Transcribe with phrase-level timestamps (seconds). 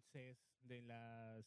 [0.00, 1.44] con CES de las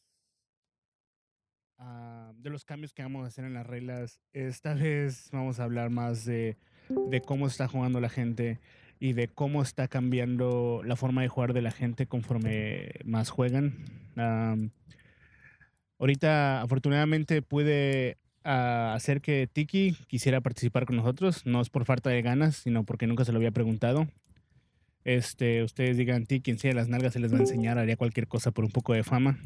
[1.78, 4.20] ah, de los cambios que vamos a hacer en las reglas.
[4.32, 6.56] Esta vez vamos a hablar más de,
[6.88, 8.60] de cómo está jugando la gente
[9.00, 13.74] y de cómo está cambiando la forma de jugar de la gente conforme más juegan.
[14.16, 14.70] Am,
[15.98, 21.44] ahorita, afortunadamente, pude ah, hacer que Tiki quisiera participar con nosotros.
[21.46, 24.06] No es por falta de ganas, sino porque nunca se lo había preguntado.
[25.04, 28.26] Este, ustedes digan, Tiki, quien sea las nalgas se les va a enseñar, haría cualquier
[28.26, 29.38] cosa por un poco de fama.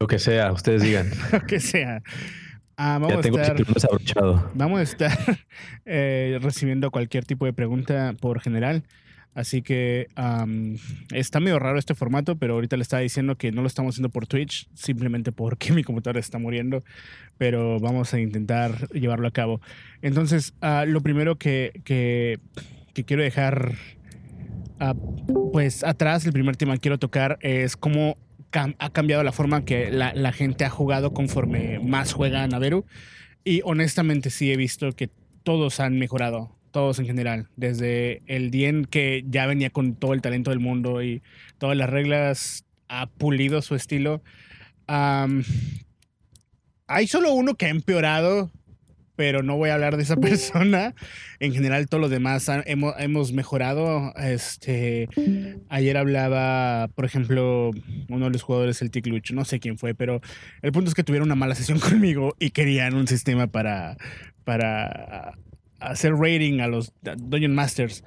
[0.00, 1.10] Lo que sea, ustedes digan.
[1.32, 2.02] Lo que sea.
[2.76, 3.66] Ah, vamos ya a tengo el estar.
[3.66, 4.50] desabrochado.
[4.54, 5.12] Vamos a estar
[5.84, 8.84] eh, recibiendo cualquier tipo de pregunta por general.
[9.32, 10.08] Así que
[11.12, 14.08] está medio raro este formato, pero ahorita le estaba diciendo que no lo estamos haciendo
[14.08, 16.82] por Twitch, simplemente porque mi computadora está muriendo,
[17.38, 19.60] pero vamos a intentar llevarlo a cabo.
[20.02, 22.38] Entonces, ah, lo primero que, que-
[22.92, 23.74] que quiero dejar
[25.52, 28.16] pues atrás, el primer tema que quiero tocar es cómo
[28.50, 32.84] cam- ha cambiado la forma que la, gente ha jugado conforme más juega Naveru.
[33.44, 35.10] Y honestamente sí he visto que
[35.42, 37.48] todos han mejorado, todos en general.
[37.56, 41.22] Desde el Dien que ya venía con todo el talento del mundo y
[41.58, 44.22] todas las reglas, ha pulido su estilo.
[46.86, 48.50] Hay solo uno que ha empeorado,
[49.20, 50.94] pero no voy a hablar de esa persona.
[51.40, 54.14] En general, todos los demás hemos, hemos mejorado.
[54.16, 55.10] Este,
[55.68, 57.70] ayer hablaba, por ejemplo,
[58.08, 60.22] uno de los jugadores, el Ticluch, no sé quién fue, pero
[60.62, 63.98] el punto es que tuvieron una mala sesión conmigo y querían un sistema para,
[64.44, 65.34] para
[65.80, 68.02] hacer rating a los Dungeon Masters.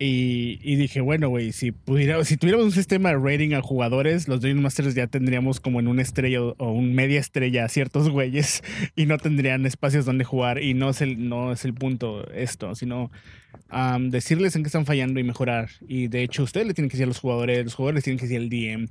[0.00, 4.40] Y, dije, bueno, güey, si, pudiera, si tuviéramos un sistema de rating a jugadores, los
[4.40, 8.62] Dungeon Masters ya tendríamos como en una estrella o un media estrella a ciertos güeyes
[8.94, 10.62] y no tendrían espacios donde jugar.
[10.62, 13.10] Y no es el, no es el punto esto, sino
[13.70, 15.68] am, decirles en qué están fallando y mejorar.
[15.88, 18.28] Y de hecho, ustedes le tienen que decir a los jugadores, los jugadores tienen que
[18.28, 18.88] decir al DM.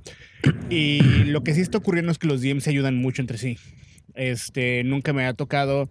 [0.69, 3.57] Y lo que sí está ocurriendo es que los DMs se ayudan mucho entre sí.
[4.13, 5.89] Este, nunca me ha tocado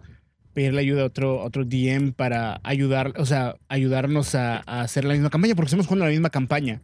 [0.56, 5.28] pedirle ayuda a otro, otro DM para ayudar, o sea, ayudarnos a, hacer la misma
[5.28, 6.80] campaña, porque estamos jugando la misma campaña.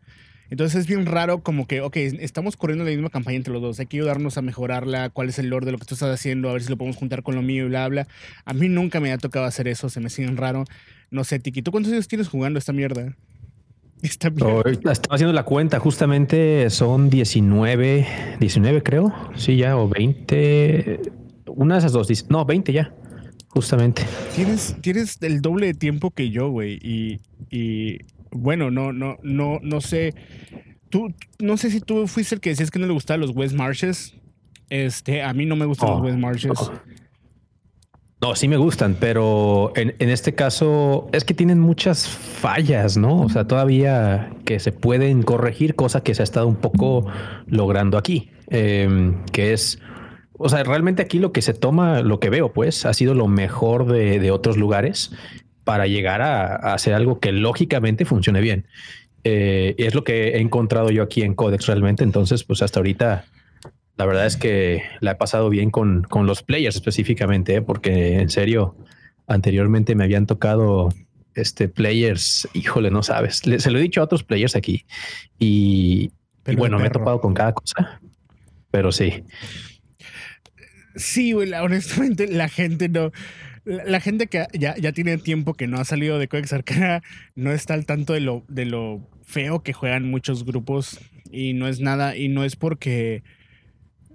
[0.50, 3.81] Entonces es bien raro como que, ok, estamos corriendo la misma campaña entre los dos,
[3.81, 6.50] hay que ayudarnos a mejorarla, cuál es el lore de lo que tú estás haciendo,
[6.50, 8.06] a ver si lo podemos juntar con lo mío y bla, bla.
[8.44, 10.65] A mí nunca me ha tocado hacer eso, se me sigue raro.
[11.11, 13.16] No sé, Tiki, ¿tú cuántos años tienes jugando esta mierda?
[14.03, 14.93] Esta mierda.
[14.93, 19.15] Estaba haciendo la cuenta, justamente son 19, 19 creo.
[19.34, 21.00] Sí, ya, o 20.
[21.47, 22.93] Una de esas dos, no, 20 ya,
[23.53, 24.03] justamente.
[24.35, 26.79] Tienes, tienes el doble de tiempo que yo, güey.
[26.83, 27.21] Y,
[27.51, 27.99] y
[28.31, 30.15] bueno, no, no, no, no sé.
[30.89, 33.55] Tú, no sé si tú fuiste el que decías que no le gustaban los West
[33.55, 34.15] Marshes.
[34.71, 36.53] Este, a mí no me gustan los West Marshes.
[36.55, 37.03] no.
[38.23, 43.21] No, sí me gustan, pero en, en este caso es que tienen muchas fallas, ¿no?
[43.21, 47.05] O sea, todavía que se pueden corregir, cosa que se ha estado un poco
[47.49, 49.81] logrando aquí, eh, que es,
[50.38, 53.28] o sea, realmente aquí lo que se toma, lo que veo, pues, ha sido lo
[53.28, 55.12] mejor de, de otros lugares
[55.65, 58.66] para llegar a, a hacer algo que lógicamente funcione bien.
[59.25, 62.03] Eh, y es lo que he encontrado yo aquí en Codex realmente.
[62.03, 63.25] Entonces, pues hasta ahorita
[63.97, 67.62] la verdad es que la he pasado bien con, con los players específicamente, ¿eh?
[67.62, 68.75] porque en serio,
[69.28, 70.88] anteriormente me habían tocado
[71.34, 74.84] este players, híjole, no sabes, Le- se lo he dicho a otros players aquí
[75.38, 76.10] y,
[76.47, 78.00] y bueno, me he topado con cada cosa,
[78.70, 79.22] pero sí.
[80.97, 83.13] Sí, güey, honestamente, la gente no.
[83.65, 87.03] La, la gente que ya, ya tiene tiempo que no ha salido de Codex Arcana
[87.37, 91.01] no está al tanto de lo, de lo feo que juegan muchos grupos.
[91.31, 93.23] Y no es nada, y no es porque.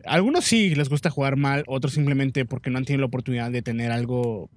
[0.06, 3.62] Algunos sí les gusta jugar mal, otros simplemente porque no han tenido la oportunidad de
[3.62, 4.50] tener algo.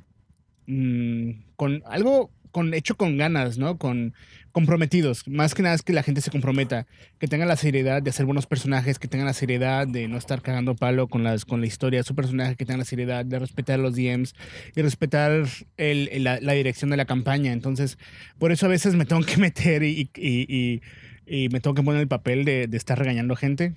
[0.66, 3.78] mm, con algo con, hecho con ganas, ¿no?
[3.78, 4.14] Con
[4.52, 5.26] comprometidos.
[5.28, 6.86] Más que nada es que la gente se comprometa
[7.18, 10.42] que tengan la seriedad de hacer buenos personajes, que tengan la seriedad de no estar
[10.42, 13.38] cagando palo con, las, con la historia de su personaje, que tengan la seriedad de
[13.38, 14.34] respetar los DMs
[14.76, 15.32] y respetar
[15.76, 17.52] el, el- la, la dirección de la campaña.
[17.52, 17.98] Entonces,
[18.38, 20.80] por eso a veces me tengo que meter y, y- y-
[21.26, 23.74] y me tengo que poner el papel de, de estar regañando gente.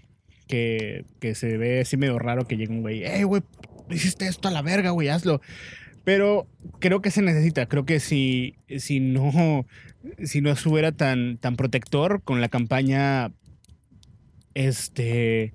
[0.47, 3.41] Que, que se ve así medio raro que llegue un güey, hey, güey,
[3.89, 5.39] hiciste esto a la verga, güey, hazlo.
[6.03, 6.47] Pero
[6.79, 7.65] creo que se necesita.
[7.67, 9.65] Creo que si, si no
[10.23, 13.31] si no estuviera tan, tan protector con la campaña,
[14.53, 15.53] este,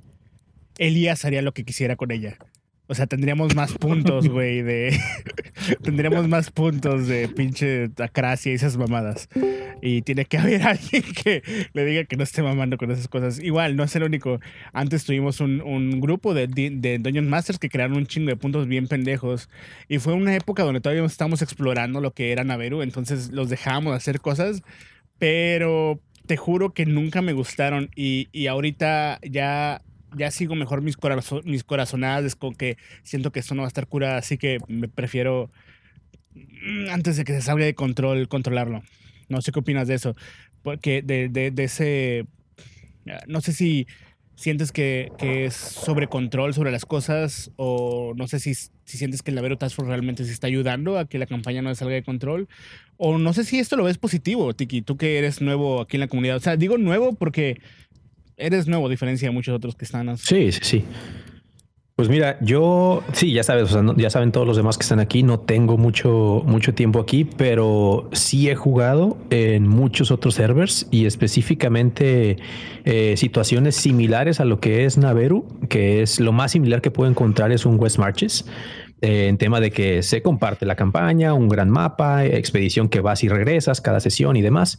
[0.79, 2.39] Elías haría lo que quisiera con ella.
[2.91, 4.99] O sea, tendríamos más puntos, güey, de...
[5.83, 9.29] tendríamos más puntos de pinche acracia y esas mamadas.
[9.83, 11.43] Y tiene que haber alguien que
[11.75, 13.39] le diga que no esté mamando con esas cosas.
[13.39, 14.41] Igual, no es el único.
[14.73, 18.67] Antes tuvimos un, un grupo de, de Dungeon Masters que crearon un chingo de puntos
[18.67, 19.51] bien pendejos.
[19.89, 22.81] Y fue una época donde todavía estábamos explorando lo que era Naveru.
[22.81, 24.63] Entonces los dejábamos hacer cosas.
[25.19, 29.83] Pero te juro que nunca me gustaron y, y ahorita ya,
[30.17, 33.69] ya sigo mejor mis, corazon, mis corazonadas con que siento que esto no va a
[33.69, 35.51] estar curado, así que me prefiero
[36.35, 38.83] mm, antes de que se salga de control, controlarlo.
[39.29, 40.17] No sé qué opinas de eso,
[40.63, 42.27] porque de, de, de ese,
[43.27, 43.87] no sé si
[44.39, 49.23] sientes que, que, es sobre control sobre las cosas o no sé si, si sientes
[49.23, 51.95] que el Lavero Task Force realmente se está ayudando a que la campaña no salga
[51.95, 52.49] de control
[52.97, 56.03] o no sé si esto lo ves positivo, Tiki, tú que eres nuevo aquí en
[56.03, 56.37] la comunidad.
[56.37, 57.61] O sea, digo nuevo porque
[58.39, 60.17] eres nuevo a diferencia de muchos otros que están.
[60.17, 60.85] Sí, sí, sí.
[61.99, 65.01] Pues mira, yo sí, ya sabes, o sea, ya saben todos los demás que están
[65.01, 70.87] aquí, no tengo mucho, mucho tiempo aquí, pero sí he jugado en muchos otros servers
[70.93, 72.37] y específicamente
[72.85, 77.11] eh, situaciones similares a lo que es Naveru, que es lo más similar que puedo
[77.11, 78.45] encontrar es un West Marches.
[79.01, 83.25] Eh, en tema de que se comparte la campaña, un gran mapa, expedición que vas
[83.25, 84.79] y regresas cada sesión y demás.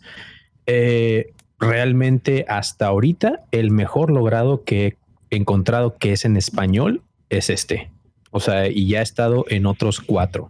[0.66, 4.98] Eh, realmente hasta ahorita el mejor logrado que
[5.30, 7.90] he encontrado que es en español es este.
[8.32, 10.50] O sea, y ya he estado en otros cuatro.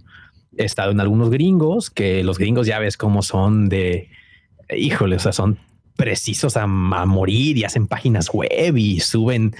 [0.58, 4.10] He estado en algunos gringos, que los gringos ya ves cómo son de,
[4.76, 5.58] híjole, o sea, son
[6.00, 6.68] precisos a, a,
[7.06, 9.54] morir y hacen páginas web y suben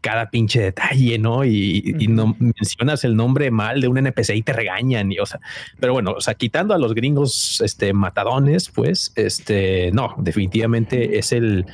[0.00, 1.44] cada pinche detalle, ¿no?
[1.44, 5.12] Y, y, no mencionas el nombre mal de un NPC y te regañan.
[5.12, 5.40] Y, o sea,
[5.78, 11.30] pero bueno, o sea, quitando a los gringos este, matadones, pues, este, no, definitivamente es
[11.32, 11.66] el,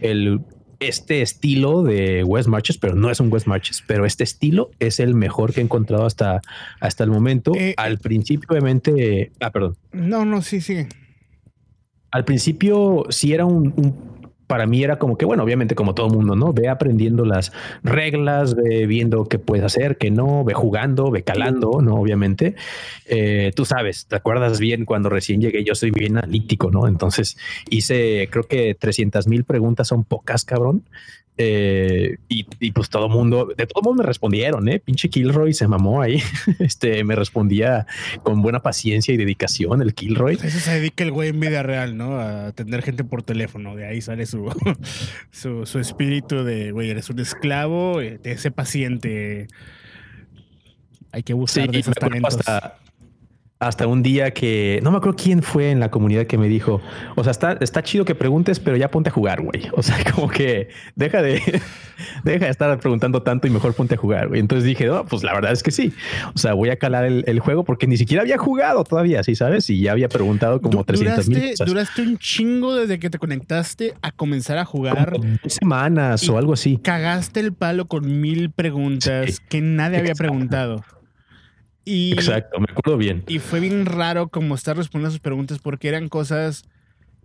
[0.00, 0.40] el
[0.80, 4.98] este estilo de West Marches, pero no es un West Marches, pero este estilo es
[4.98, 6.40] el mejor que he encontrado hasta,
[6.80, 7.52] hasta el momento.
[7.54, 9.76] Eh, Al principio, obviamente, ah, perdón.
[9.92, 10.88] No, no, sí, sí.
[12.10, 14.10] Al principio sí era un, un
[14.50, 16.52] para mí era como que, bueno, obviamente como todo mundo, ¿no?
[16.52, 17.52] Ve aprendiendo las
[17.84, 21.94] reglas, ve viendo qué puedes hacer, qué no, ve jugando, ve calando, ¿no?
[21.94, 22.56] Obviamente.
[23.06, 25.62] Eh, tú sabes, ¿te acuerdas bien cuando recién llegué?
[25.62, 26.88] Yo soy bien analítico, ¿no?
[26.88, 27.38] Entonces
[27.70, 30.82] hice, creo que 300 mil preguntas son pocas, cabrón.
[31.42, 34.78] Eh, y, y, pues todo mundo, de todo mundo me respondieron, ¿eh?
[34.78, 36.22] Pinche Kilroy se mamó ahí.
[36.58, 37.86] Este me respondía
[38.22, 40.34] con buena paciencia y dedicación el Kilroy.
[40.34, 42.16] Eso se dedica el güey en vida real, ¿no?
[42.20, 43.74] A atender gente por teléfono.
[43.74, 44.52] De ahí sale su,
[45.30, 49.48] su, su espíritu de, güey, eres un esclavo, de ese paciente.
[51.12, 52.36] Hay que buscar sí, de esos talentos.
[52.36, 52.76] Hasta,
[53.60, 56.80] hasta un día que no me acuerdo quién fue en la comunidad que me dijo,
[57.14, 59.68] o sea, está, está chido que preguntes, pero ya ponte a jugar, güey.
[59.74, 61.42] O sea, como que deja de,
[62.24, 64.40] deja de estar preguntando tanto y mejor ponte a jugar, güey.
[64.40, 65.92] Entonces dije, no, pues la verdad es que sí.
[66.34, 69.34] O sea, voy a calar el, el juego porque ni siquiera había jugado todavía, ¿sí
[69.34, 69.68] sabes?
[69.68, 71.54] Y ya había preguntado como 300 mil.
[71.66, 75.12] Duraste un chingo desde que te conectaste a comenzar a jugar.
[75.12, 76.78] Como semanas o algo así.
[76.78, 79.42] Cagaste el palo con mil preguntas sí.
[79.50, 80.82] que nadie había preguntado.
[81.90, 83.24] Y, Exacto, me acuerdo bien.
[83.26, 86.62] Y fue bien raro como estar respondiendo a sus preguntas porque eran cosas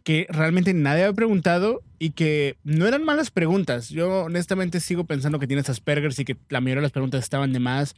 [0.04, 3.90] que realmente nadie había preguntado y que no eran malas preguntas.
[3.90, 7.54] Yo honestamente sigo pensando que tienes Asperger's y que la mayoría de las preguntas estaban
[7.54, 7.96] de más,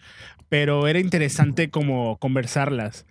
[0.49, 3.05] pero era interesante como conversarlas.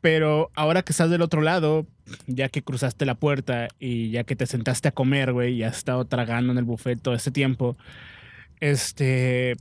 [0.00, 1.88] Pero ahora que estás del otro lado,
[2.28, 5.78] ya que cruzaste la puerta y ya que te sentaste a comer, güey, y has
[5.78, 7.76] estado tragando en el buffet todo este tiempo,
[8.60, 9.56] este,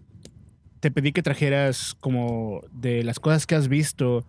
[0.87, 4.25] te pedí que trajeras como de las cosas que has visto,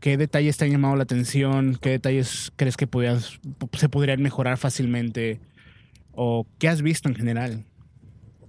[0.00, 3.40] qué detalles te han llamado la atención, qué detalles crees que podías,
[3.72, 5.40] se podrían mejorar fácilmente
[6.12, 7.64] o qué has visto en general.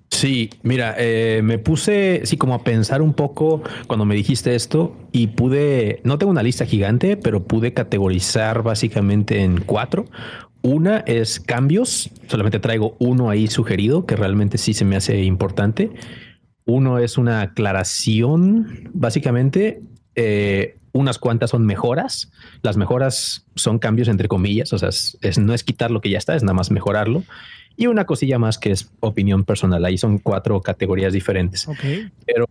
[0.09, 4.93] Sí, mira, eh, me puse, sí, como a pensar un poco cuando me dijiste esto
[5.13, 10.07] y pude, no tengo una lista gigante, pero pude categorizar básicamente en cuatro.
[10.61, 15.91] Una es cambios, solamente traigo uno ahí sugerido que realmente sí se me hace importante.
[16.65, 19.81] Uno es una aclaración, básicamente.
[20.15, 22.31] Eh, unas cuantas son mejoras.
[22.61, 26.09] Las mejoras son cambios entre comillas, o sea, es, es, no es quitar lo que
[26.09, 27.23] ya está, es nada más mejorarlo.
[27.77, 29.83] Y una cosilla más que es opinión personal.
[29.83, 31.67] Ahí son cuatro categorías diferentes.
[31.67, 32.09] Okay.
[32.25, 32.47] Pero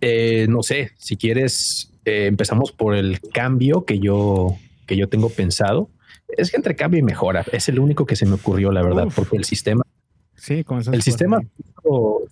[0.00, 5.28] eh, no sé, si quieres, eh, empezamos por el cambio que yo, que yo tengo
[5.28, 5.90] pensado.
[6.36, 9.06] Es que entre cambio y mejora es el único que se me ocurrió, la verdad,
[9.06, 9.16] Uf.
[9.16, 9.82] porque el sistema.
[10.36, 11.40] Sí, el sistema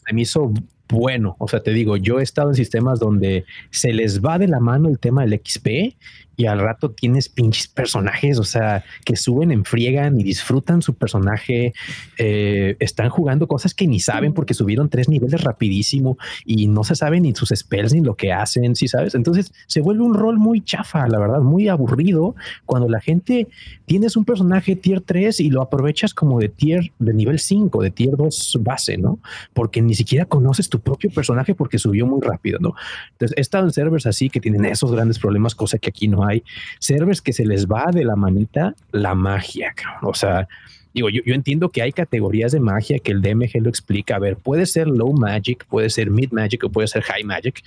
[0.06, 0.52] se me hizo
[0.88, 1.36] bueno.
[1.38, 4.60] O sea, te digo, yo he estado en sistemas donde se les va de la
[4.60, 5.96] mano el tema del XP
[6.36, 11.72] y al rato tienes pinches personajes, o sea, que suben, enfriegan y disfrutan su personaje.
[12.18, 16.94] Eh, están jugando cosas que ni saben porque subieron tres niveles rapidísimo y no se
[16.94, 19.14] saben ni sus spells ni lo que hacen, si ¿sí sabes.
[19.14, 23.48] Entonces se vuelve un rol muy chafa, la verdad, muy aburrido cuando la gente
[23.86, 27.90] tienes un personaje tier 3 y lo aprovechas como de tier de nivel 5, de
[27.90, 29.18] tier 2 base, ¿no?
[29.54, 32.74] Porque ni siquiera conoces tu propio personaje porque subió muy rápido, ¿no?
[33.12, 36.26] Entonces he estado en servers así que tienen esos grandes problemas, cosa que aquí no
[36.26, 36.42] hay
[36.78, 39.74] servers que se les va de la manita la magia.
[40.02, 40.48] O sea,
[40.96, 44.16] Digo, yo, entiendo que hay categorías de magia que el DMG lo explica.
[44.16, 47.62] A ver, puede ser low magic, puede ser mid magic o puede ser high magic,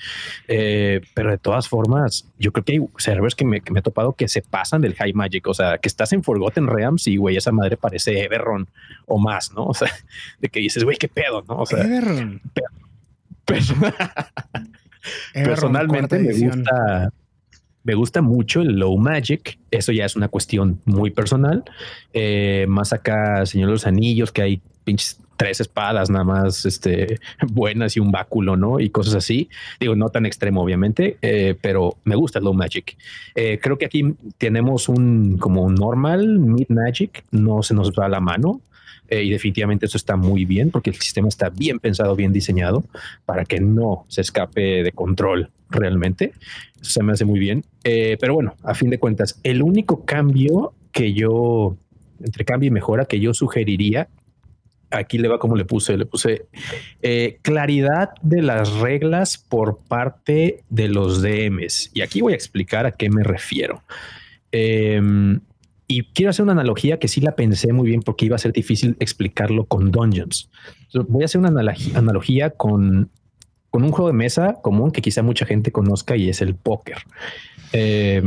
[0.47, 4.27] eh, pero de todas formas, yo creo que hay servers que me, he topado que
[4.27, 5.45] se pasan del high magic.
[5.45, 8.67] O sea, que estás en Forgotten Realms y, güey, esa madre parece Everron
[9.05, 9.65] o más, ¿no?
[9.67, 9.91] O sea,
[10.39, 11.57] de que dices, güey, qué pedo, ¿no?
[11.57, 12.41] O sea, Everron.
[15.33, 17.11] personalmente me gusta
[17.83, 19.57] me gusta mucho el low magic.
[19.71, 21.63] Eso ya es una cuestión muy personal.
[22.13, 27.19] Eh, más acá, Señor de los Anillos, que hay pinches tres espadas nada más este,
[27.47, 28.79] buenas y un báculo, ¿no?
[28.79, 29.49] Y cosas así.
[29.79, 32.97] Digo, no tan extremo, obviamente, eh, pero me gusta el low magic.
[33.35, 38.09] Eh, creo que aquí tenemos un como un normal mid magic, no se nos va
[38.09, 38.61] la mano.
[39.09, 42.83] Y definitivamente eso está muy bien porque el sistema está bien pensado, bien diseñado
[43.25, 46.33] para que no se escape de control realmente.
[46.81, 47.63] Eso se me hace muy bien.
[47.83, 51.77] Eh, pero bueno, a fin de cuentas, el único cambio que yo,
[52.23, 54.09] entre cambio y mejora, que yo sugeriría,
[54.91, 56.47] aquí le va como le puse, le puse
[57.01, 61.91] eh, claridad de las reglas por parte de los DMs.
[61.93, 63.83] Y aquí voy a explicar a qué me refiero.
[64.51, 65.39] Em,
[65.89, 68.53] y quiero hacer una analogía que sí la pensé muy bien porque iba a ser
[68.53, 70.49] difícil explicarlo con Dungeons.
[71.09, 73.09] voy a hacer una analogía con
[73.69, 76.97] con un juego de mesa común que quizá mucha gente conozca y es el póker.
[77.73, 78.23] Eh,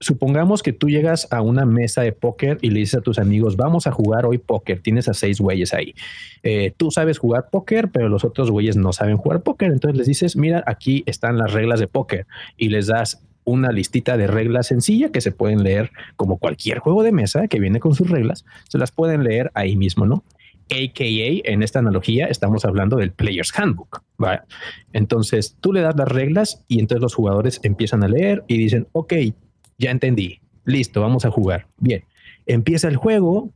[0.00, 3.56] supongamos que tú llegas a una mesa de póker y le dices a tus amigos,
[3.56, 5.94] vamos a jugar hoy póker, tienes a seis güeyes ahí.
[6.42, 9.72] Eh, tú sabes jugar póker, pero los otros güeyes no saben jugar póker.
[9.72, 14.16] Entonces les dices, mira, aquí están las reglas de póker y les das una listita
[14.16, 17.94] de reglas sencilla que se pueden leer como cualquier juego de mesa que viene con
[17.94, 20.22] sus reglas, se las pueden leer ahí mismo, ¿no?
[20.70, 24.02] AKA, en esta analogía, estamos hablando del Player's Handbook.
[24.92, 28.86] Entonces, tú le das las reglas y entonces los jugadores empiezan a leer y dicen,
[28.92, 29.14] ok,
[29.78, 31.68] ya entendí, listo, vamos a jugar.
[31.78, 32.04] Bien,
[32.44, 33.50] empieza el juego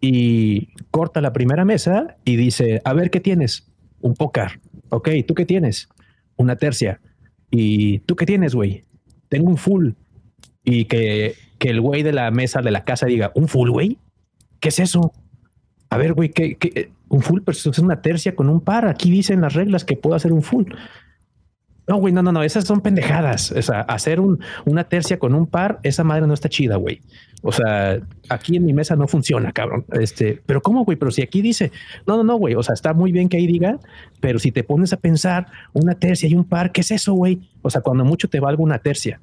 [0.00, 3.70] y corta la primera mesa y dice, a ver, ¿qué tienes?
[4.00, 4.60] Un póker.
[4.88, 5.88] Ok, ¿tú qué tienes?
[6.36, 6.98] Una tercia.
[7.50, 8.84] ¿Y tú qué tienes, güey?
[9.34, 9.90] Tengo un full.
[10.62, 13.98] Y que, que el güey de la mesa de la casa diga, ¿un full, güey?
[14.60, 15.12] ¿Qué es eso?
[15.90, 18.86] a ver, güey, que, un full es una tercia con un par.
[18.86, 20.66] Aquí dicen las reglas que puedo hacer un full.
[21.86, 23.52] No, güey, no, no, no, esas son pendejadas.
[23.52, 27.00] O sea, hacer un, una tercia con un par, esa madre no está chida, güey.
[27.42, 28.00] O sea,
[28.30, 29.84] aquí en mi mesa no funciona, cabrón.
[29.92, 30.96] Este, pero ¿cómo, güey?
[30.96, 31.72] Pero si aquí dice,
[32.06, 32.54] no, no, no, güey.
[32.54, 33.78] O sea, está muy bien que ahí diga,
[34.20, 37.50] pero si te pones a pensar una tercia y un par, ¿qué es eso, güey?
[37.60, 39.20] O sea, cuando mucho te valga una tercia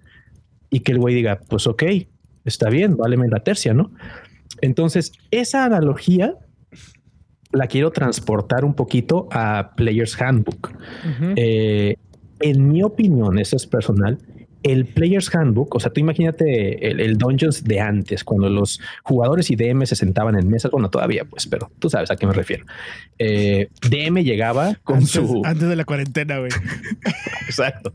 [0.69, 1.83] y que el güey diga, pues ok,
[2.45, 3.91] está bien, váleme la tercia, ¿no?
[4.61, 6.35] Entonces, esa analogía
[7.51, 10.71] la quiero transportar un poquito a Player's Handbook.
[11.35, 11.95] Eh,
[12.41, 14.17] en mi opinión, eso es personal,
[14.63, 19.55] el Player's Handbook, o sea, tú imagínate el, Dungeons de antes, cuando los jugadores y
[19.55, 22.65] DM se sentaban en mesas, bueno, todavía pues, pero tú sabes a qué me refiero.
[23.17, 25.41] Eh, DM llegaba con su...
[25.45, 26.51] Antes de la cuarentena, güey.
[27.45, 27.93] Exacto.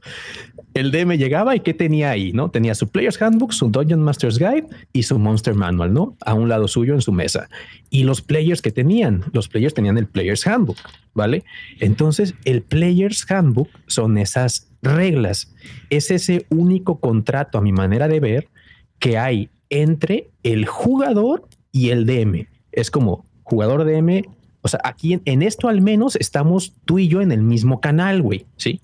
[0.77, 2.33] El DM llegaba y ¿qué tenía ahí?
[2.35, 2.51] ¿No?
[2.51, 6.19] Tenía su Player's Handbook, su Dungeon Master's Guide y su Monster Manual, ¿no?
[6.21, 7.49] A un lado suyo en su mesa.
[7.89, 10.77] Y los players que tenían, los players tenían el Player's Handbook,
[11.15, 11.45] ¿vale?
[11.81, 15.51] Entonces, el Player's Handbook son esas reglas.
[15.89, 18.49] Es ese único contrato, a mi manera de ver,
[18.99, 22.49] que hay entre el jugador y el DM.
[22.73, 24.25] Es como jugador DM.
[24.67, 28.21] O sea, aquí en, esto al menos estamos tú y yo en el mismo canal,
[28.21, 28.47] güey.
[28.57, 28.81] Sí.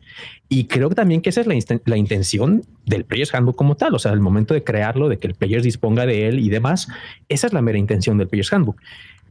[0.49, 3.93] Y creo también que esa es la, intención del Player's Handbook como tal.
[3.97, 6.87] O sea, el momento de crearlo, de que el player disponga de él y demás.
[7.29, 8.81] Esa es la mera intención del Player's Handbook.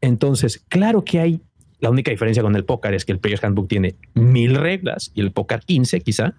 [0.02, 1.40] Entonces, claro que hay
[1.80, 5.22] la única diferencia con el póker es que el Player's Handbook tiene mil reglas y
[5.22, 6.34] el póker 15 quizá.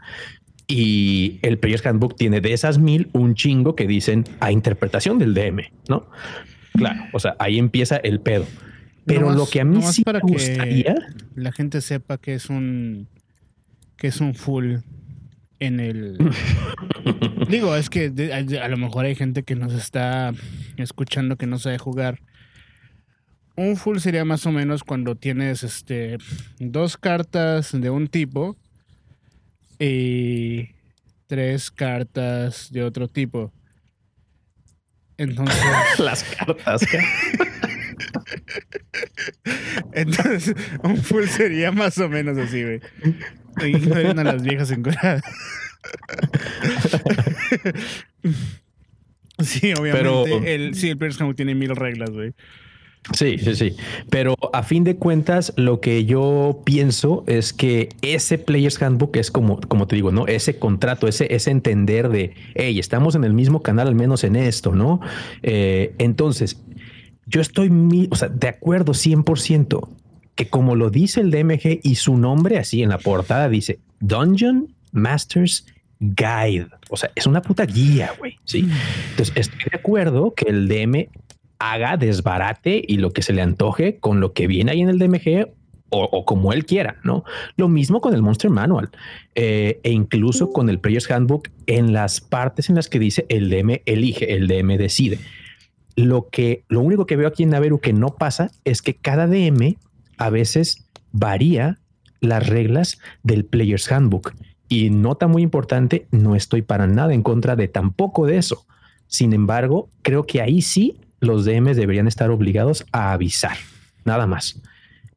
[0.67, 5.33] Y el Player's Handbook tiene de esas mil un chingo que dicen a interpretación del
[5.33, 6.07] DM, ¿no?
[6.75, 8.45] Claro, o sea, ahí empieza el pedo.
[9.05, 10.95] Pero lo que a mí sí me gustaría...
[11.35, 13.09] la gente sepa que es un...
[13.97, 14.77] que es un full
[15.59, 16.19] en el...
[17.49, 18.13] Digo, es que
[18.63, 20.33] a lo mejor hay gente que nos está
[20.77, 22.21] escuchando que no sabe jugar
[23.57, 26.19] un full sería más o menos cuando tienes este
[26.59, 28.57] dos cartas de un tipo
[29.79, 30.71] y
[31.27, 33.53] tres cartas de otro tipo.
[35.17, 35.61] Entonces.
[35.99, 36.83] Las cartas.
[39.93, 42.81] Entonces, un full sería más o menos así, güey.
[43.67, 45.23] Ignoren a las viejas encoradas.
[49.41, 49.99] sí, obviamente.
[49.99, 50.27] Pero...
[50.27, 52.33] El, sí, el Player's tiene mil reglas, güey.
[53.13, 53.77] Sí, sí, sí.
[54.11, 59.33] Pero a fin de cuentas, lo que yo pienso es que ese Players Handbook es
[59.33, 60.29] como, como te digo, ¿no?
[60.29, 64.37] Ese contrato, ese, ese entender de, hey, estamos en el mismo canal, al menos en
[64.37, 65.01] esto, ¿no?
[65.43, 66.63] Eh, entonces,
[67.27, 67.71] yo estoy
[68.11, 69.89] o sea, de acuerdo 100%
[70.35, 74.75] que como lo dice el DMG y su nombre así en la portada dice Dungeon
[74.93, 75.67] Masters
[76.01, 76.69] Guide.
[76.91, 78.37] O sea, es una puta guía, güey.
[78.45, 78.69] Sí.
[79.11, 81.09] Entonces, estoy de acuerdo que el DM
[81.59, 84.99] haga desbarate y lo que se le antoje con lo que viene ahí en el
[84.99, 85.49] DMG
[85.95, 87.23] o, como él quiera, ¿no?
[87.57, 88.91] Lo mismo con el Monster Manual
[89.35, 93.51] eh, e incluso con el Player's Handbook en las partes en las que dice el
[93.51, 95.19] DM elige, el DM decide.
[95.97, 99.27] Lo que, lo único que veo aquí en Naveru que no pasa es que cada
[99.27, 99.77] DM
[100.19, 101.79] a veces varía
[102.21, 104.35] las reglas del Player's Handbook.
[104.69, 108.65] Y nota muy importante, no estoy para nada en contra de tampoco de eso.
[109.07, 113.57] Sin embargo, creo que ahí sí los DMs deberían estar obligados a avisar,
[114.05, 114.63] nada más.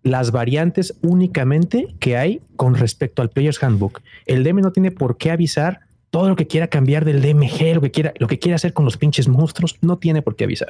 [0.03, 4.01] Las variantes únicamente que hay con respecto al Player's Handbook.
[4.25, 5.84] El DM no tiene por qué avisar
[6.15, 8.86] todo lo que quiera cambiar del DMG, lo que quiera, lo que quiera hacer con
[8.86, 10.69] los pinches monstruos, no tiene por qué avisar.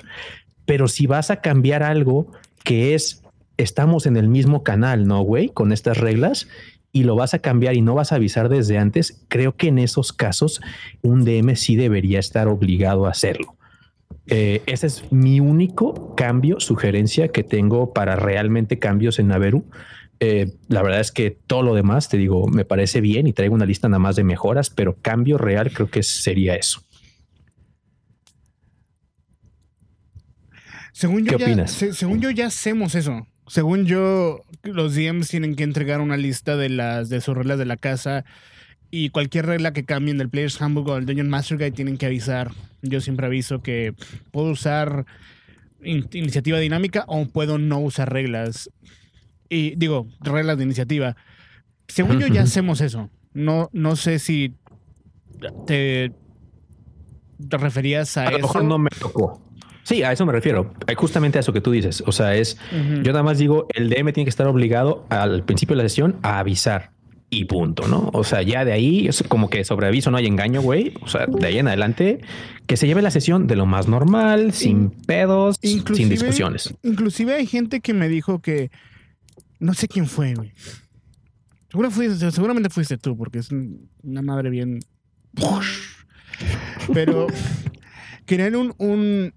[0.66, 2.32] Pero si vas a cambiar algo
[2.64, 3.22] que es,
[3.58, 5.50] estamos en el mismo canal, ¿no, güey?
[5.50, 6.48] Con estas reglas
[6.92, 9.78] y lo vas a cambiar y no vas a avisar desde antes, creo que en
[9.78, 10.62] esos casos
[11.04, 13.56] un DM sí debería estar obligado a hacerlo.
[14.26, 19.64] Eh, ese es mi único cambio, sugerencia que tengo para realmente cambios en Naveru.
[20.20, 23.54] Eh, la verdad es que todo lo demás, te digo, me parece bien y traigo
[23.54, 26.82] una lista nada más de mejoras, pero cambio real creo que sería eso.
[30.94, 31.72] Según yo ¿Qué opinas?
[31.72, 33.28] según yo ya hacemos eso.
[33.48, 37.66] Según yo, los DMs tienen que entregar una lista de las de sus reglas de
[37.66, 38.26] la casa
[38.90, 42.06] y cualquier regla que cambien del Player's Handbook o del Dungeon Master Guide tienen que
[42.06, 42.52] avisar.
[42.82, 43.94] Yo siempre aviso que
[44.32, 45.06] puedo usar
[45.84, 48.72] iniciativa dinámica o puedo no usar reglas.
[49.50, 51.16] Y digo, reglas de iniciativa.
[51.88, 53.10] Según yo ya hacemos eso.
[53.34, 54.56] No, no sé si
[55.68, 56.12] te,
[57.50, 58.38] te referías a, a eso.
[58.38, 59.42] Lo mejor no me tocó.
[59.86, 60.74] Sí, a eso me refiero.
[60.98, 62.04] Justamente a eso que tú dices.
[62.08, 65.76] O sea, es yo nada más digo, el DM tiene que estar obligado al principio
[65.76, 66.92] de la sesión a avisar
[67.30, 68.10] y punto, ¿no?
[68.14, 70.94] O sea, ya de ahí es como que sobre aviso no hay engaño, güey.
[71.02, 72.22] O sea, de ahí en adelante
[72.66, 76.74] que se lleve la sesión de lo más normal, sin pedos, sin discusiones.
[76.82, 78.72] Inclusive hay gente que me dijo que
[79.66, 80.54] no sé quién fue, güey.
[82.32, 83.50] seguramente fuiste tú, porque es
[84.04, 84.80] una madre bien.
[86.94, 87.28] Pero
[88.26, 89.34] querían un, un,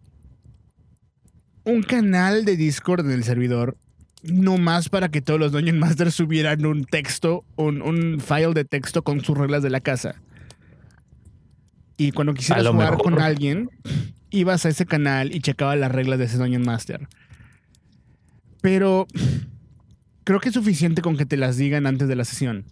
[1.64, 3.76] un canal de Discord en el servidor
[4.22, 8.64] no más para que todos los Dungeon Masters subieran un texto, un, un file de
[8.64, 10.16] texto con sus reglas de la casa.
[11.96, 13.70] Y cuando quisieras jugar con alguien,
[14.30, 17.08] ibas a ese canal y checabas las reglas de ese Dungeon Master.
[18.60, 19.06] Pero
[20.28, 22.66] creo que es suficiente con que te las digan antes de la sesión.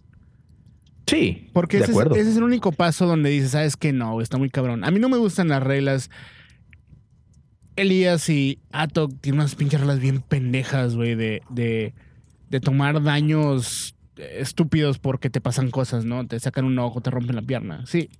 [1.07, 1.49] Sí.
[1.53, 4.83] Porque ese, Es, el único paso donde dices, sabes que no, está muy cabrón.
[4.83, 6.11] A mí no me gustan las reglas
[7.75, 11.95] Elías y Ato tienen unas pinches reglas bien pendejas, güey, de, de,
[12.51, 16.27] de, tomar daños estúpidos porque te pasan cosas, ¿no?
[16.27, 17.87] Te sacan un ojo, te rompen la pierna.
[17.87, 18.11] Sí.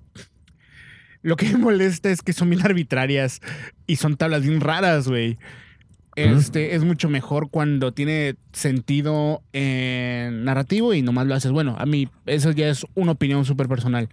[1.22, 3.40] Lo que me molesta es que son bien arbitrarias
[3.86, 5.38] y son tablas bien raras, güey.
[6.18, 11.52] Este es mucho mejor cuando tiene sentido en narrativo y nomás lo haces.
[11.52, 14.10] Bueno, a mí eso ya es una opinión súper personal.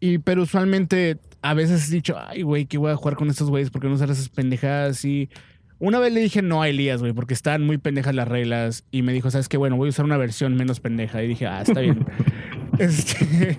[0.00, 3.48] Y, pero usualmente a veces he dicho, ay, güey, ¿qué voy a jugar con estos
[3.48, 3.70] güeyes?
[3.70, 5.02] ¿Por qué no usar esas pendejadas?
[5.06, 5.30] Y
[5.78, 8.84] una vez le dije no a Elías, güey, porque están muy pendejas las reglas.
[8.90, 9.56] Y me dijo, ¿sabes qué?
[9.56, 11.22] Bueno, voy a usar una versión menos pendeja.
[11.22, 12.04] Y dije, ah, está bien.
[12.78, 13.58] este,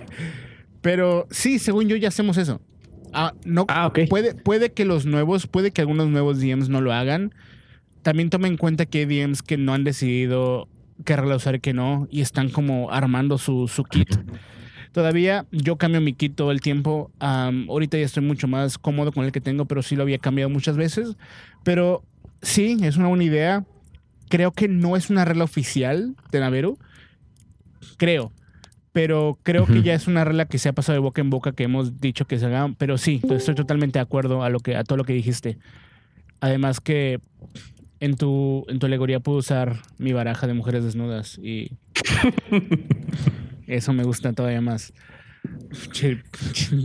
[0.82, 2.62] pero sí, según yo ya hacemos eso.
[3.12, 6.93] Ah, no, ah, puede, puede que los nuevos, puede que algunos nuevos DMs no lo
[6.93, 7.34] hagan.
[8.06, 10.68] También tome en cuenta que hay DMs que no han decidido
[11.06, 12.08] qué regla usar y qué no.
[12.12, 14.15] Y están como armando su, su kit.
[14.91, 17.10] Todavía yo cambio mi kit todo el tiempo.
[17.20, 20.52] ahorita ya estoy mucho más cómodo con el que tengo, pero sí lo había cambiado
[20.52, 21.18] muchas veces.
[21.63, 22.04] Pero
[22.44, 23.65] sí, es una buena idea.
[24.30, 26.78] Creo que no es una regla oficial de Naveru.
[27.98, 28.32] Creo.
[28.91, 31.54] Pero creo que ya es una regla que se ha pasado de boca en boca
[31.54, 32.72] que hemos dicho que se haga.
[32.78, 35.58] Pero sí, estoy totalmente de acuerdo a, lo que, a todo lo que dijiste.
[36.39, 37.20] Además que
[38.00, 41.72] en tu, en tu alegoría puedo usar mi baraja de mujeres desnudas y
[43.68, 44.94] Eso me gusta todavía más.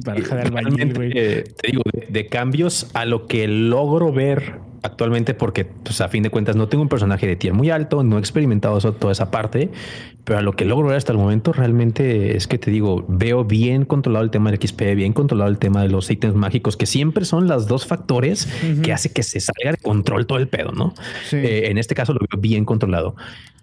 [0.04, 1.10] Baraja de albañil, güey.
[1.12, 6.30] te digo, de, cambios a lo que logro ver actualmente porque pues, a fin de
[6.30, 9.30] cuentas no tengo un personaje de tier muy alto, no he experimentado eso, toda esa
[9.30, 9.70] parte,
[10.24, 13.44] pero a lo que logro ver hasta el momento realmente es que te digo, veo
[13.44, 16.86] bien controlado el tema del XP, bien controlado el tema de los ítems mágicos, que
[16.86, 18.48] siempre son los dos factores
[18.82, 20.94] que hace que se salga de control todo el pedo, ¿no?
[21.32, 23.16] Eh, en este caso lo veo bien controlado.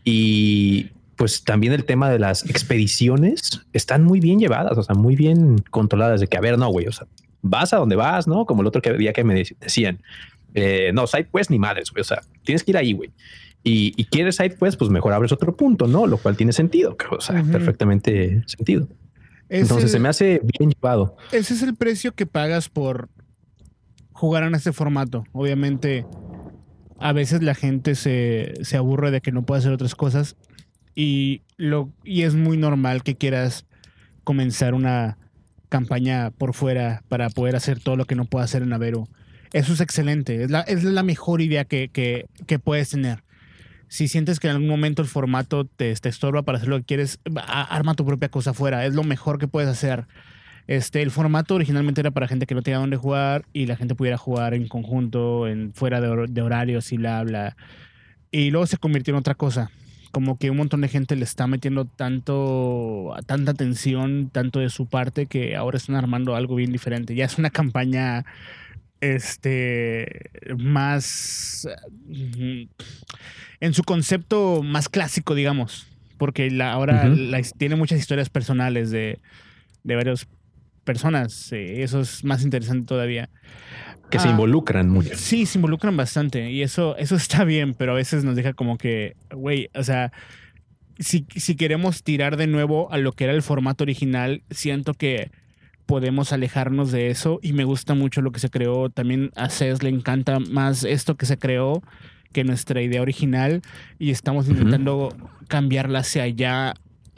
[0.03, 5.15] Y pues también el tema de las expediciones están muy bien llevadas, o sea, muy
[5.15, 7.07] bien controladas de que, a ver, no, güey, o sea,
[7.41, 8.45] vas a donde vas, ¿no?
[8.45, 9.99] Como el otro día que me decían,
[10.59, 13.11] eh, no, side quest ni madres, güey, o sea, tienes que ir ahí, güey.
[13.63, 16.07] Y, quieres side quest, pues mejor abres otro punto, ¿no?
[16.07, 18.87] Lo cual tiene sentido, o sea, perfectamente sentido.
[19.49, 21.17] Entonces se me hace bien llevado.
[21.31, 23.09] Ese es el precio que pagas por
[24.13, 25.25] jugar en este formato.
[25.33, 26.05] Obviamente,
[26.97, 30.37] a veces la gente se, se aburre de que no puede hacer otras cosas
[30.95, 33.65] y, lo, y es muy normal que quieras
[34.23, 35.17] comenzar una
[35.69, 39.07] campaña por fuera para poder hacer todo lo que no puedo hacer en Avero.
[39.53, 43.23] Eso es excelente, es la, es la mejor idea que, que, puedes tener.
[43.87, 47.19] Si sientes que en algún momento el formato te, estorba para hacer lo que quieres,
[47.35, 50.05] arma tu propia cosa fuera, es lo mejor que puedes hacer.
[50.67, 53.95] Este, el formato originalmente era para gente que no tenía dónde jugar y la gente
[53.95, 57.55] pudiera jugar en conjunto, en fuera de, de horarios y bla, bla.
[58.31, 59.71] Y luego se convirtió en otra cosa
[60.11, 64.87] como que un montón de gente le está metiendo tanto, tanta atención, tanto de su
[64.87, 67.13] parte, que ahora están armando algo bien diferente.
[67.13, 68.25] Ya es una campaña
[69.01, 71.67] este más
[72.07, 72.63] mm,
[73.59, 75.87] en su concepto más clásico, digamos.
[76.17, 77.13] Porque la, ahora
[77.57, 79.19] tiene muchas historias personales de,
[79.83, 80.27] de varias
[80.83, 81.51] personas.
[81.51, 83.29] eso es más interesante todavía.
[84.09, 85.11] Que se ah, involucran mucho.
[85.15, 88.77] Sí, se involucran bastante y eso, eso está bien, pero a veces nos deja como
[88.77, 90.11] que, güey, o sea,
[90.97, 95.29] si, si queremos tirar de nuevo a lo que era el formato original, siento que
[95.87, 98.89] podemos alejarnos de eso y me gusta mucho lo que se creó.
[98.89, 101.81] También a Cés le encanta más esto que se creó
[102.33, 103.61] que nuestra idea original
[103.97, 105.15] y estamos intentando
[105.47, 106.75] cambiarla hacia allá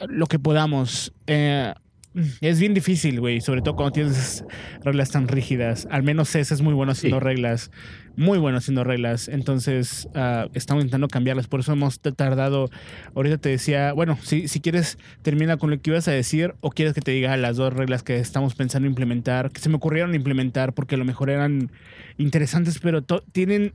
[0.08, 1.12] lo que podamos.
[1.26, 1.74] Eh,
[2.40, 4.44] es bien difícil, güey, sobre todo cuando tienes
[4.82, 5.86] reglas tan rígidas.
[5.90, 7.70] Al menos ese es muy bueno haciendo reglas,
[8.16, 9.28] muy bueno haciendo reglas.
[9.28, 11.46] Entonces, uh, estamos intentando cambiarlas.
[11.46, 12.70] Por eso hemos tardado.
[13.14, 16.70] Ahorita te decía, bueno, si, si quieres, termina con lo que ibas a decir o
[16.70, 20.14] quieres que te diga las dos reglas que estamos pensando implementar, que se me ocurrieron
[20.14, 21.70] implementar porque a lo mejor eran
[22.18, 23.74] interesantes, pero tienen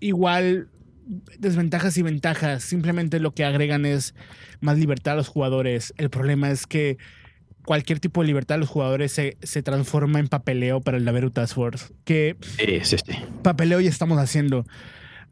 [0.00, 0.68] igual
[1.38, 2.62] desventajas y ventajas.
[2.62, 4.14] Simplemente lo que agregan es
[4.60, 5.92] más libertad a los jugadores.
[5.96, 6.96] El problema es que
[7.64, 11.54] cualquier tipo de libertad los jugadores se, se transforma en papeleo para el Naveru Task
[11.54, 11.92] Force.
[12.04, 12.36] Que
[13.42, 14.64] papeleo ya estamos haciendo.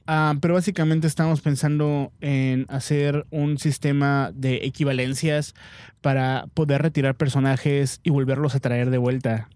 [0.06, 5.54] Ah, pero básicamente estamos pensando en hacer un sistema de equivalencias
[6.00, 9.48] para poder retirar personajes y volverlos a traer de vuelta.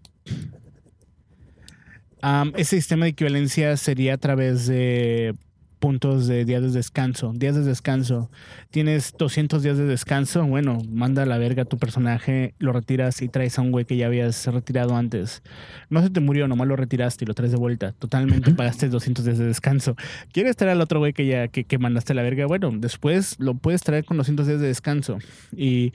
[2.55, 5.35] ese sistema de equivalencias sería a través de
[5.79, 7.31] puntos de días de descanso.
[7.35, 8.29] Días de descanso.
[8.71, 10.45] Tienes 200 días de descanso.
[10.45, 13.85] Bueno, manda a la verga a tu personaje, lo retiras y traes a un güey
[13.85, 15.43] que ya habías retirado antes.
[15.89, 17.93] No se te murió, nomás lo retiraste y lo traes de vuelta.
[17.93, 19.95] Totalmente pagaste 200 días de descanso.
[20.31, 22.45] ¿Quieres traer al otro güey que ya que, que mandaste a la verga?
[22.45, 25.19] Bueno, después lo puedes traer con 200 días de descanso.
[25.55, 25.93] Y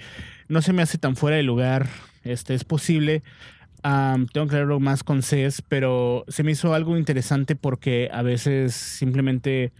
[0.49, 1.89] no se me hace tan fuera de lugar.
[2.25, 3.23] Este es posible
[3.83, 8.75] tengo que hablarlo más con CES, pero se me hizo algo interesante porque a veces
[8.75, 9.73] simplemente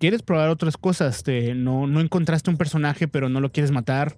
[0.00, 1.22] quieres probar otras cosas.
[1.54, 4.16] no, no encontraste un personaje, pero no lo quieres matar.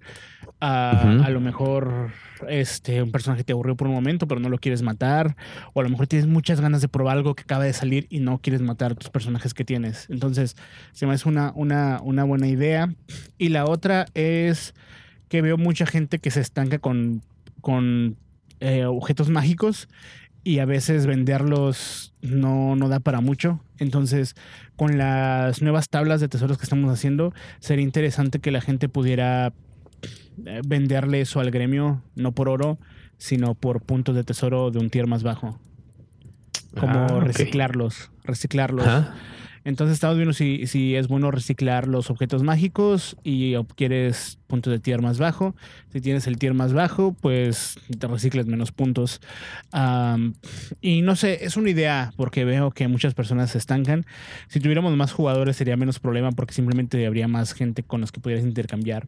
[0.60, 2.12] A lo mejor
[2.48, 5.36] este, un personaje te aburrió por un momento, pero no lo quieres matar.
[5.74, 8.20] O a lo mejor tienes muchas ganas de probar algo que acaba de salir y
[8.20, 10.08] no quieres matar a tus personajes que tienes.
[10.08, 10.56] Entonces,
[10.92, 12.94] se me hace una, una, una buena idea.
[13.36, 14.74] Y la otra es
[15.28, 17.22] que veo mucha gente que se estanca con
[17.62, 18.18] con
[18.60, 19.88] eh, objetos mágicos
[20.44, 23.60] y a veces venderlos no, no da para mucho.
[23.78, 24.34] Entonces,
[24.76, 29.52] con las nuevas tablas de tesoros que estamos haciendo, sería interesante que la gente pudiera
[30.44, 32.78] eh, venderle eso al gremio, no por oro,
[33.18, 35.58] sino por puntos de tesoro de un tier más bajo.
[36.78, 38.86] Como ah, reciclarlos, reciclarlos.
[39.64, 44.78] Entonces estamos viendo si, si, es bueno reciclar los objetos mágicos y quieres puntos de
[44.78, 45.54] tier más bajo.
[45.92, 49.20] Si tienes el tier más bajo, pues te recicles menos puntos.
[50.80, 54.04] y no sé, es una idea porque veo que muchas personas se estancan.
[54.48, 58.20] Si tuviéramos más jugadores sería menos problema porque simplemente habría más gente con los que
[58.20, 59.06] pudieras intercambiar.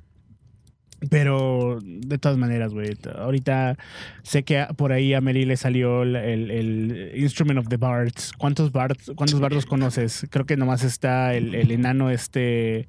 [1.10, 2.96] Pero de todas maneras, güey.
[3.16, 3.76] Ahorita
[4.22, 8.32] sé que por ahí a Mary le salió el, Instrument of the Bards.
[8.36, 10.26] ¿Cuántos bards, cuántos bardos conoces?
[10.30, 12.88] Creo que nomás está el, enano este.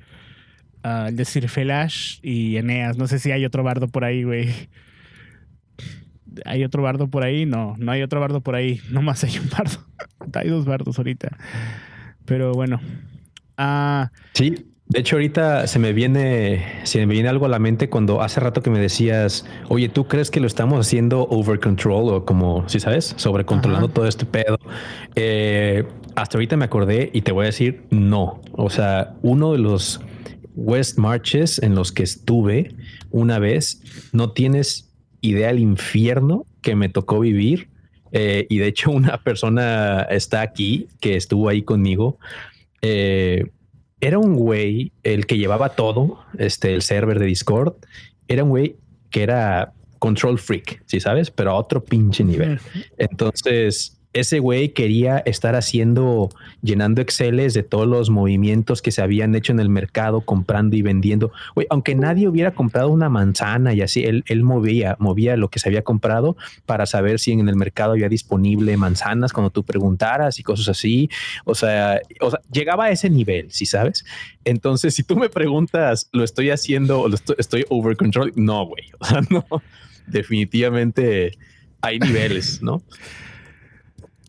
[0.84, 2.97] Uh, el de Sir Felash y Eneas.
[2.97, 4.49] No sé si hay otro bardo por ahí, güey.
[6.43, 7.45] ¿hay otro bardo por ahí?
[7.45, 8.82] No, no hay otro bardo por ahí.
[8.89, 9.86] Nomás hay un bardo.
[10.34, 11.38] hay dos bardos ahorita.
[12.25, 12.82] Pero bueno.
[13.58, 17.89] Ah, sí, de hecho, ahorita se me viene, se me viene algo a la mente
[17.89, 22.13] cuando hace rato que me decías, oye, ¿tú crees que lo estamos haciendo over control
[22.13, 24.60] o como, si sabes, sobre controlando todo este pedo?
[25.15, 28.41] Eh, hasta ahorita me acordé y te voy a decir no.
[28.52, 30.02] O sea, uno de los
[30.56, 32.76] West Marches en los que estuve
[33.10, 33.82] una vez,
[34.13, 37.69] no tienes idea del infierno que me tocó vivir.
[38.12, 42.19] Eh, y de hecho, una persona está aquí que estuvo ahí conmigo.
[42.82, 43.45] Eh,
[44.02, 47.76] era un güey el que llevaba todo, este, el server de Discord.
[48.28, 48.76] Era un güey
[49.10, 52.60] que era control freak, si sabes, pero a otro pinche nivel.
[52.98, 56.30] Entonces, ese güey quería estar haciendo,
[56.62, 60.82] llenando Exceles de todos los movimientos que se habían hecho en el mercado, comprando y
[60.82, 61.34] vendiendo.
[61.54, 65.60] Güey, aunque nadie hubiera comprado una manzana y así, él, él movía, movía lo que
[65.60, 70.39] se había comprado para saber si en el mercado había disponible manzanas cuando tú preguntaras
[70.39, 71.10] y cosas así.
[71.43, 74.06] O sea, o sea llegaba a ese nivel, si sabes.
[74.45, 78.32] Entonces, si tú me preguntas, ¿lo estoy haciendo o estoy, over control?
[78.38, 78.86] No, güey.
[80.08, 81.38] Definitivamente
[81.82, 82.82] hay niveles, ¿no?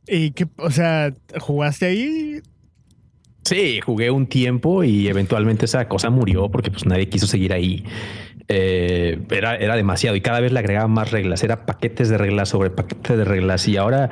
[0.08, 2.40] ¿Y qué, o sea, jugaste ahí?
[3.42, 7.84] Sí, jugué un tiempo y eventualmente esa cosa murió porque pues nadie quiso seguir ahí.
[8.48, 11.42] Eh, era, era demasiado y cada vez le agregaban más reglas.
[11.42, 13.66] Era paquetes de reglas sobre paquetes de reglas.
[13.66, 14.10] Y ahora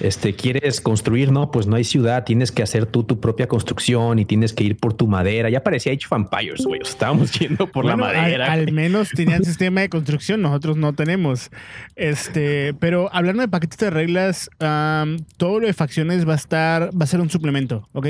[0.00, 2.24] este, quieres construir, no, pues no hay ciudad.
[2.24, 5.50] Tienes que hacer tú tu propia construcción y tienes que ir por tu madera.
[5.50, 6.80] Ya parecía Age Vampires, güey.
[6.82, 8.52] Estábamos yendo por la madera.
[8.52, 10.42] Al, menos tenían sistema de construcción.
[10.42, 11.50] Nosotros no tenemos.
[11.94, 17.04] Este, pero hablando de paquetes de reglas, todo lo de facciones va a estar, va
[17.04, 18.08] a ser un suplemento, ¿ok?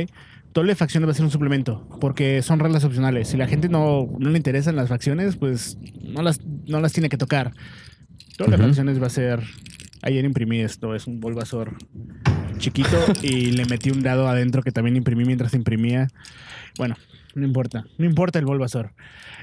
[0.76, 3.28] Facciones va a ser un suplemento, porque son reglas opcionales.
[3.28, 7.18] Si la gente no, le interesan las facciones, pues no las, no las tiene que
[7.18, 7.52] tocar.
[8.36, 9.42] Todo facciones va a ser.
[10.02, 11.76] Ayer imprimí esto, es un Bulbasaur
[12.58, 16.08] chiquito y le metí un dado adentro que también imprimí mientras imprimía.
[16.78, 16.96] Bueno,
[17.34, 18.92] no importa, no importa el Bulbasaur.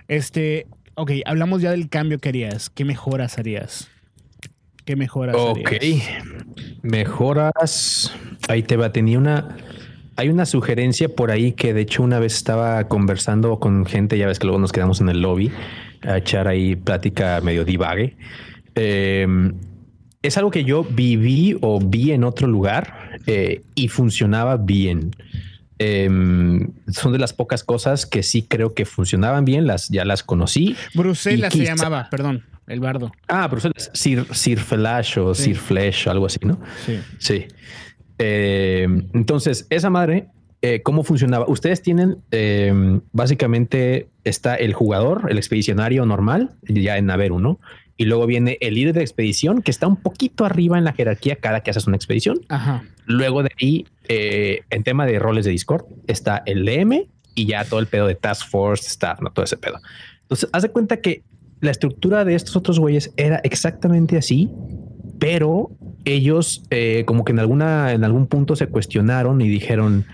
[0.07, 2.69] Este, ok, hablamos ya del cambio que harías.
[2.69, 3.89] ¿Qué mejoras harías?
[4.85, 5.71] ¿Qué mejoras Ok,
[6.81, 8.13] mejoras.
[8.49, 9.55] Ahí te va, tenía una
[10.15, 14.27] hay una sugerencia por ahí que de hecho una vez estaba conversando con gente, ya
[14.27, 15.51] ves que luego nos quedamos en el lobby
[16.01, 18.15] a echar ahí plática medio divague.
[18.75, 19.53] Em,
[20.21, 25.11] es algo que yo viví o vi en otro lugar eh, y funcionaba bien.
[25.79, 30.23] Em, son de las pocas cosas que sí creo que funcionaban bien, las ya las
[30.23, 30.75] conocí.
[30.93, 33.11] Bruselas se llamaba, perdón, el bardo.
[33.27, 36.59] Ah, Bruselas, Sir, Sir Flash o Sir Flash, algo así, ¿no?
[36.85, 36.99] Sí.
[37.17, 37.47] Sí.
[38.17, 40.27] Eh, entonces, esa madre,
[40.61, 41.45] eh, ¿cómo funcionaba?
[41.47, 47.59] Ustedes tienen, eh, básicamente, está el jugador, el expedicionario normal, ya en Naveru, ¿no?
[47.97, 51.35] Y luego viene el líder de expedición, que está un poquito arriba en la jerarquía
[51.35, 52.39] cada que haces una expedición.
[53.05, 57.79] Luego de ahí, en tema de roles de Discord, está el DM y ya todo
[57.79, 59.31] el pedo de Task Force, Staff, ¿no?
[59.31, 59.79] Todo ese pedo.
[60.23, 61.23] Entonces, haz de cuenta que
[61.61, 64.49] la estructura de estos otros güeyes era exactamente así,
[65.19, 65.69] pero
[66.05, 70.05] ellos eh, como que en alguna en algún punto se cuestionaron y dijeron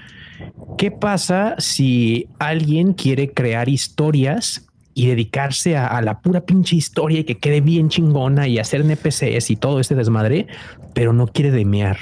[0.77, 7.23] ¿qué pasa si alguien quiere crear historias y dedicarse a, la pura pinche historia y
[7.23, 10.47] que quede bien chingona y hacer NPCs y todo este desmadre,
[10.93, 11.97] pero no quiere demear?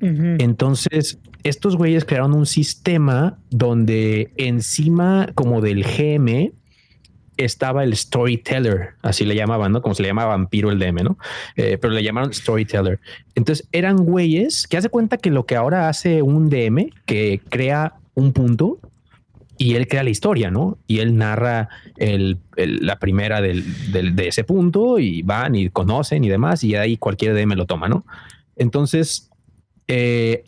[0.00, 6.52] Entonces, estos güeyes crearon un sistema donde encima como del GM
[7.36, 9.82] estaba el storyteller, así le llamaban, ¿no?
[9.82, 11.18] Como se le llamaba vampiro el DM, ¿no?
[11.56, 13.00] Eh, pero le llamaron storyteller.
[13.34, 17.94] Entonces eran güeyes que hace cuenta que lo que ahora hace un DM, que crea
[18.14, 18.78] un punto
[19.58, 20.78] y él crea la historia, ¿no?
[20.86, 26.28] Y él narra el, la primera del, de ese punto y van y conocen y
[26.28, 28.04] demás, y ahí cualquier DM lo toma, ¿no?
[28.56, 29.30] Entonces,
[29.88, 30.44] eh,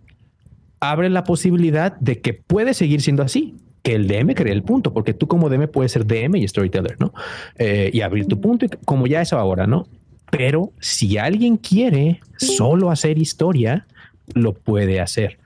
[0.81, 4.95] abre la posibilidad de que puede seguir siendo así que el DM cree el punto,
[4.95, 7.13] porque tú como DM puedes ser DM y storyteller, ¿no?
[7.59, 9.87] Eh, y abrir tu punto, y como ya eso ahora, ¿no?
[10.31, 13.87] Pero si alguien quiere solo hacer historia,
[14.33, 15.39] lo puede hacer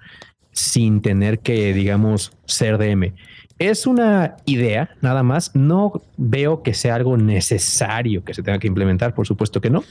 [0.53, 3.13] sin tener que, digamos, ser DM.
[3.59, 5.57] Es una idea, nada más.
[5.57, 9.83] No veo que sea algo necesario que se tenga que implementar, por supuesto que no.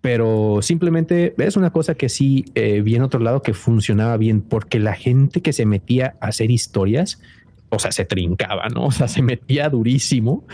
[0.00, 4.42] Pero simplemente es una cosa que sí eh, vi en otro lado que funcionaba bien,
[4.42, 7.20] porque la gente que se metía a hacer historias
[7.70, 8.84] o sea, se trincaba, ¿no?
[8.90, 10.44] O sea, se metía durísimo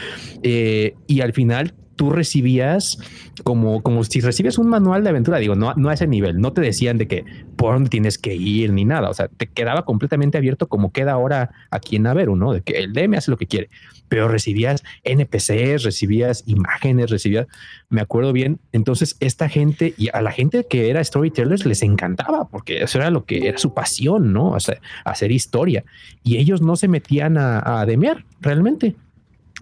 [0.42, 2.98] eh, y al final tú recibías
[3.42, 6.52] como, como si recibes un manual de aventura, digo, no, no a ese nivel, no
[6.52, 7.24] te decían de que
[7.56, 11.12] por dónde tienes que ir ni nada, o sea, te quedaba completamente abierto como queda
[11.12, 12.52] ahora aquí en Naveru, ¿no?
[12.52, 13.70] De que el DM hace lo que quiere,
[14.08, 17.46] pero recibías NPCs, recibías imágenes, recibías,
[17.88, 22.48] me acuerdo bien, entonces esta gente y a la gente que era storytellers les encantaba
[22.48, 24.50] porque eso era lo que era su pasión, ¿no?
[24.50, 25.84] O sea, hacer historia
[26.22, 28.96] y ellos no se metían a, a demear realmente.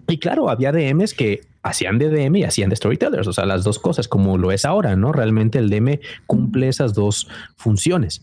[0.07, 3.63] Y claro, había DMs que hacían de DM y hacían de storytellers, o sea, las
[3.63, 5.11] dos cosas como lo es ahora, ¿no?
[5.11, 8.21] Realmente el DM cumple esas dos funciones.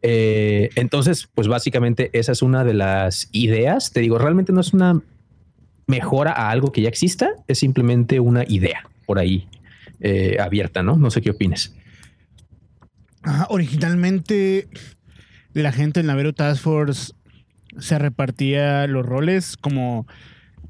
[0.00, 3.90] Eh, entonces, pues básicamente esa es una de las ideas.
[3.90, 5.00] Te digo, realmente no es una
[5.86, 9.48] mejora a algo que ya exista, es simplemente una idea por ahí
[10.00, 10.96] eh, abierta, ¿no?
[10.96, 11.74] No sé qué opines.
[13.48, 14.68] originalmente
[15.52, 17.12] la gente en la Vero Task Force
[17.78, 20.06] se repartía los roles como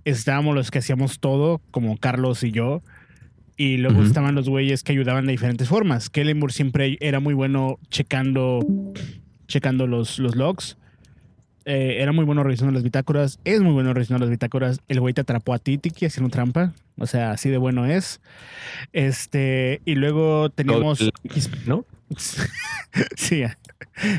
[0.05, 2.83] estábamos los que hacíamos todo, como Carlos y yo.
[3.57, 6.11] Y luego estaban los güeyes que ayudaban de diferentes formas.
[6.11, 8.67] Kellenburg siempre era muy bueno checando,
[9.47, 10.77] checando los, los logs.
[11.67, 13.39] Eh, era muy bueno revisando las bitácoras.
[13.45, 14.81] Es muy bueno revisando las bitácoras.
[14.89, 16.73] El güey te atrapó a ti, Tiki, haciendo trampa.
[16.99, 18.21] O sea, así de bueno es.
[18.93, 21.01] Este, y luego teníamos.
[21.67, 21.85] ¿No?
[23.17, 23.45] sí.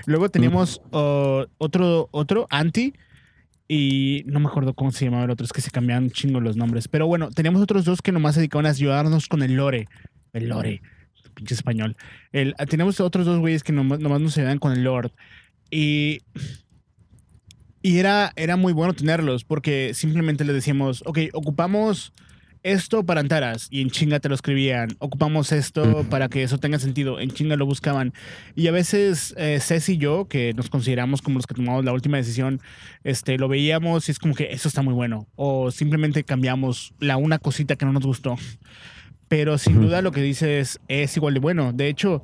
[0.05, 2.93] Luego teníamos uh, otro, otro, Anti,
[3.67, 6.55] y no me acuerdo cómo se llamaba el otro, es que se cambiaban chingo los
[6.55, 6.87] nombres.
[6.87, 9.87] Pero bueno, teníamos otros dos que nomás se dedicaban a ayudarnos con el lore.
[10.33, 10.81] El lore,
[11.33, 11.95] pinche español.
[12.31, 15.11] El, tenemos otros dos güeyes que nomás, nos ayudaban con el lore.
[15.71, 16.21] Y,
[17.85, 22.13] y era, era muy bueno tenerlos porque simplemente le decíamos, ok, ocupamos
[22.63, 24.89] esto para Antaras y en chinga te lo escribían.
[24.97, 27.19] Ocupamos esto para que eso tenga sentido.
[27.19, 28.11] En chinga lo buscaban.
[28.55, 31.93] Y a veces eh, Ceci y yo, que nos consideramos como los que tomamos la
[31.93, 32.59] última decisión,
[33.03, 35.27] este, lo veíamos y es como que eso está muy bueno.
[35.35, 38.35] O simplemente cambiamos la una cosita que no nos gustó.
[39.27, 41.71] Pero sin duda lo que dices es igual de bueno.
[41.71, 42.23] De hecho,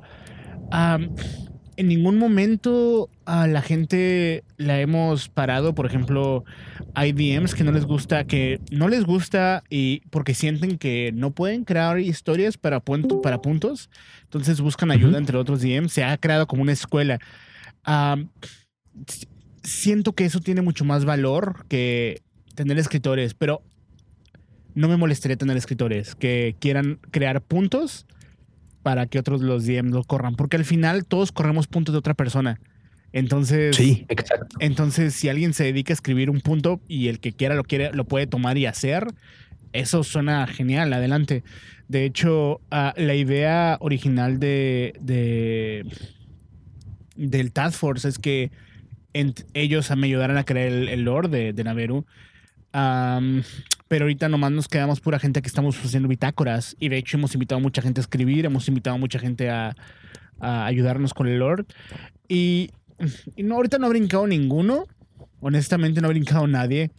[1.76, 5.74] en ningún momento a la gente la hemos parado.
[5.74, 6.44] Por ejemplo,
[6.94, 11.30] hay DMs que no les gusta, que no les gusta y porque sienten que no
[11.30, 13.90] pueden crear historias para, para puntos.
[14.24, 15.92] Entonces buscan ayuda entre otros DMs.
[15.92, 17.18] Se ha creado como una escuela.
[19.62, 22.22] siento que eso tiene mucho más valor que
[22.54, 23.62] tener escritores, pero
[24.74, 28.06] no me molestaría tener escritores que quieran crear puntos
[28.82, 32.14] para que otros los DM lo corran, porque al final todos corremos puntos de otra
[32.14, 32.60] persona.
[33.12, 34.56] Entonces, sí, exacto.
[34.58, 37.92] Entonces, si alguien se dedica a escribir un punto y el que quiera lo quiere,
[37.92, 39.06] lo puede tomar y hacer,
[39.72, 41.44] eso suena genial, adelante.
[41.88, 45.84] De hecho, ah, la idea original de, de
[47.16, 48.50] del Task Force es que
[49.52, 52.06] ellos me ayudaran a crear el, el lore de, de Naveru
[53.92, 56.74] pero ahorita nomás nos quedamos pura gente que estamos haciendo bitácoras.
[56.80, 59.50] Y de hecho hemos invitado a mucha gente a escribir, hemos invitado a mucha gente
[59.50, 59.76] a,
[60.40, 61.66] ayudarnos con el Lord.
[62.26, 62.70] Y,
[63.36, 64.86] no, ahorita no ha brincado ninguno.
[65.40, 66.90] Honestamente no ha brincado nadie.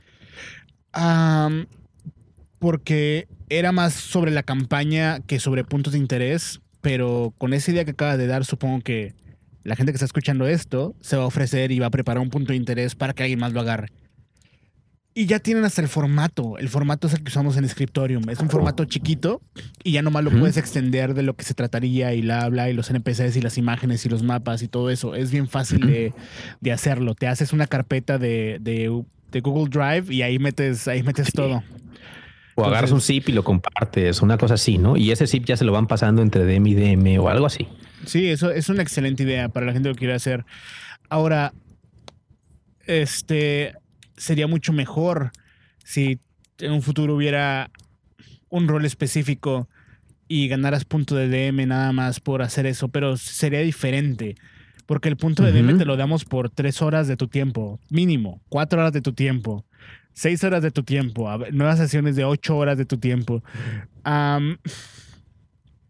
[2.59, 6.61] porque era más sobre la campaña que sobre puntos de interés.
[6.81, 9.15] Pero con esa idea que acaba de dar, supongo que
[9.63, 12.29] la gente que está escuchando esto se va a ofrecer y va a preparar un
[12.29, 13.89] punto de interés para que alguien más lo agarre.
[15.15, 16.57] Y ya tienen hasta el formato.
[16.57, 18.27] El formato es el que usamos en Scriptorium.
[18.29, 19.41] Es un formato chiquito
[19.83, 22.73] y ya nomás lo puedes extender de lo que se trataría y la habla y
[22.73, 25.13] los NPCs y las imágenes y los mapas y todo eso.
[25.13, 26.13] Es bien fácil
[26.61, 27.13] de, hacerlo.
[27.13, 29.03] Te haces una carpeta de,
[29.43, 31.63] Google Drive y ahí metes, ahí metes todo.
[32.55, 34.97] O agarras un zip y lo compartes, una cosa así, ¿no?
[34.97, 37.67] Y ese zip ya se lo van pasando entre DM y DM o algo así.
[38.05, 40.45] Sí, eso es una excelente idea para la gente que quiere hacer.
[41.09, 41.53] Ahora,
[42.85, 43.73] este,
[44.17, 45.31] sería mucho mejor
[45.83, 46.19] si
[46.59, 47.71] en un futuro hubiera
[48.49, 49.67] un rol específico
[50.27, 54.35] y ganaras punto de DM nada más por hacer eso, pero sería diferente.
[54.85, 58.41] Porque el punto de DM te lo damos por tres horas de tu tiempo, mínimo,
[58.49, 59.65] cuatro horas de tu tiempo,
[60.13, 63.43] seis horas de tu tiempo, nuevas sesiones de ocho horas de tu tiempo.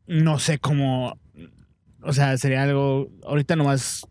[0.08, 1.18] no sé cómo,
[2.02, 4.08] o sea, sería algo, ahorita nomás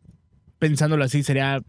[0.59, 1.61] pensándolo así, sería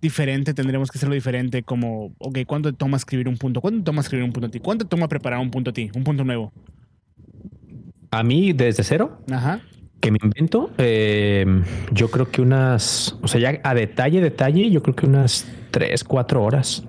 [0.00, 3.60] diferente, tendremos que hacerlo diferente, como, ok, ¿cuánto te toma escribir un punto?
[3.60, 4.60] ¿Cuánto te toma escribir un punto a ti?
[4.60, 5.90] ¿Cuánto te toma preparar un punto a ti?
[5.94, 6.52] Un punto nuevo.
[8.10, 9.20] A mí, desde cero.
[9.30, 9.60] Ajá.
[10.00, 11.44] Que me invento, eh,
[11.92, 16.04] yo creo que unas, o sea, ya a detalle, detalle, yo creo que unas tres,
[16.04, 16.84] cuatro horas.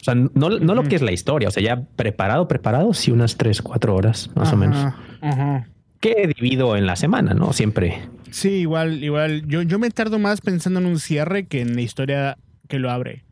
[0.00, 3.10] O sea, no, no lo que es la historia, o sea, ya preparado, preparado, sí,
[3.10, 4.76] unas tres, cuatro horas, más o menos.
[5.22, 5.68] Ajá.
[6.00, 7.52] Que divido en la semana, ¿no?
[7.52, 9.46] Siempre Sí, igual, igual.
[9.46, 12.90] Yo, yo me tardo más pensando en un cierre que en la historia que lo
[12.90, 13.24] abre.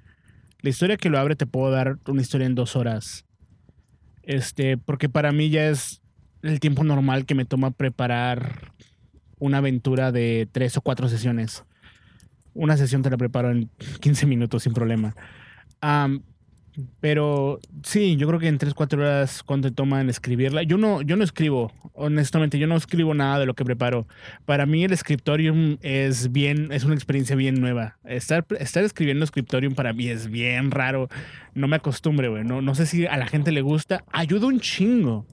[0.61, 3.25] La historia que lo abre te puedo dar una historia en dos horas.
[4.23, 6.03] Este, porque para mí ya es
[6.43, 8.73] el tiempo normal que me toma preparar
[9.39, 11.65] una aventura de tres o cuatro sesiones.
[12.53, 13.71] Una sesión te la preparo en
[14.01, 15.17] 15 minutos sin problema.
[17.01, 20.63] Pero sí, yo creo que en 3, 4 horas cuando te toman escribirla.
[20.63, 24.07] Yo no, yo no escribo, honestamente, yo no escribo nada de lo que preparo.
[24.47, 27.99] Para mí el scriptorium es bien, es una experiencia bien nueva.
[28.05, 31.09] Estar, estar escribiendo scriptorium para mí es bien raro.
[31.55, 32.45] No me acostumbre, güey.
[32.45, 34.05] No, no sé si a la gente le gusta.
[34.13, 35.27] Ayuda un chingo.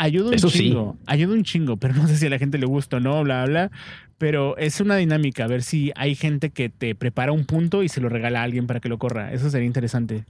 [0.00, 2.98] Ayuda un chingo, ayuda un chingo, pero no sé si a la gente le gusta
[2.98, 3.72] o no, bla, bla.
[4.18, 7.88] Pero es una dinámica, a ver si hay gente que te prepara un punto y
[7.88, 9.32] se lo regala a alguien para que lo corra.
[9.32, 10.24] Eso sería interesante.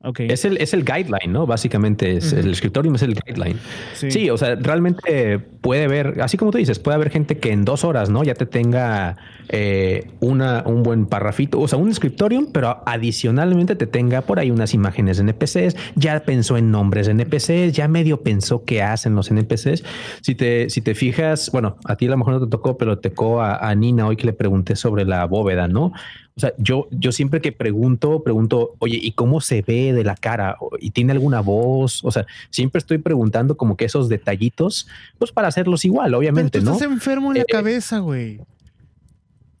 [0.00, 1.44] Es el, es el guideline, ¿no?
[1.44, 3.58] Básicamente es el escritorio es el guideline.
[3.94, 4.30] Sí.
[4.30, 7.82] o sea, realmente puede haber, así como tú dices, puede haber gente que en dos
[7.82, 8.22] horas, ¿no?
[8.22, 9.16] Ya te tenga
[9.48, 14.52] eh, una, un buen parrafito, o sea, un scriptorium, pero adicionalmente te tenga por ahí
[14.52, 19.16] unas imágenes de NPCs, ya pensó en nombres de NPCs, ya medio pensó qué hacen
[19.16, 19.82] los NPCs.
[20.20, 23.00] Si te, si te fijas, bueno, a ti a lo mejor no te tocó, pero
[23.00, 25.92] tocó a, a Nina hoy que le pregunté sobre la bóveda, ¿no?
[26.38, 30.14] O sea, yo, yo siempre que pregunto, pregunto, oye, ¿y cómo se ve de la
[30.14, 30.56] cara?
[30.78, 32.04] ¿Y tiene alguna voz?
[32.04, 34.86] O sea, siempre estoy preguntando como que esos detallitos,
[35.18, 38.40] pues para hacerlos igual, obviamente, pero tú Estás enfermo en la eh, cabeza, güey.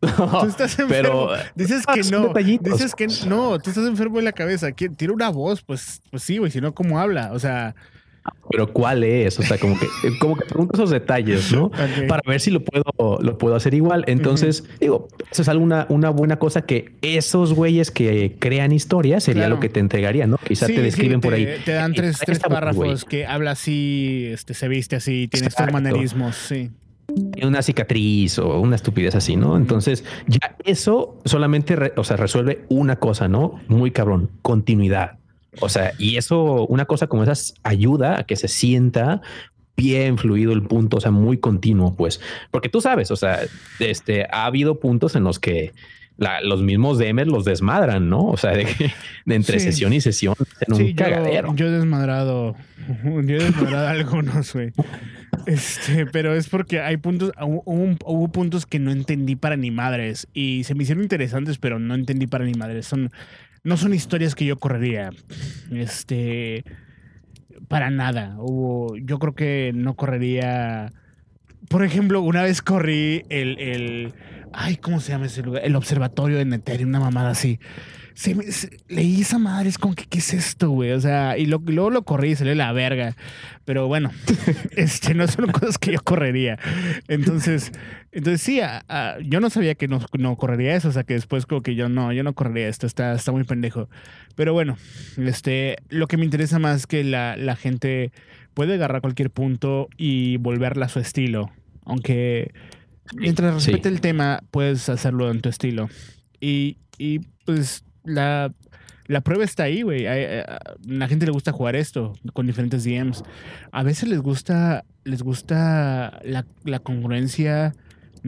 [0.00, 1.30] tú estás enfermo.
[1.56, 2.32] dices que no.
[2.32, 4.70] Dices que no, tú estás enfermo en la cabeza.
[4.70, 6.52] Tiene una voz, pues, pues sí, güey.
[6.52, 7.32] Si no, ¿cómo habla?
[7.32, 7.74] O sea,
[8.50, 9.38] pero ¿cuál es?
[9.38, 9.86] O sea, como que,
[10.18, 11.70] como que pregunto esos detalles, ¿no?
[12.08, 14.04] Para ver si lo puedo, lo puedo hacer igual.
[14.06, 19.48] Entonces, digo, eso es alguna una buena cosa que esos güeyes que crean historias sería
[19.48, 20.38] lo que te entregarían, ¿no?
[20.38, 21.46] Quizás te describen por ahí.
[21.64, 26.36] Te dan tres, tres párrafos que habla así, este, se viste así, tiene estos manerismos,
[26.36, 26.70] sí
[27.42, 29.56] una cicatriz o una estupidez así, ¿no?
[29.56, 33.60] Entonces, ya eso solamente, o sea, resuelve una cosa, ¿no?
[33.68, 35.18] Muy cabrón, continuidad.
[35.60, 39.22] O sea, y eso, una cosa como esas ayuda a que se sienta
[39.76, 43.40] bien fluido el punto, o sea, muy continuo, pues, porque tú sabes, o sea,
[43.78, 45.72] este, ha habido puntos en los que
[46.42, 48.26] los mismos DMs los desmadran, ¿no?
[48.26, 48.66] O sea, de,
[49.26, 51.54] entre sesión y sesión en un cagadero.
[51.54, 52.56] Yo he desmadrado,
[53.04, 54.72] yo he desmadrado algunos, güey.
[55.46, 57.62] Este, pero es porque hay puntos, hubo,
[58.04, 61.94] hubo, puntos que no entendí para ni madres y se me hicieron interesantes, pero no
[61.94, 62.86] entendí para ni madres.
[62.86, 63.12] Son
[63.64, 65.10] no son historias que yo correría.
[65.70, 66.64] Este.
[67.68, 68.36] Para nada.
[68.38, 68.96] Hubo.
[68.96, 70.92] Yo creo que no correría.
[71.68, 73.58] Por ejemplo, una vez corrí el.
[73.58, 74.14] el
[74.52, 75.64] ay, ¿cómo se llama ese lugar?
[75.64, 77.58] El observatorio de Neteri, una mamada así
[78.88, 80.90] leí esa madre, es como que, ¿qué es esto, güey?
[80.90, 83.16] O sea, y luego lo corrí y salió la verga.
[83.64, 84.10] Pero bueno,
[84.72, 86.58] este, no son cosas que yo correría.
[87.06, 87.70] Entonces,
[88.10, 88.60] entonces sí,
[89.24, 91.88] yo no sabía que no, no, correría eso, o sea, que después como que yo
[91.88, 93.88] no, yo no correría esto, está, está muy pendejo.
[94.34, 94.76] Pero bueno,
[95.18, 98.12] este, lo que me interesa más es que la, la gente
[98.54, 101.50] puede agarrar cualquier punto y volverla a su estilo.
[101.84, 102.52] Aunque
[103.14, 105.88] mientras respete el tema, puedes hacerlo en tu estilo.
[106.40, 108.52] Y, y pues la,
[109.06, 110.04] la prueba está ahí, güey.
[110.04, 113.22] La gente le gusta jugar esto con diferentes DMs.
[113.70, 117.74] A veces les gusta, les gusta la, la congruencia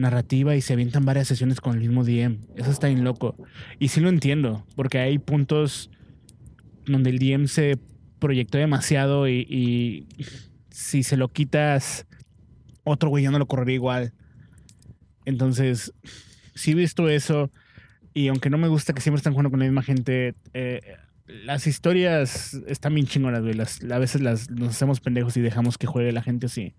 [0.01, 2.39] narrativa y se avientan varias sesiones con el mismo DM.
[2.55, 3.35] Eso está bien loco.
[3.79, 5.89] Y sí lo entiendo, porque hay puntos
[6.85, 7.77] donde el DM se
[8.19, 10.07] proyectó demasiado y, y
[10.69, 12.05] si se lo quitas,
[12.83, 14.13] otro güey ya no lo correría igual.
[15.25, 15.93] Entonces,
[16.55, 17.51] sí he visto eso.
[18.13, 20.81] Y aunque no me gusta que siempre están jugando con la misma gente, eh,
[21.27, 23.55] las historias están bien chingonas, güey.
[23.91, 26.75] a veces las, nos hacemos pendejos y dejamos que juegue la gente así.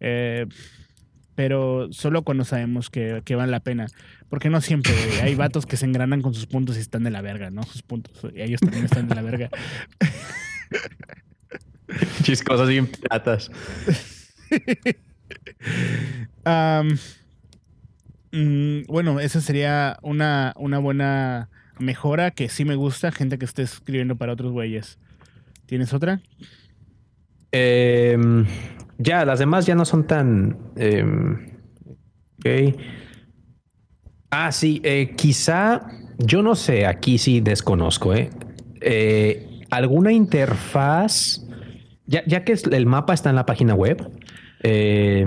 [0.00, 0.46] Eh,
[1.36, 3.86] pero solo cuando sabemos que, que vale la pena.
[4.28, 7.22] Porque no siempre, Hay vatos que se engranan con sus puntos y están de la
[7.22, 7.62] verga, ¿no?
[7.62, 8.26] Sus puntos.
[8.34, 9.50] Y ellos también están de la verga.
[12.24, 13.48] Chiscosas bien platas.
[16.44, 16.98] um,
[18.36, 23.62] Mm, bueno, esa sería una, una buena mejora que sí me gusta, gente que esté
[23.62, 24.98] escribiendo para otros güeyes.
[25.64, 26.20] ¿Tienes otra?
[27.52, 28.44] Em,
[28.98, 30.58] ya, las demás ya no son tan...
[30.76, 31.58] Em,
[32.38, 32.80] ok.
[34.30, 35.86] Ah, sí, eh, quizá,
[36.18, 38.30] yo no sé, aquí sí desconozco, ¿eh?
[38.80, 41.44] eh alguna interfaz,
[42.06, 44.10] ya, ya, que el mapa está en la página web,
[44.62, 45.24] eh,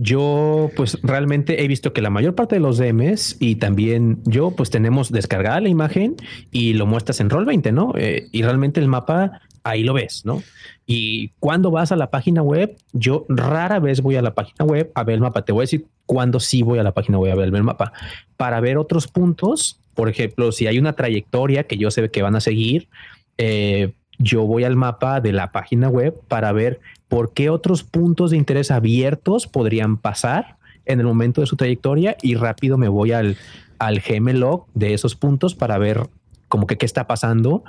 [0.00, 4.52] yo pues realmente he visto que la mayor parte de los DMs y también yo
[4.52, 6.14] pues tenemos descargada la imagen
[6.52, 7.92] y lo muestras en Roll20, ¿no?
[7.96, 10.42] Eh, y realmente el mapa ahí lo ves, ¿no?
[10.86, 14.90] Y cuando vas a la página web, yo rara vez voy a la página web
[14.94, 15.42] a ver el mapa.
[15.42, 17.92] Te voy a decir cuándo sí voy a la página web a ver el mapa
[18.36, 19.80] para ver otros puntos.
[19.94, 22.88] Por ejemplo, si hay una trayectoria que yo sé que van a seguir,
[23.36, 28.30] eh, yo voy al mapa de la página web para ver por qué otros puntos
[28.30, 30.56] de interés abiertos podrían pasar
[30.86, 33.36] en el momento de su trayectoria y rápido me voy al,
[33.78, 36.08] al GMLog de esos puntos para ver
[36.48, 37.62] como que qué está pasando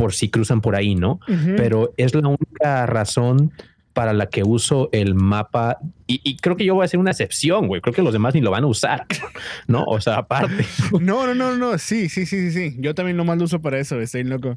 [0.00, 1.20] por si cruzan por ahí, ¿no?
[1.58, 3.52] Pero es la única razón
[3.92, 5.76] para la que uso el mapa
[6.06, 7.82] y, creo que yo voy a hacer una excepción, güey.
[7.82, 9.04] Creo que los demás ni lo van a usar,
[9.66, 9.84] ¿no?
[9.84, 10.64] O sea, aparte.
[11.02, 11.76] No, no, no, no.
[11.76, 12.76] Sí, sí, sí, sí, sí.
[12.78, 14.56] Yo también nomás lo uso para eso, estoy loco.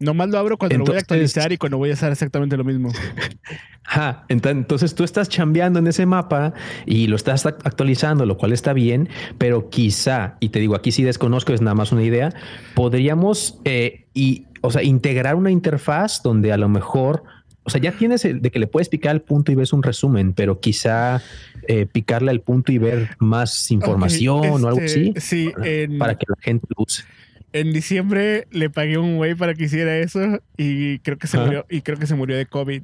[0.00, 2.64] Nomás lo abro cuando lo voy a actualizar y cuando voy a hacer exactamente lo
[2.64, 2.90] mismo.
[3.84, 4.24] Ajá.
[4.28, 6.52] Entonces tú estás chambeando en ese mapa
[6.84, 9.08] y lo estás actualizando, lo cual está bien,
[9.38, 12.34] pero quizá, y te digo, aquí sí desconozco, es nada más una idea,
[12.74, 17.22] podríamos eh, y, o sea, integrar una interfaz donde a lo mejor
[17.66, 19.82] o sea, ya tienes el de que le puedes picar al punto y ves un
[19.82, 21.20] resumen, pero quizá
[21.66, 25.12] eh, picarle al punto y ver más información o algo así.
[25.16, 25.52] Este, sí,
[25.98, 27.02] para, que la gente lo use.
[27.52, 30.20] En diciembre le pagué a un güey para que hiciera eso
[30.56, 32.82] y creo que se murió y creo que se murió de COVID.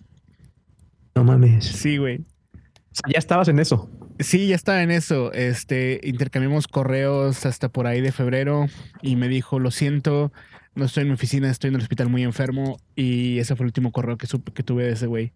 [1.15, 1.65] No mames.
[1.65, 2.17] Sí, güey.
[2.17, 3.89] O sea, ya estabas en eso.
[4.19, 5.33] Sí, ya estaba en eso.
[5.33, 8.67] Este, intercambiamos correos hasta por ahí de febrero
[9.01, 10.33] y me dijo, lo siento,
[10.75, 13.69] no estoy en mi oficina, estoy en el hospital muy enfermo y ese fue el
[13.69, 15.33] último correo que, supe, que tuve de ese güey.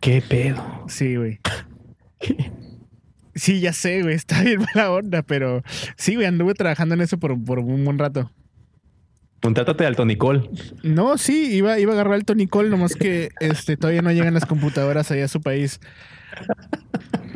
[0.00, 0.84] ¿Qué pedo?
[0.88, 1.40] Sí, güey.
[3.34, 5.62] Sí, ya sé, güey, está bien mala onda, pero
[5.96, 8.32] sí, güey, anduve trabajando en eso por, un buen rato.
[9.42, 10.50] Contrátate al Tonicol.
[10.82, 14.46] No, sí, iba, iba a agarrar el Tonicol, nomás que este, todavía no llegan las
[14.46, 15.80] computadoras allá a su país.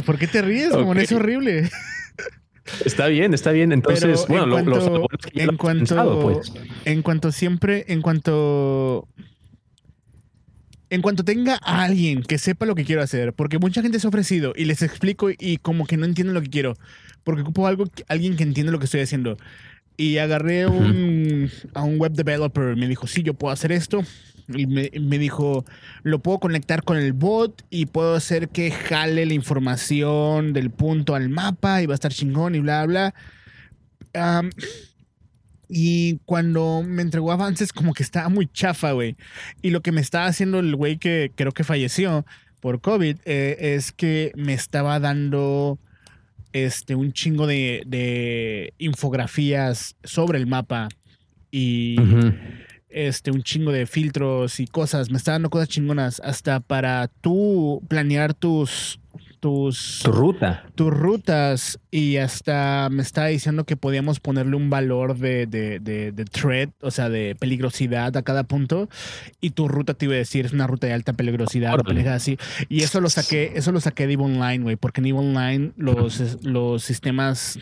[0.06, 1.02] ¿Por qué te ríes, okay.
[1.02, 1.70] Es horrible.
[2.84, 3.72] Está bien, está bien.
[3.72, 6.52] Entonces, bueno, en cuanto, en, cuanto pues.
[6.84, 9.08] en cuanto siempre, en cuanto
[10.90, 14.06] en cuanto tenga a alguien que sepa lo que quiero hacer, porque mucha gente se
[14.06, 16.76] ha ofrecido y les explico y como que no entienden lo que quiero,
[17.22, 19.36] porque ocupo algo, alguien que entiende lo que estoy haciendo.
[19.96, 24.02] Y agarré un, a un web developer, me dijo, sí, yo puedo hacer esto.
[24.54, 25.64] Y me, dijo,
[26.02, 31.14] lo puedo conectar con el bot y puedo hacer que jale la información del punto
[31.14, 33.14] al mapa y va a estar chingón y bla, bla.
[35.68, 39.16] y cuando me entregó avances, como que estaba muy chafa, güey.
[39.62, 42.26] Y lo que me estaba haciendo el güey que creo que falleció
[42.60, 45.78] por COVID eh, es que me estaba dando
[46.52, 50.88] este, un chingo de infografías sobre el mapa
[51.50, 51.96] y
[52.90, 55.10] este, un chingo de filtros y cosas.
[55.10, 59.00] Me está dando cosas chingonas hasta para tú planear tus
[59.40, 60.64] tus tu ruta.
[60.74, 61.80] tus rutas.
[61.90, 66.70] Y hasta me estaba diciendo que podíamos ponerle un valor de, de, de, de, threat
[66.82, 68.88] o sea de peligrosidad a cada punto.
[69.40, 71.74] Y tu ruta te iba a decir es una ruta de alta peligrosidad
[72.08, 72.38] así.
[72.68, 75.72] Y eso lo saqué eso lo saqué de EVE Online güey porque en EVE Online
[75.76, 77.58] los, los sistemas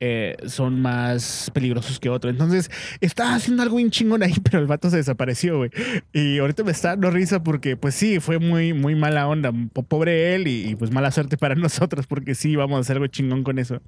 [0.00, 2.32] eh, son más peligrosos que otros.
[2.32, 2.70] Entonces,
[3.00, 5.70] estaba haciendo algo bien chingón ahí, pero el vato se desapareció, güey.
[6.12, 9.52] Y ahorita me está dando risa porque, pues sí, fue muy, muy mala onda.
[9.88, 13.42] Pobre él y, pues mala suerte para nosotros porque sí, vamos a hacer algo chingón
[13.42, 13.80] con eso.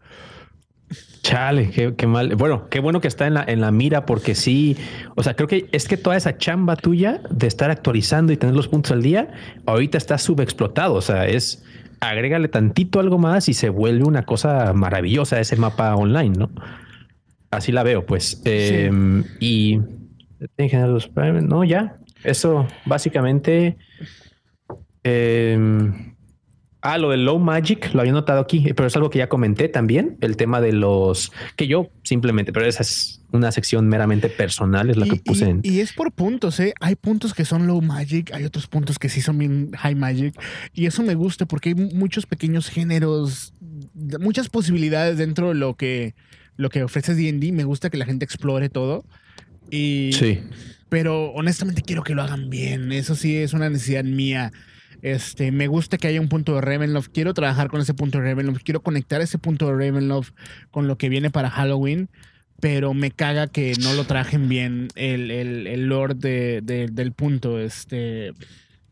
[1.22, 2.34] Chale, qué, mal.
[2.36, 4.78] Bueno, qué bueno que está en la, en la mira porque sí,
[5.14, 8.54] o sea, creo que es que toda esa chamba tuya de estar actualizando y tener
[8.54, 9.30] los puntos al día,
[9.66, 10.94] ahorita está subexplotado.
[10.94, 11.62] O sea, es
[12.00, 16.50] agrégale tantito algo más y se vuelve una cosa maravillosa ese mapa online, ¿no?
[17.50, 18.40] Así la veo, pues.
[18.44, 19.80] Em, y
[20.56, 21.00] en general,
[21.48, 21.96] no, ya.
[22.24, 23.76] Eso básicamente.
[25.04, 26.14] Eh,
[26.80, 29.68] Ah, lo del Low Magic lo había notado aquí, pero es algo que ya comenté
[29.68, 34.88] también, el tema de los que yo simplemente, pero esa es una sección meramente personal,
[34.88, 35.60] es la que puse en.
[35.64, 36.74] Y es por puntos, ¿eh?
[36.80, 40.40] Hay puntos que son Low Magic, hay otros puntos que sí son bien High Magic,
[40.72, 43.52] y eso me gusta porque hay muchos pequeños géneros,
[44.20, 46.14] muchas posibilidades dentro de lo que,
[46.56, 47.52] lo que ofrece DD.
[47.52, 49.04] Me gusta que la gente explore todo.
[49.68, 50.40] Y, sí.
[50.88, 54.52] Pero honestamente quiero que lo hagan bien, eso sí es una necesidad mía
[55.02, 57.10] este, me gusta que haya un punto de Ravenloft.
[57.12, 58.62] Quiero trabajar con ese punto de Ravenloft.
[58.62, 60.32] Quiero conectar ese punto de Ravenloft
[60.70, 62.08] con lo que viene para Halloween.
[62.60, 67.60] Pero me caga que no lo trajen bien el, el, el lore del punto.
[67.60, 68.32] Este.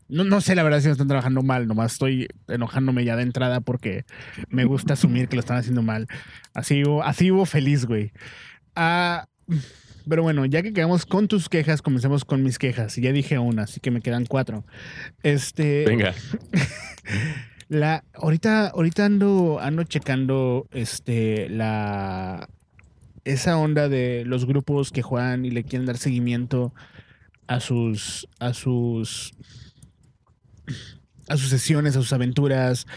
[0.07, 3.23] No, no, sé la verdad si lo están trabajando mal, nomás estoy enojándome ya de
[3.23, 4.05] entrada porque
[4.47, 6.07] me gusta asumir que lo están haciendo mal.
[6.53, 8.13] Así, así hubo feliz, güey.
[8.73, 9.27] Ah.
[10.07, 12.97] Pero bueno, ya que quedamos con tus quejas, comencemos con mis quejas.
[12.97, 14.65] Y ya dije una, así que me quedan cuatro.
[15.23, 15.85] Este.
[15.85, 16.13] Venga.
[17.69, 22.47] la, ahorita, ahorita ando, ando checando este, la,
[23.25, 26.73] esa onda de los grupos que juegan y le quieren dar seguimiento
[27.47, 29.33] a sus, a sus,
[31.29, 32.87] a sus sesiones, a sus aventuras.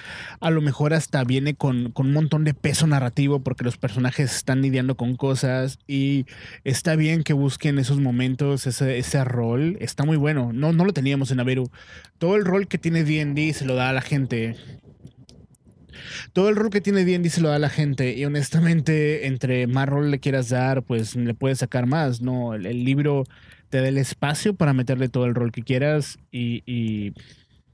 [0.40, 4.34] A lo mejor hasta viene con, con, un montón de peso narrativo porque los personajes
[4.34, 6.26] están lidiando con cosas y
[6.64, 9.76] está bien que busquen esos momentos, ese, ese rol.
[9.80, 10.52] Está muy bueno.
[10.52, 11.70] No, no lo teníamos en Averu.
[12.18, 14.56] Todo el rol que tiene D&D se lo da a la gente.
[16.32, 19.66] Todo el rol que tiene D&D se lo da a la gente y honestamente entre
[19.66, 22.54] más rol le quieras dar, pues le puedes sacar más, ¿no?
[22.54, 23.24] El, libro
[23.68, 27.12] te da el espacio para meterle todo el rol que quieras y, y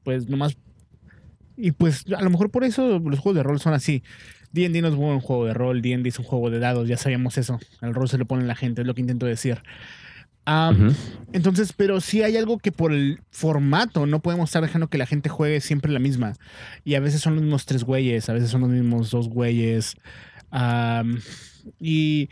[0.06, 0.56] pues nomás...
[1.56, 4.04] Y pues a lo mejor por eso los juegos de rol son así.
[4.52, 7.38] D&D no es un juego de rol, D&D es un juego de dados, ya sabíamos
[7.38, 7.58] eso.
[7.82, 9.62] El rol se lo pone la gente, es lo que intento decir.
[11.32, 15.06] Entonces, pero sí hay algo que por el formato no podemos estar dejando que la
[15.06, 16.34] gente juegue siempre la misma.
[16.84, 19.96] Y a veces son los mismos tres güeyes, a veces son los mismos dos güeyes.
[21.80, 22.28] y,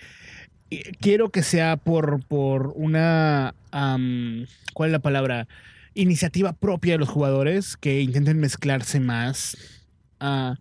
[1.00, 3.56] quiero que sea por, por una...
[3.72, 5.48] ¿Cuál es la palabra?
[5.94, 9.56] Iniciativa propia de los jugadores que intenten mezclarse más.
[10.20, 10.54] Uh,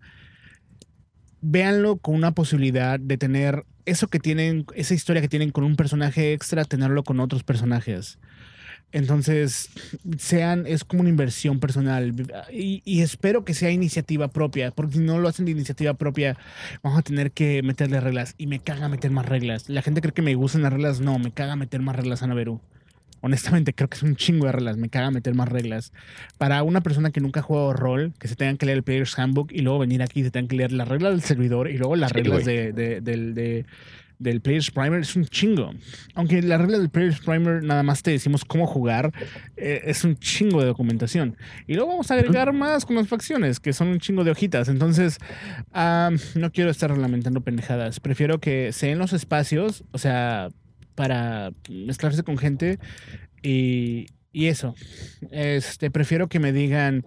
[1.41, 5.75] véanlo con una posibilidad de tener eso que tienen, esa historia que tienen con un
[5.75, 8.17] personaje extra, tenerlo con otros personajes.
[8.93, 9.71] Entonces,
[10.19, 12.13] sean, es como una inversión personal.
[12.51, 16.37] Y, espero que sea iniciativa propia, porque si no lo hacen de iniciativa propia,
[16.83, 18.35] vamos a tener que meterle reglas.
[18.37, 19.67] Y me caga meter más reglas.
[19.67, 21.01] La gente cree que me gustan las reglas.
[21.01, 22.61] No, me caga meter más reglas a Naveru.
[23.25, 24.75] Honestamente, creo que es un chingo de reglas.
[24.75, 25.93] Me caga meter más reglas.
[26.37, 29.17] Para una persona que nunca ha jugado rol, que se tengan que leer el Player's
[29.17, 31.77] Handbook y luego venir aquí y se tengan que leer las reglas del servidor y
[31.77, 32.73] luego las reglas de,
[34.19, 35.71] del Player's Primer, es un chingo.
[36.15, 39.13] Aunque la regla del Player's Primer nada más te decimos cómo jugar,
[39.55, 41.37] eh, es un chingo de documentación.
[41.65, 44.67] Y luego vamos a agregar más con las facciones, que son un chingo de hojitas.
[44.67, 45.17] Entonces,
[45.73, 48.01] no quiero estar reglamentando pendejadas.
[48.01, 50.49] Prefiero que sean los espacios, o sea,
[50.95, 52.79] para mezclarse con gente
[53.41, 54.75] y, eso.
[55.31, 57.05] Este, prefiero que me digan,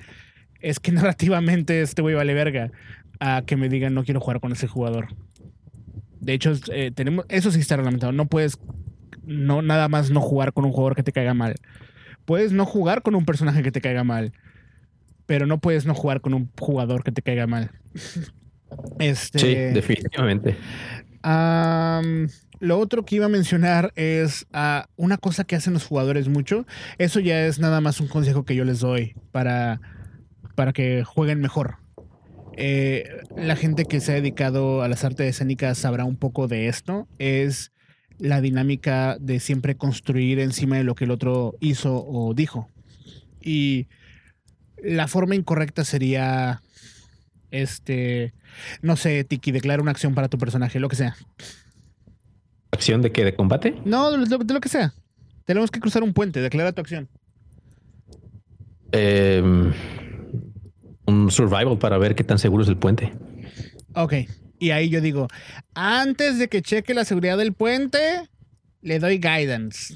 [0.61, 2.71] es que narrativamente este güey vale verga,
[3.21, 5.09] a que me digan, no quiero jugar con ese jugador.
[6.21, 8.13] De hecho, eh, tenemos, eso sí está reglamentado.
[8.13, 8.59] No puedes,
[9.25, 11.55] no, nada más no jugar con un jugador que te caiga mal.
[12.25, 14.33] Puedes no jugar con un personaje que te caiga mal,
[15.27, 17.71] pero no puedes no jugar con un jugador que te caiga mal.
[18.99, 20.57] Este, sí, definitivamente.
[22.59, 26.67] Lo otro que iba a mencionar es ah, una cosa que hacen los jugadores mucho.
[26.99, 29.81] Eso ya es nada más un consejo que yo les doy para,
[30.55, 31.77] para que jueguen mejor.
[32.57, 33.05] Eh,
[33.37, 37.07] la gente que se ha dedicado a las artes escénicas sabrá un poco de esto.
[37.19, 37.73] Es
[38.19, 42.71] la dinámica de siempre construir encima de lo que el otro hizo o dijo.
[43.43, 43.89] Y
[44.83, 46.63] la forma incorrecta sería,
[47.51, 48.33] este,
[48.81, 51.17] no sé, Tiki, declara una acción para tu personaje, lo que sea.
[52.77, 53.25] ¿Acción de qué?
[53.25, 53.75] ¿De combate?
[53.87, 54.19] No, de
[54.53, 54.93] lo, que sea.
[55.47, 56.43] Tenemos que cruzar un puente.
[56.43, 57.09] Declara tu acción.
[58.93, 59.73] Em,
[61.07, 63.15] un survival para ver qué tan seguro es el puente.
[63.95, 64.13] Ok.
[64.59, 65.27] Y ahí yo digo,
[65.75, 68.29] antes de que cheque la seguridad del puente,
[68.83, 69.95] le doy guidance.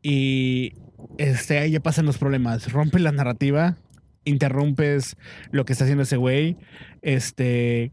[0.00, 0.74] Y
[1.18, 2.70] este, ahí ya pasan los problemas.
[2.70, 3.78] Rompe la narrativa,
[4.24, 5.16] interrumpes
[5.50, 6.56] lo que está haciendo ese güey.
[7.02, 7.90] Este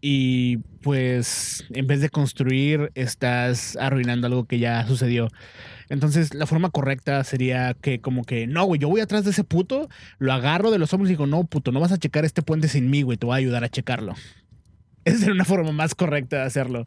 [0.00, 5.30] y pues en vez de construir estás arruinando algo que ya sucedió.
[5.88, 9.44] Entonces la forma correcta sería que como que, no, güey, yo voy atrás de ese
[9.44, 12.42] puto, lo agarro de los hombros y digo, no, puto, no vas a checar este
[12.42, 14.14] puente sin mí, güey, te voy a ayudar a checarlo.
[15.06, 16.84] Esa sería una forma más correcta de hacerlo.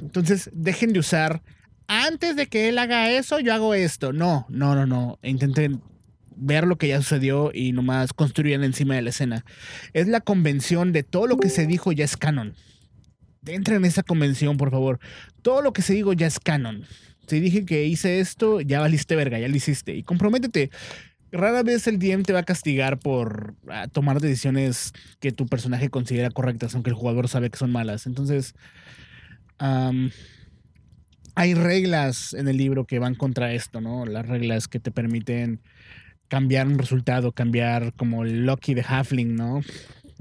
[0.00, 1.42] entonces, dejen de usar,
[1.88, 4.12] antes de que él haga eso, yo hago esto.
[4.12, 5.18] No, no, no, no.
[5.22, 5.82] Intenten
[6.36, 9.44] ver lo que ya sucedió y nomás construyan encima de la escena.
[9.92, 12.54] Es la convención de todo lo que se dijo ya es canon.
[13.46, 14.98] Entren en esa convención, por favor.
[15.42, 16.84] Todo lo que se dijo ya es canon.
[17.26, 19.94] Si dije que hice esto, ya valiste verga, ya lo hiciste.
[19.94, 20.70] Y comprométete.
[21.32, 25.90] Rara vez el DM te va a castigar por ah, tomar decisiones que tu personaje
[25.90, 28.06] considera correctas, aunque el jugador sabe que son malas.
[28.06, 28.54] Entonces,
[31.34, 34.06] hay reglas en el libro que van contra esto, ¿no?
[34.06, 35.60] Las reglas que te permiten
[36.28, 39.60] cambiar un resultado, cambiar como el Lucky de Halfling, ¿no?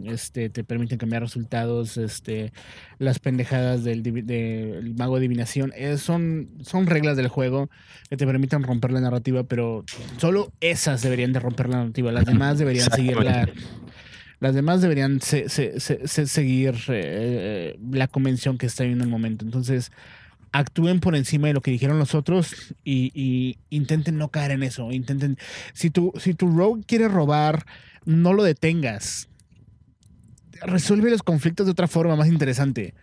[0.03, 2.51] Este, te permiten cambiar resultados, este,
[2.99, 4.03] las pendejadas del,
[4.97, 7.69] mago de adivinación, eh, son, son reglas del juego
[8.09, 9.85] que te permiten romper la narrativa, pero
[10.17, 13.47] solo esas deberían de romper la narrativa, las demás deberían seguir la,
[14.41, 19.45] las demás deberían seguir eh, la convención que está en el momento.
[19.45, 19.91] Entonces,
[20.57, 24.91] actúen por encima de lo que dijeron los otros y, intenten no caer en eso.
[24.91, 25.37] Intenten,
[25.73, 27.65] si tu, si tu rogue quiere robar,
[28.05, 29.27] no lo detengas.
[30.61, 32.93] Resuelve los conflictos de otra forma más interesante.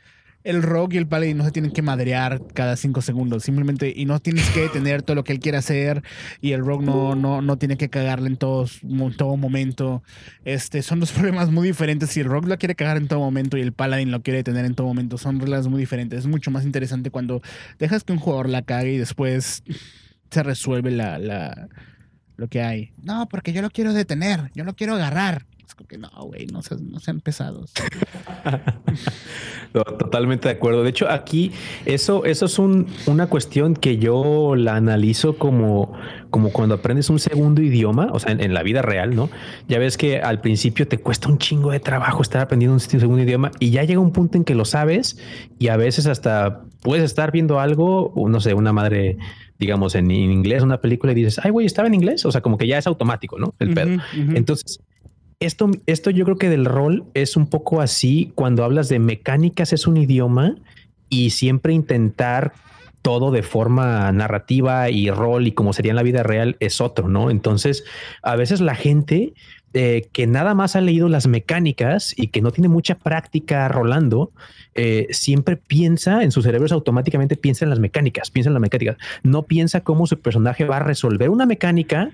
[0.45, 4.05] El rogue y el paladín no se tienen que madrear cada cinco segundos, simplemente, y
[4.07, 6.03] no tienes que detener todo lo que él quiere hacer,
[6.41, 10.03] y el rogue no, no, no tiene que cagarle en todo momento.
[10.45, 12.11] Este, son dos problemas muy diferentes.
[12.11, 14.65] Si el rogue lo quiere cagar en todo momento y el paladín lo quiere detener
[14.65, 16.21] en todo momento, son reglas muy diferentes.
[16.21, 17.43] Es mucho más interesante cuando
[17.79, 19.63] dejas que un jugador la cague y después
[20.31, 21.69] se resuelve la, la
[22.37, 22.93] lo que hay.
[23.03, 27.21] No, porque yo lo quiero detener, yo lo quiero agarrar que no, güey, no sean,
[27.21, 27.73] pesados.
[29.73, 30.83] totalmente de acuerdo.
[30.83, 31.53] De hecho, aquí
[31.85, 35.93] eso, eso es una cuestión que yo la analizo como,
[36.31, 39.31] como cuando aprendes un segundo idioma, o sea, en, la vida real, ¿no?
[39.69, 43.23] Ya ves que al principio te cuesta un chingo de trabajo estar aprendiendo un segundo
[43.23, 45.19] idioma y ya llega un punto en que lo sabes
[45.59, 49.19] y a veces hasta puedes estar viendo algo, no sé, una madre
[49.59, 52.27] digamos, en, inglés, una película y dices, ay, güey, estaba en inglés.
[52.27, 53.55] O sea, como que ya es automático, ¿no?
[53.61, 54.03] El pedo.
[54.35, 54.81] Entonces,
[55.47, 58.33] esto, esto yo creo que del rol es un poco así.
[58.35, 60.57] Cuando hablas de mecánicas es un idioma
[61.09, 62.53] y siempre intentar
[63.03, 67.09] todo de forma narrativa y rol y como sería en la vida real es otro,
[67.09, 67.31] ¿no?
[67.31, 67.85] Entonces,
[68.23, 69.35] a veces la gente
[69.75, 74.31] eh, que nada más ha leído las mecánicas y que no tiene mucha práctica rolando,
[74.75, 78.97] eh, siempre piensa en sus cerebros automáticamente, piensa en las mecánicas, piensa en las mecánicas,
[79.23, 82.11] no piensa cómo su personaje va a resolver una mecánica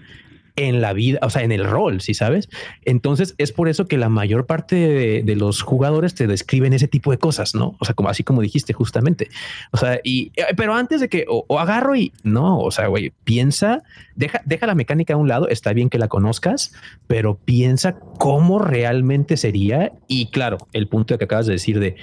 [0.59, 2.49] en la vida, o sea, en el rol, si sabes.
[2.85, 7.13] Entonces es por eso que la mayor parte de, los jugadores te describen ese tipo
[7.13, 7.77] de cosas, ¿no?
[7.79, 9.29] O sea, como así como dijiste justamente.
[9.71, 13.13] O sea, y eh, pero antes de que o, agarro y no, o sea, güey,
[13.23, 13.85] piensa,
[14.17, 16.73] deja, deja la mecánica a un lado, está bien que la conozcas,
[17.07, 19.93] pero piensa cómo realmente sería.
[20.09, 21.95] Y claro, el punto que acabas de decir de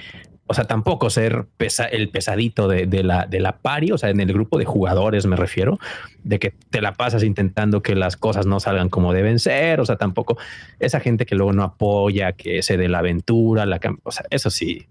[0.48, 1.46] o sea, tampoco ser
[1.90, 5.36] el pesadito de, la, de la pari, o sea, en el grupo de jugadores me
[5.36, 5.78] refiero,
[6.22, 9.84] de que te la pasas intentando que las cosas no salgan como deben ser, o
[9.84, 10.38] sea, tampoco
[10.78, 14.50] esa gente que luego no apoya, que se dé la aventura, la, o sea, eso
[14.50, 14.86] sí,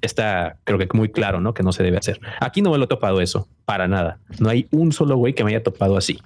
[0.00, 1.52] está creo que muy claro, ¿no?
[1.52, 2.20] Que no se debe hacer.
[2.40, 4.18] Aquí no me lo he topado eso, para nada.
[4.38, 6.18] No hay un solo güey que me haya topado así.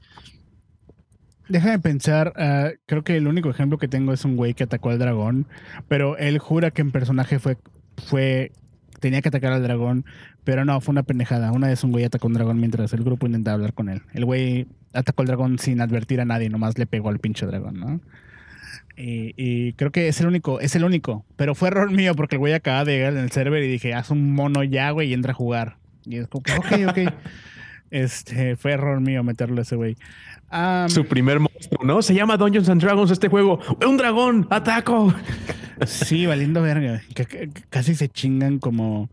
[1.48, 4.90] Déjame pensar, ah, creo que el único ejemplo que tengo es un güey que atacó
[4.90, 5.46] al dragón,
[5.88, 7.56] pero él jura que en personaje fue
[8.00, 8.52] fue
[9.00, 10.04] tenía que atacar al dragón,
[10.44, 11.52] pero no, fue una pendejada.
[11.52, 14.02] Una vez un güey atacó a un dragón mientras el grupo intentaba hablar con él.
[14.12, 17.80] El güey atacó al dragón sin advertir a nadie, nomás le pegó al pinche dragón,
[17.80, 18.00] ¿no?
[19.02, 21.24] Y, creo que es el único, es el único.
[21.36, 23.94] Pero fue error mío porque el güey acaba de llegar en el server y dije,
[23.94, 25.76] haz un mono ya, güey, y entra a jugar.
[26.04, 27.14] Y es como que, ok, ok.
[27.90, 29.96] este, fue error mío meterlo a ese güey.
[30.88, 32.02] Su primer monstruo, ¿no?
[32.02, 33.60] Se llama Dungeons and Dragons este juego.
[33.86, 34.46] ¡Un dragón!
[34.50, 35.14] ¡Ataco!
[35.86, 37.02] Sí, valiendo verga.
[37.68, 39.10] casi se chingan como.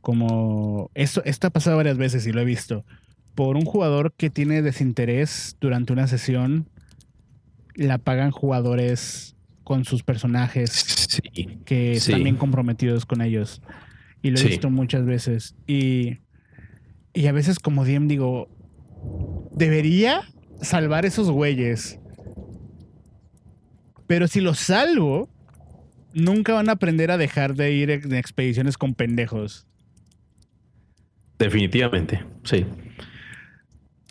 [0.00, 0.90] Como.
[0.94, 2.84] Esto, esto ha pasado varias veces y lo he visto.
[3.34, 6.68] Por un jugador que tiene desinterés durante una sesión,
[7.74, 9.34] la pagan jugadores
[9.64, 11.20] con sus personajes
[11.64, 13.62] que están bien comprometidos con ellos.
[14.22, 15.54] Y lo he visto muchas veces.
[15.66, 16.18] Y,
[17.12, 18.48] y a veces, como DM, digo,
[19.52, 20.22] debería
[20.60, 21.98] salvar esos güeyes.
[24.06, 25.28] Pero si los salvo,
[26.14, 29.66] nunca van a aprender a dejar de ir en expediciones con pendejos.
[31.38, 32.64] Definitivamente, sí.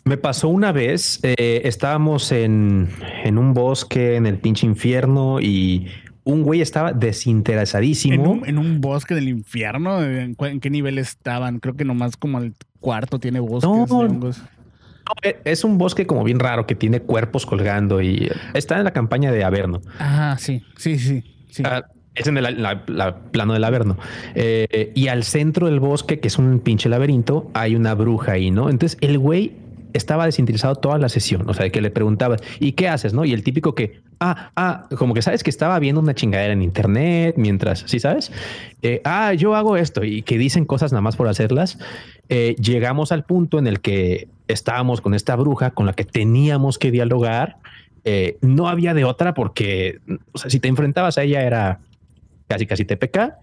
[0.04, 2.90] Me pasó una vez, eh, estábamos en,
[3.26, 5.88] un bosque en el pinche infierno y
[6.24, 8.42] un güey estaba desinteresadísimo.
[8.44, 10.02] ¿En un, bosque del infierno?
[10.04, 11.58] ¿En, qué nivel estaban?
[11.58, 14.42] Creo que nomás como el cuarto tiene bosques de hongos.
[15.22, 18.92] E, es un bosque como bien raro que tiene cuerpos colgando y está en la
[18.92, 19.80] campaña de Averno.
[19.98, 21.24] Ajá, sí, sí, sí.
[21.64, 21.84] Ah,
[22.14, 22.64] es en el
[23.30, 23.98] plano del Averno.
[24.34, 28.50] Eh, y al centro del bosque, que es un pinche laberinto, hay una bruja ahí,
[28.50, 28.70] ¿no?
[28.70, 29.52] Entonces el güey
[29.94, 31.48] estaba desinteresado toda la sesión.
[31.48, 33.14] O sea, que le preguntaba, ¿y qué haces?
[33.14, 33.24] No?
[33.24, 36.62] Y el típico que, ah, ah, como que sabes que estaba viendo una chingadera en
[36.62, 38.32] internet mientras, ¿sí sabes?
[38.82, 41.78] Eh, ah, yo hago esto y que dicen cosas nada más por hacerlas.
[42.28, 46.78] Eh, llegamos al punto en el que estábamos con esta bruja con la que teníamos
[46.78, 47.56] que dialogar.
[48.04, 50.00] Eh, no había de otra porque,
[50.32, 51.78] o sea, si te enfrentabas a ella era
[52.54, 53.34] casi, casi TPK.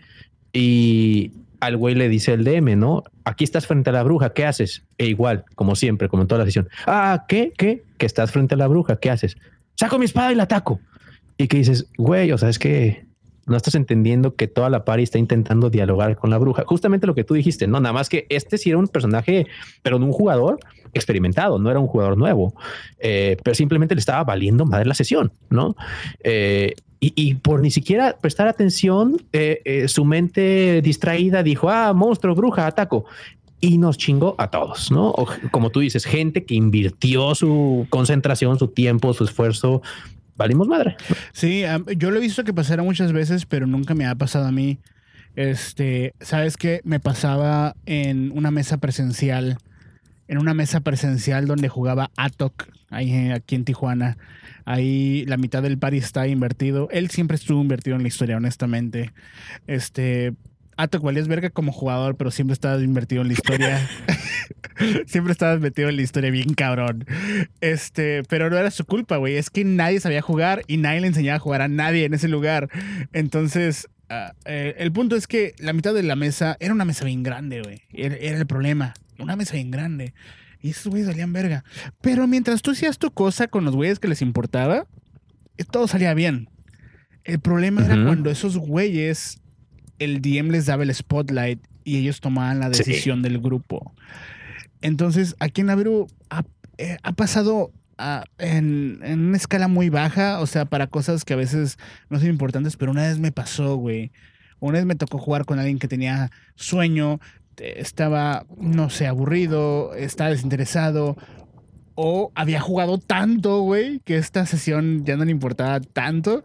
[0.54, 3.04] Y al güey le dice el DM, ¿no?
[3.24, 4.84] Aquí estás frente a la bruja, ¿qué haces?
[4.98, 6.70] E igual, como siempre, como en toda la sesión.
[6.88, 7.54] Ah, ¿qué?
[7.58, 7.84] ¿Qué?
[7.98, 9.38] Que estás frente a la bruja, ¿qué haces?
[9.76, 10.80] Saco mi espada y la ataco.
[11.38, 13.06] Y que dices, güey, o sea, es que
[13.46, 16.64] no estás entendiendo que toda la pari está intentando dialogar con la bruja.
[16.66, 19.48] Justamente lo que tú dijiste, no, nada más que este sí era un personaje,
[19.82, 20.60] pero no un jugador
[20.94, 22.54] experimentado, no era un jugador nuevo,
[23.00, 25.76] eh, pero simplemente le estaba valiendo madre la sesión, ¿no?
[26.24, 26.74] Eh,
[27.04, 33.06] y, por ni siquiera prestar atención, eh, su mente distraída dijo, ah, monstruo, bruja, ataco.
[33.60, 35.14] Y nos chingó a todos, ¿no?
[35.50, 39.82] como tú dices, gente que invirtió su concentración, su tiempo, su esfuerzo
[40.36, 40.96] valimos madre.
[41.34, 41.64] Sí,
[41.98, 44.80] yo lo he visto que pasara muchas veces, pero nunca me ha pasado a mí.
[45.36, 46.82] Este, ¿sabes qué?
[46.84, 49.58] Me pasaba en una mesa presencial,
[50.28, 54.18] en una mesa presencial donde jugaba Atok, ahí aquí en Tijuana.
[54.66, 56.88] Ahí la mitad del party está invertido.
[56.92, 59.12] Él siempre estuvo invertido en la historia, honestamente.
[59.68, 60.34] Este,
[60.78, 63.88] Atok valías verga como jugador, pero siempre estabas invertido en la historia.
[65.06, 67.06] siempre estabas metido en la historia bien cabrón.
[67.60, 69.36] Este, pero no era su culpa, güey.
[69.36, 72.28] Es que nadie sabía jugar y nadie le enseñaba a jugar a nadie en ese
[72.28, 72.70] lugar.
[73.14, 77.06] Entonces, uh, eh, el punto es que la mitad de la mesa era una mesa
[77.06, 77.82] bien grande, güey.
[77.94, 78.94] Era, era, el problema.
[79.20, 80.14] Una mesa bien grande.
[80.62, 81.64] Y esos güeyes salían verga.
[82.02, 84.88] Pero mientras tú hacías tu cosa con los güeyes que les importaba,
[85.72, 86.50] todo salía bien.
[87.24, 87.94] El problema uh -huh.
[87.94, 89.42] era cuando esos güeyes
[90.00, 93.24] el DM les daba el spotlight y ellos tomaban la decisión sí.
[93.24, 93.94] del grupo.
[94.82, 96.44] Entonces, aquí en Naviru ha,
[96.80, 101.34] eh, ha pasado a, en, en, una escala muy baja, o sea, para cosas que
[101.34, 101.78] a veces
[102.10, 104.12] no son importantes, pero una vez me pasó, güey.
[104.60, 107.20] Una vez me tocó jugar con alguien que tenía sueño,
[107.58, 111.18] estaba, no sé, aburrido, estaba desinteresado,
[111.96, 116.44] o había jugado tanto, güey, que esta sesión ya no le importaba tanto.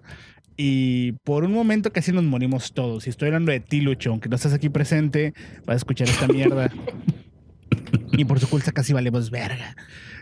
[0.57, 3.07] Y por un momento casi nos morimos todos.
[3.07, 5.35] Y estoy hablando de ti, Lucho, aunque no estás aquí presente,
[5.67, 6.71] vas a escuchar esta mierda.
[8.13, 9.77] y por su culpa casi valemos verga.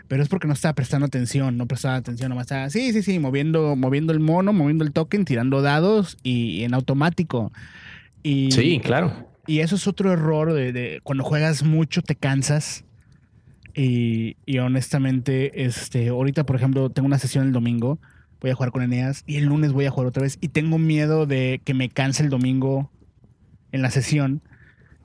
[0.07, 3.17] Pero es porque no estaba prestando atención, no prestaba atención, nomás estaba, sí, sí, sí,
[3.17, 7.51] moviendo, moviendo el mono, moviendo el token, tirando dados y, en automático.
[8.21, 9.34] Y, sí, claro.
[9.47, 12.83] Y eso es otro error de, de cuando juegas mucho te cansas.
[13.73, 17.99] Y, y, honestamente, este, ahorita, por ejemplo, tengo una sesión el domingo
[18.45, 20.77] voy a jugar con Eneas y el lunes voy a jugar otra vez y tengo
[20.77, 22.91] miedo de que me canse el domingo
[23.71, 24.41] en la sesión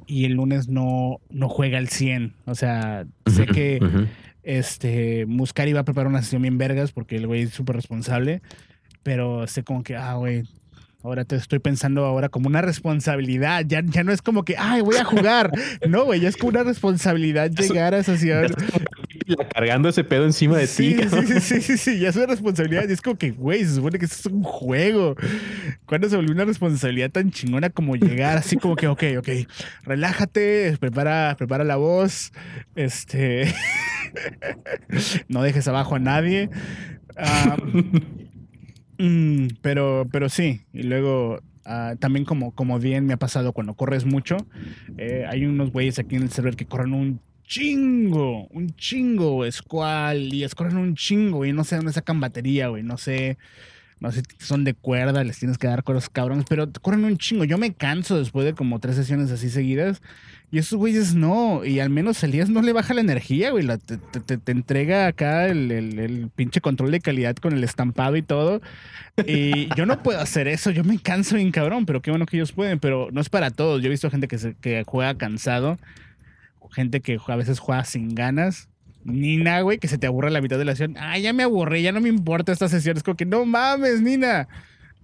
[0.06, 2.34] y el lunes no, no juega al 100.
[2.44, 4.08] O sea, sé que uh -huh.
[4.42, 8.42] este, Muscari va a preparar una sesión bien vergas porque el güey es súper responsable,
[9.02, 10.42] pero sé como que, ah, güey,
[11.02, 13.64] Ahora te estoy pensando ahora como una responsabilidad.
[13.66, 15.50] Ya, ya no es como que, ay, voy a jugar.
[15.88, 18.50] No, güey, ya es como una responsabilidad llegar a esa ciudad.
[19.54, 21.08] Cargando ese pedo encima de sí, ti.
[21.08, 22.86] Sí, sí, sí, sí, sí, ya es una responsabilidad.
[22.86, 25.16] Y es como que, güey, se supone que esto es un juego.
[25.86, 29.28] ¿Cuándo se volvió una responsabilidad tan chingona como llegar así como que, ok, ok,
[29.84, 32.32] relájate, prepara, prepara la voz,
[32.74, 33.54] este,
[35.28, 36.50] no dejes abajo a nadie.
[37.16, 38.29] Um,
[39.00, 43.72] Mm, pero, pero sí, y luego uh, también como, como bien me ha pasado cuando
[43.72, 44.36] corres mucho,
[44.98, 50.34] eh, hay unos güeyes aquí en el server que corren un chingo, un chingo, Squall,
[50.34, 53.38] y corren un chingo, y no sé dónde sacan batería, güey, no sé,
[54.00, 57.04] no sé si son de cuerda, les tienes que dar con los cabrones, pero corren
[57.04, 57.44] un chingo.
[57.44, 60.00] Yo me canso después de como tres sesiones así seguidas.
[60.50, 63.68] Y esos güeyes no, y al menos Elías no le baja la energía, güey.
[63.78, 68.62] Te, entrega acá el, el, el, pinche control de calidad con el estampado y todo.
[69.26, 72.38] Y yo no puedo hacer eso, yo me canso bien cabrón, pero qué bueno que
[72.38, 73.82] ellos pueden, pero no es para todos.
[73.82, 75.78] Yo he visto gente que, se, que juega cansado,
[76.72, 78.69] gente que a veces juega sin ganas.
[79.04, 80.96] Nina, güey, que se te aburre la mitad de la sesión.
[80.98, 82.96] Ah, ya me aburrí, ya no me importa esta sesión.
[82.96, 84.48] Es como que no mames, Nina.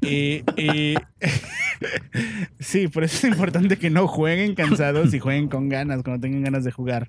[0.03, 0.94] Y, y
[2.61, 6.42] sí, por eso es importante que no jueguen cansados y jueguen con ganas, cuando tengan
[6.42, 7.09] ganas de jugar.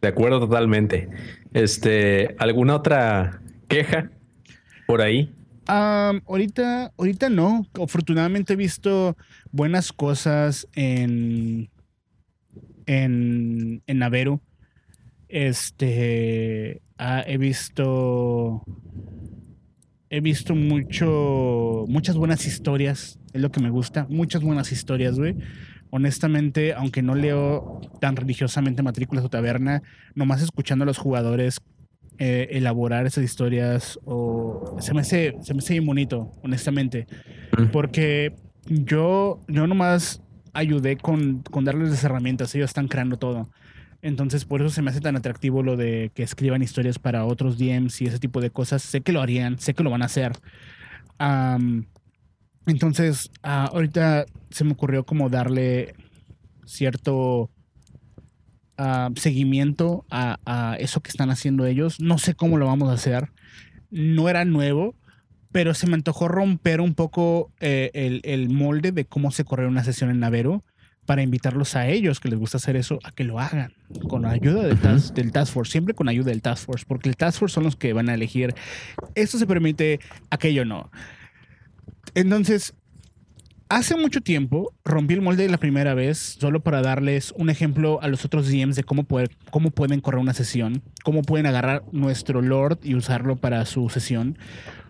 [0.00, 1.08] De acuerdo totalmente.
[1.52, 4.10] Este, ¿alguna otra queja
[4.86, 5.32] por ahí?
[5.68, 7.66] Um, ahorita, ahorita no.
[7.80, 9.16] Afortunadamente he visto
[9.52, 11.70] buenas cosas en,
[12.92, 14.40] en, en Naveru.
[15.28, 18.62] Este, ah, he visto
[20.12, 25.36] he visto mucho, muchas buenas historias, es lo que me gusta, muchas buenas historias, güey.
[25.88, 29.82] Honestamente, aunque no leo tan religiosamente Matrículas o Taberna,
[30.14, 31.62] nomás escuchando a los jugadores
[32.18, 37.06] eh, elaborar esas historias, o se me hace, se me hace bien bonito, honestamente.
[37.72, 38.34] Porque
[38.66, 40.20] yo, yo nomás
[40.52, 43.48] ayudé con, con darles las herramientas, ellos están creando todo.
[44.02, 47.56] Entonces, por eso se me hace tan atractivo lo de que escriban historias para otros
[47.56, 48.82] DMs y ese tipo de cosas.
[48.82, 50.32] Sé que lo harían, sé que lo van a hacer.
[52.66, 55.94] Entonces, uh, ahorita se me ocurrió como darle
[56.64, 57.50] cierto
[58.78, 62.00] uh, seguimiento a, a, eso que están haciendo ellos.
[62.00, 63.30] No sé cómo lo vamos a hacer.
[63.90, 64.96] No era nuevo,
[65.52, 69.66] pero se me antojó romper un poco eh, el, el, molde de cómo se corre
[69.66, 70.64] una sesión en Navero
[71.06, 73.74] para invitarlos a ellos que les gusta hacer eso a que lo hagan
[74.08, 77.08] con la ayuda del, task, del Task Force, siempre con ayuda del Task Force, porque
[77.08, 78.54] el Task Force son los que van a elegir
[79.14, 80.00] esto se permite,
[80.30, 80.90] aquello no.
[82.14, 82.74] Entonces,
[83.68, 88.08] hace mucho tiempo rompí el molde la primera vez solo para darles un ejemplo a
[88.08, 92.42] los otros DMs de cómo, poder, cómo pueden correr una sesión, cómo pueden agarrar nuestro
[92.42, 94.38] Lord y usarlo para su sesión.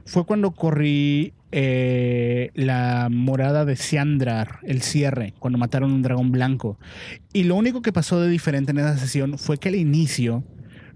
[0.05, 6.78] Fue cuando corrí eh, la morada de Siandrar, el cierre, cuando mataron un dragón blanco.
[7.32, 10.44] Y lo único que pasó de diferente en esa sesión fue que al inicio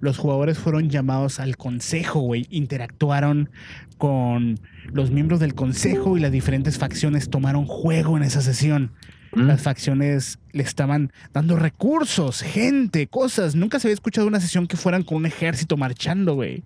[0.00, 2.46] los jugadores fueron llamados al consejo, güey.
[2.50, 3.50] Interactuaron
[3.98, 4.60] con
[4.92, 8.92] los miembros del consejo y las diferentes facciones tomaron juego en esa sesión.
[9.32, 9.42] Mm.
[9.42, 13.54] Las facciones le estaban dando recursos, gente, cosas.
[13.54, 16.64] Nunca se había escuchado una sesión que fueran con un ejército marchando, güey.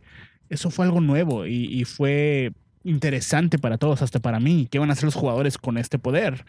[0.50, 4.66] Eso fue algo nuevo y, fue interesante para todos, hasta para mí.
[4.68, 6.44] ¿Qué van a hacer los jugadores con este poder?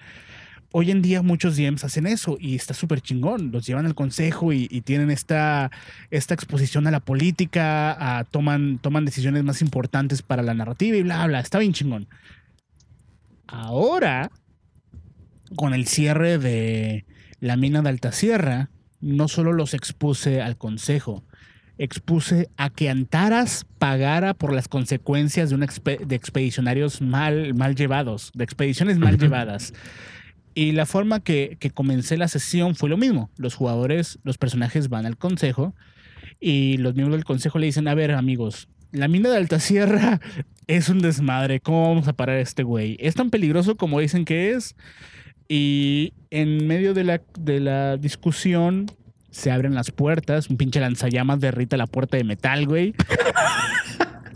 [0.71, 3.51] Hoy en día muchos DMs hacen eso y está súper chingón.
[3.51, 5.69] Los llevan al consejo y, tienen esta,
[6.09, 11.27] esta exposición a la política, toman, toman decisiones más importantes para la narrativa y bla,
[11.27, 11.39] bla.
[11.39, 12.07] Está bien chingón.
[13.45, 14.31] Ahora,
[15.55, 17.05] con el cierre de
[17.39, 21.23] la mina de Altasierra, no solo los expuse al consejo,
[21.83, 27.75] expuse a que Antaras pagara por las consecuencias de, una expe- de expedicionarios mal, mal
[27.75, 29.23] llevados, de expediciones mal Ujú.
[29.23, 29.73] llevadas.
[30.53, 33.29] Y la forma que, que comencé la sesión fue lo mismo.
[33.37, 35.73] Los jugadores, los personajes van al consejo
[36.39, 40.19] y los miembros del consejo le dicen, a ver amigos, la mina de Altasierra
[40.67, 42.97] es un desmadre, ¿cómo vamos a parar a este güey?
[42.99, 44.75] ¿Es tan peligroso como dicen que es?
[45.47, 48.85] Y en medio de la, de la discusión
[49.31, 52.93] se abren las puertas, un pinche lanzallamas derrita la puerta de metal, güey.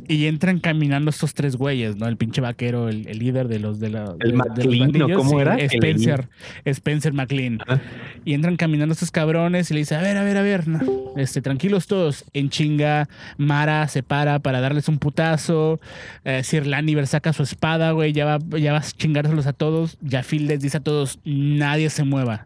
[0.08, 2.08] Y entran caminando estos tres güeyes, ¿no?
[2.08, 4.04] El pinche vaquero, el, el líder de los de la.
[4.14, 5.56] de- de los McLean, ¿o bandillos, cómo era?
[5.58, 6.30] Spencer.
[6.64, 7.58] Spencer McLean.
[7.66, 7.82] Ajá.
[8.24, 10.80] Y entran caminando estos cabrones y le dice, a ver, a ver, a ver, no,
[11.18, 12.24] este, tranquilos todos.
[12.34, 15.80] En chinga, Mara se para para darles un putazo.
[16.24, 19.98] Eh, Sir Laniver saca su espada, güey, ya va, ya va a chingárselos a todos.
[20.08, 22.46] Jafil les dice a todos, nadie se mueva.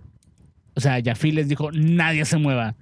[0.80, 2.78] O sea, Jafil les dijo, nadie se mueva.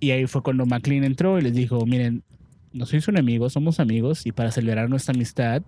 [0.00, 2.24] Y ahí fue cuando McLean entró y les dijo, miren,
[2.72, 5.62] no sois un amigo, somos amigos y para celebrar nuestra amistad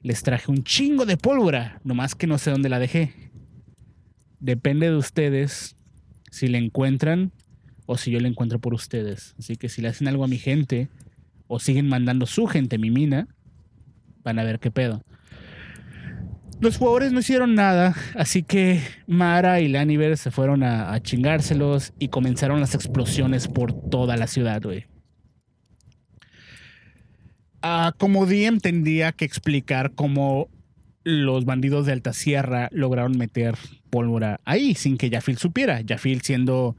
[0.00, 3.12] les traje un chingo de pólvora, nomás que no sé dónde la dejé.
[4.38, 5.74] Depende de ustedes
[6.30, 7.32] si la encuentran
[7.86, 9.34] o si yo la encuentro por ustedes.
[9.40, 10.88] Así que si le hacen algo a mi gente
[11.48, 13.26] o siguen mandando su gente a mi mina,
[14.22, 15.02] van a ver qué pedo.
[16.60, 22.08] Los jugadores no hicieron nada, así que Mara y Laniver se fueron a, chingárselos y
[22.08, 24.86] comenzaron las explosiones por toda la ciudad, güey.
[27.62, 30.48] Ah, como DM tendría que explicar cómo
[31.04, 33.54] los bandidos de Alta Sierra lograron meter
[33.88, 35.80] pólvora ahí sin que Jafil supiera.
[35.86, 36.76] Jafil siendo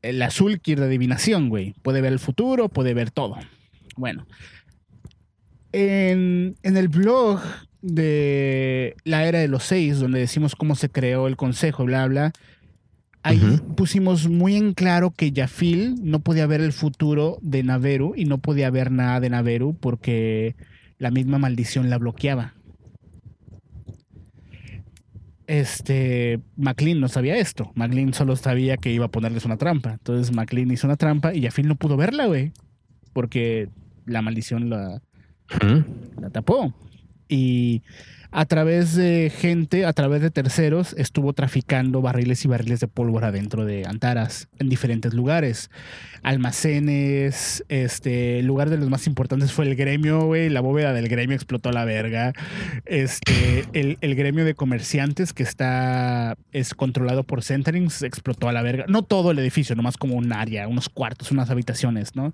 [0.00, 1.74] el azul de adivinación, güey.
[1.82, 3.36] Puede ver el futuro, puede ver todo.
[3.96, 4.26] Bueno.
[5.72, 7.40] En, en el blog
[7.86, 12.32] de la era de los seis, donde decimos cómo se creó el consejo, bla, bla,
[13.22, 18.24] ahí pusimos muy en claro que Jafil no podía ver el futuro de Naveru y
[18.24, 20.56] no podía ver nada de Naveru porque
[20.98, 22.54] la misma maldición la bloqueaba.
[25.46, 27.70] Este, McLean no sabía esto.
[27.76, 29.92] McLean solo sabía que iba a ponerles una trampa.
[29.92, 32.52] Entonces McLean hizo una trampa y Jafil no pudo verla, güey.
[33.12, 33.68] Porque
[34.06, 35.02] la maldición la,
[36.20, 36.74] la tapó.
[37.28, 37.82] Y
[38.36, 43.32] a través de gente, a través de terceros, estuvo traficando barriles y barriles de pólvora
[43.32, 45.70] dentro de Antaras en diferentes lugares.
[46.22, 50.50] Almacenes, este, el lugar de los más importantes fue el gremio, güey.
[50.50, 52.34] La bóveda del gremio explotó a la verga.
[52.84, 58.60] Este, el, el gremio de comerciantes que está, es controlado por Centerings explotó a la
[58.60, 58.84] verga.
[58.86, 62.32] No todo el edificio, nomás como un área, unos cuartos, unas habitaciones, ¿no?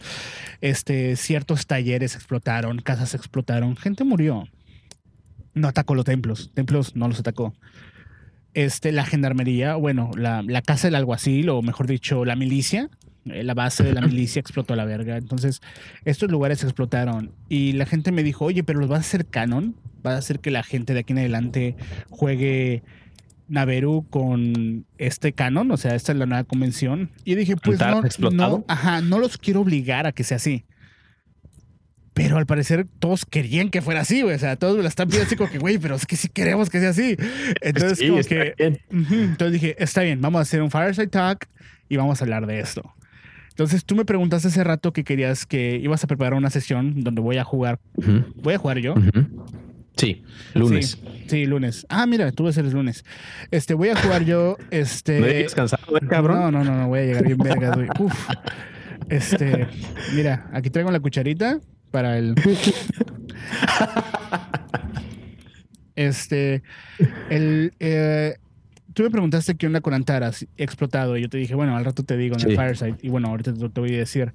[0.62, 4.48] Este, ciertos talleres explotaron, casas explotaron, gente murió.
[5.54, 7.54] No atacó los templos, templos no los atacó.
[8.54, 12.90] Este, la gendarmería, bueno, la, la casa del alguacil, o mejor dicho, la milicia,
[13.26, 15.16] eh, la base de la milicia explotó a la verga.
[15.16, 15.60] Entonces,
[16.04, 17.32] estos lugares explotaron.
[17.48, 20.40] Y la gente me dijo, oye, pero los vas a hacer canon, vas a hacer
[20.40, 21.76] que la gente de aquí en adelante
[22.10, 22.82] juegue
[23.48, 27.10] Naveru con este canon, o sea, esta es la nueva convención.
[27.24, 28.58] Y dije, pues ¿Antares no, explotado?
[28.58, 30.64] no, ajá, no los quiero obligar a que sea así.
[32.32, 34.34] Pero al parecer todos querían que fuera así, güey.
[34.34, 36.30] O sea, todos me la están pidiendo así como que, güey, pero es que sí
[36.30, 37.14] queremos que sea así.
[37.60, 38.54] Entonces, Sí, como que.
[38.56, 38.80] bien.
[38.90, 41.46] Entonces dije, está bien, vamos a hacer un Fireside Talk
[41.90, 42.90] y vamos a hablar de esto.
[43.50, 47.20] Entonces tú me preguntaste hace rato que querías que ibas a preparar una sesión donde
[47.20, 47.80] voy a jugar.
[48.36, 48.94] Voy a jugar yo.
[49.98, 50.24] Sí,
[50.54, 50.98] lunes.
[51.02, 51.84] Sí, sí, lunes.
[51.90, 53.04] Ah, mira, tú vas a ser el lunes.
[53.50, 54.56] Este, voy a jugar yo.
[54.70, 55.20] Este.
[55.20, 56.40] ¿No llegas cansado, eh, cabrón?
[56.40, 57.88] No, no, no, no, voy a llegar bien vergas, güey.
[57.98, 58.28] Uf.
[59.10, 59.66] Este,
[60.14, 61.60] mira, aquí traigo la cucharita
[61.92, 62.34] para el.
[65.94, 66.62] Este,
[67.28, 67.74] el.
[67.78, 68.36] eh,
[68.94, 71.18] tú me preguntaste qué onda con Antaras explotado.
[71.18, 72.56] Y yo te dije, bueno, al rato te digo en el.
[72.56, 72.96] Fireside.
[73.02, 74.32] Y bueno, ahorita te, te voy a decir.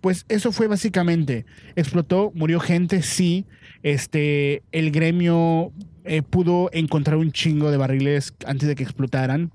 [0.00, 1.44] Pues eso fue básicamente.
[1.76, 3.44] Explotó, murió gente, sí.
[3.82, 5.72] Este, el gremio
[6.04, 9.50] eh, pudo encontrar un chingo de barriles antes de que explotaran.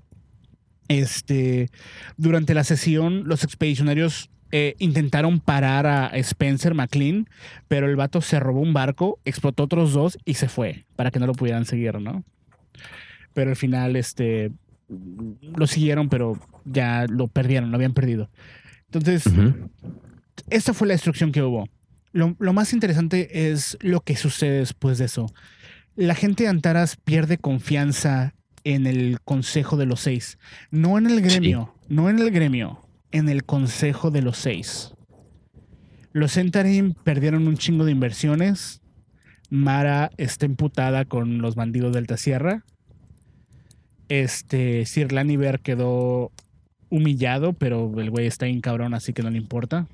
[0.88, 1.70] Este,
[2.16, 7.28] durante la sesión, los expedicionarios eh, intentaron parar a Spencer McLean,
[7.68, 11.18] pero el vato se robó un barco, explotó otros dos y se fue para que
[11.18, 12.24] no lo pudieran seguir, ¿no?
[13.32, 14.52] Pero al final, este,
[14.88, 18.30] lo siguieron, pero ya lo perdieron, lo habían perdido.
[18.84, 19.24] Entonces,
[20.48, 21.68] esta fue la destrucción que hubo.
[22.12, 25.26] Lo, más interesante es lo que sucede después de eso.
[25.96, 28.34] La gente de Antaras pierde confianza
[28.64, 30.38] en el Consejo de los Seis.
[30.70, 32.85] No en el gremio, no en el gremio,
[33.16, 34.92] en el Consejo de los Seis.
[36.12, 38.80] Los Entarim perdieron un chingo de inversiones.
[39.50, 42.64] Mara está emputada con los bandidos de Alta Sierra.
[44.08, 46.30] Este, Sir Laniver quedó
[46.88, 49.86] humillado, pero el güey está bien cabrón, así que no le importa.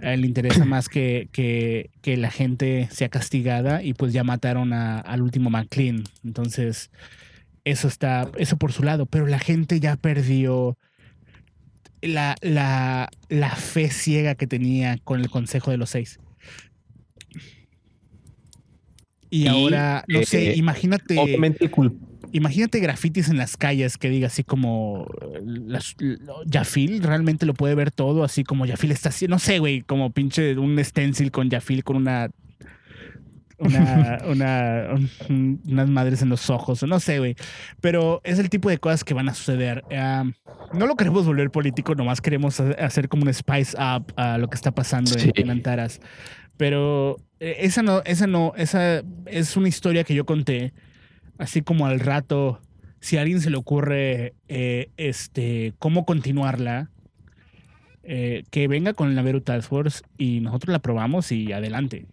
[0.00, 4.24] A él le interesa más que, que, que, la gente sea castigada y pues ya
[4.24, 6.04] mataron a, al último McLean.
[6.24, 6.90] Entonces,
[7.64, 10.78] eso está, eso por su lado, pero la gente ya perdió
[12.02, 16.18] la, la, la fe ciega que tenía con el Consejo de los Seis.
[19.30, 21.18] Y, ahora, no sé, eh, imagínate.
[21.18, 21.70] Obviamente
[22.32, 25.06] Imagínate grafitis en las calles que diga así como
[25.42, 25.96] las,
[26.44, 30.10] Yafil realmente lo puede ver todo, así como Yafil está así, no sé, güey, como
[30.10, 32.28] pinche un stencil con Yafil con una
[33.58, 34.94] una, una,
[35.28, 37.34] unas madres en los ojos, no sé, güey.
[37.80, 39.84] Pero es el tipo de cosas que van a suceder.
[40.72, 44.56] no lo queremos volver político, nomás queremos hacer como un spice up a lo que
[44.56, 46.00] está pasando en, Antaras.
[46.56, 50.72] Pero eh, esa no, esa no, esa es una historia que yo conté
[51.38, 52.60] así como al rato,
[53.00, 56.90] si a alguien se le ocurre eh, este, cómo continuarla,
[58.02, 62.06] eh, que venga con el Naveru Task Force y nosotros la probamos y adelante.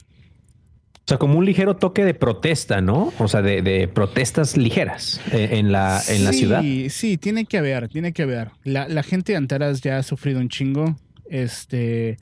[1.06, 3.14] O sea, como un ligero toque de protesta, ¿no?
[3.20, 6.62] O sea, de, protestas ligeras eh, en, la, en la ciudad.
[6.62, 8.52] Sí, sí, tiene que haber, tiene que haber.
[8.64, 10.96] La, gente de Antaras ya ha sufrido un chingo.
[11.30, 12.18] Este,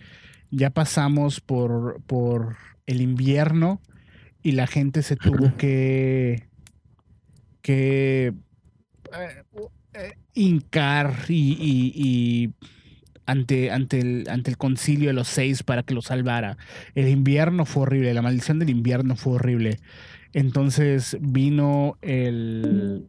[0.51, 3.81] ya pasamos por, por el invierno
[4.41, 6.43] y la gente se tuvo que
[7.63, 8.33] que
[9.17, 9.43] eh,
[9.93, 12.51] eh, hincar y,
[13.25, 16.57] ante, ante, el, ante el concilio de los seis para que lo salvara.
[16.95, 19.79] El invierno fue horrible, la maldición del invierno fue horrible.
[20.33, 23.05] Entonces vino el,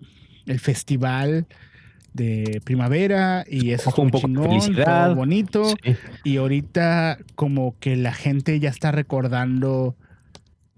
[0.47, 1.47] el festival
[2.13, 5.75] de primavera y eso fue un poco chingón, bonito.
[6.23, 9.97] Y ahorita como que la gente ya está recordando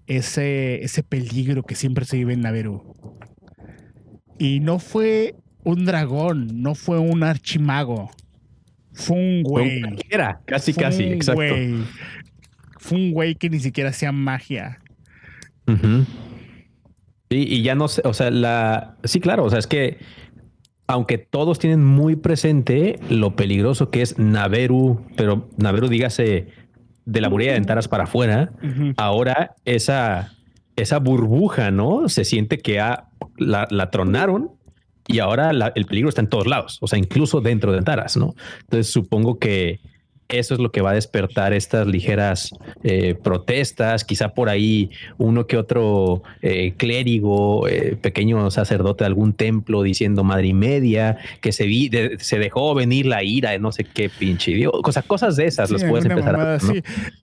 [0.07, 2.95] ese, ese peligro que siempre se vive en Naveru.
[4.39, 8.11] Y no fue un dragón, no fue un archimago.
[8.97, 9.81] Fue un güey.
[10.45, 11.43] Casi, casi, exacto.
[12.79, 14.79] Fue un güey que ni siquiera hacía magia.
[17.29, 18.97] Sí, y ya no sé, o sea, la.
[19.03, 19.97] Sí, claro, o sea, es que
[20.87, 26.47] aunque todos tienen muy presente lo peligroso que es Naveru, pero Naveru, dígase,
[27.05, 28.51] de la muralla de Entaras para afuera,
[28.97, 30.33] ahora esa,
[30.75, 32.09] esa burbuja, ¿no?
[32.09, 34.51] Se siente que ha la, tronaron
[35.07, 38.35] y ahora el peligro está en todos lados, o sea, incluso dentro de Antaras, ¿no?
[38.61, 39.79] Entonces supongo que
[40.29, 42.51] eso es lo que va a despertar estas ligeras
[42.83, 49.33] eh, protestas, quizá por ahí uno que otro eh, clérigo, eh, pequeño sacerdote de algún
[49.33, 51.89] templo diciendo madre y media, que se, vi,
[52.19, 55.71] se dejó venir la ira de no sé qué pinche idioma, cosas, cosas de esas
[55.71, 56.57] los puedes empezar a...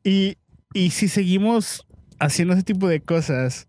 [0.03, 0.37] y,
[0.72, 1.87] y si seguimos
[2.18, 3.68] haciendo ese tipo de cosas,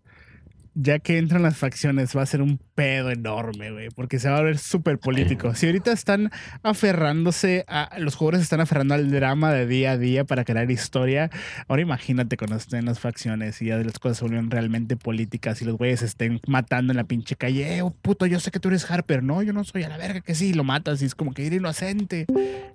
[0.76, 4.36] ya que entran las facciones, va a ser un pedo enorme, güey, porque se va
[4.36, 5.54] a ver súper político.
[5.54, 6.30] Si ahorita están
[6.62, 11.30] aferrándose a, los jugadores están aferrando al drama de día a día para crear historia,
[11.66, 15.64] ahora imagínate cuando estén las facciones y ya las cosas se vuelven realmente políticas y
[15.64, 18.68] los güeyes estén matando en la pinche calle, eh, oh, puto, yo sé que tú
[18.68, 21.14] eres Harper, no, yo no soy a la verga que sí, lo matas y es
[21.14, 22.26] como que eres inocente.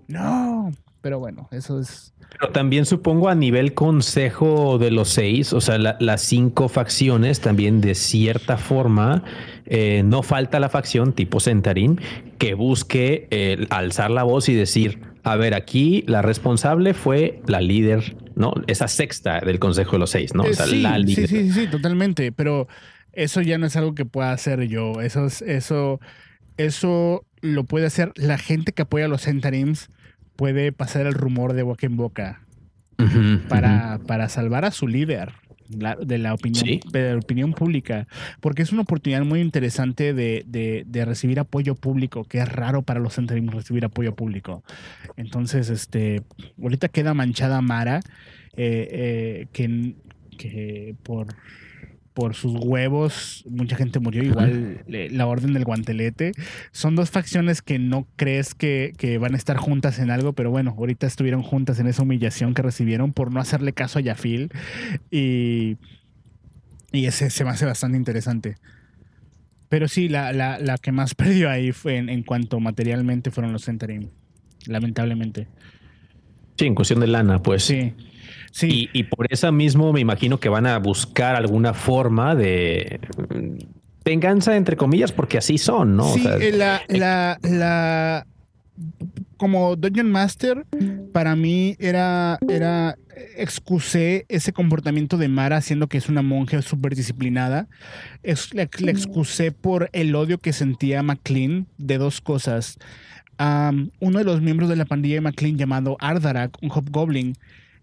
[0.08, 0.72] No,
[1.02, 5.78] pero bueno, eso es pero también supongo a nivel consejo de los seis, o sea,
[5.78, 9.24] las cinco facciones también de cierta forma,
[9.66, 11.98] eh, no falta la facción tipo Centarim
[12.38, 17.60] que busque eh, alzar la voz y decir, a ver, aquí la responsable fue la
[17.60, 18.54] líder, ¿no?
[18.68, 20.44] Esa sexta del consejo de los seis, ¿no?
[20.44, 21.28] O sea, sí, la líder.
[21.28, 22.68] Sí, sí, sí, totalmente, pero
[23.12, 26.00] eso ya no es algo que pueda hacer yo, eso es, eso,
[26.56, 29.90] eso lo puede hacer la gente que apoya a los Centarims
[30.42, 32.42] puede pasar el rumor de boca en boca
[33.48, 35.34] para, para salvar a su líder.
[35.70, 38.08] de la opinión, de la opinión pública,
[38.40, 43.00] porque es una oportunidad muy interesante de, de, recibir apoyo público, que es raro para
[43.00, 44.64] los centerim recibir apoyo público.
[45.16, 46.24] Entonces, este,
[46.60, 48.00] ahorita queda manchada Mara,
[48.58, 49.94] eh, eh, que,
[50.40, 51.28] que por
[52.14, 54.24] por sus huevos, mucha gente murió.
[54.24, 56.34] Igual la Orden del Guantelete.
[56.72, 60.76] Son dos facciones que no crees que, van a estar juntas en algo, pero bueno,
[60.78, 64.52] ahorita estuvieron juntas en esa humillación que recibieron por no hacerle caso a Yafil.
[65.10, 65.78] Y,
[66.92, 68.58] y ese se me hace bastante interesante.
[69.70, 74.10] Pero sí, la, la, que más perdió ahí fue en, cuanto materialmente fueron los Centerim.
[74.68, 75.48] Lamentablemente.
[76.58, 77.64] Sí, en cuestión de lana, pues.
[77.64, 77.94] Sí.
[78.52, 78.90] Sí.
[78.94, 83.00] Y, por eso mismo me imagino que van a buscar alguna forma de
[84.04, 86.14] venganza, entre comillas, porque así son, ¿no?
[86.14, 88.28] Sí, eh, la, la, la,
[89.38, 90.66] como Dungeon Master,
[91.14, 92.96] para mí era, era,
[93.38, 97.68] excusé ese comportamiento de Mara, siendo que es una monja súper disciplinada.
[98.22, 102.78] Es, le, excusé por el odio que sentía McLean de dos cosas.
[104.00, 107.36] uno de los miembros de la pandilla de McLean llamado Ardarak, un Hobgoblin,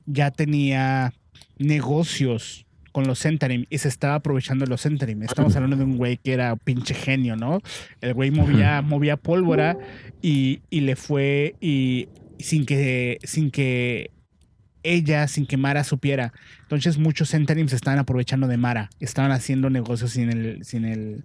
[0.08, 1.12] ya tenía
[1.58, 5.22] negocios con los Centerim y se estaba aprovechando de los Centerim.
[5.22, 7.60] Estamos hablando de un güey que era pinche genio, ¿no?
[8.00, 9.76] El güey movía, movía pólvora
[10.22, 12.08] y, le fue y
[12.38, 14.10] sin que, sin que
[14.82, 16.32] ella, sin que Mara supiera.
[16.62, 18.90] Entonces muchos Centerim se estaban aprovechando de Mara.
[19.00, 21.24] Estaban haciendo negocios sin el, sin el.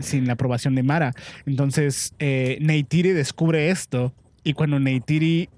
[0.00, 1.14] Sin, la aprobación de Mara.
[1.46, 4.12] Entonces, eh, Neytiri descubre esto.
[4.44, 5.48] Y cuando Neytiri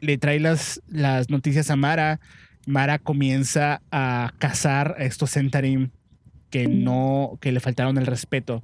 [0.00, 2.20] le trae las, las noticias a Mara.
[2.66, 5.90] Mara comienza a cazar a estos Centarim
[6.50, 8.62] que no, que le faltaron el respeto.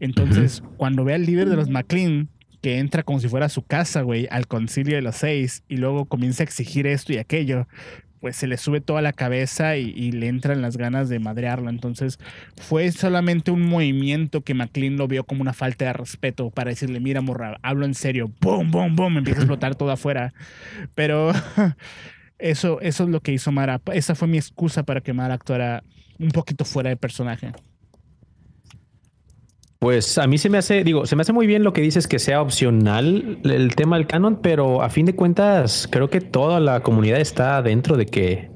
[0.00, 2.28] Entonces, cuando ve al líder de los McLean,
[2.60, 5.76] que entra como si fuera a su casa, güey, al concilio de los seis, y
[5.76, 7.68] luego comienza a exigir esto y aquello,
[8.22, 11.68] pues se le sube toda la cabeza y, le entran las ganas de madrearlo.
[11.68, 12.20] Entonces
[12.56, 17.00] fue solamente un movimiento que McLean lo vio como una falta de respeto para decirle,
[17.00, 20.32] mira, morra, hablo en serio, boom, boom, boom, empieza a explotar todo afuera.
[20.94, 21.32] Pero
[22.38, 23.80] eso, eso es lo que hizo Mara.
[23.92, 25.82] Esa fue mi excusa para que Mara actuara
[26.20, 27.50] un poquito fuera de personaje.
[29.82, 32.06] Pues a mí se me hace, digo, se me hace muy bien lo que dices
[32.06, 36.60] que sea opcional el tema del canon, pero a fin de cuentas creo que toda
[36.60, 38.48] la comunidad está dentro de que,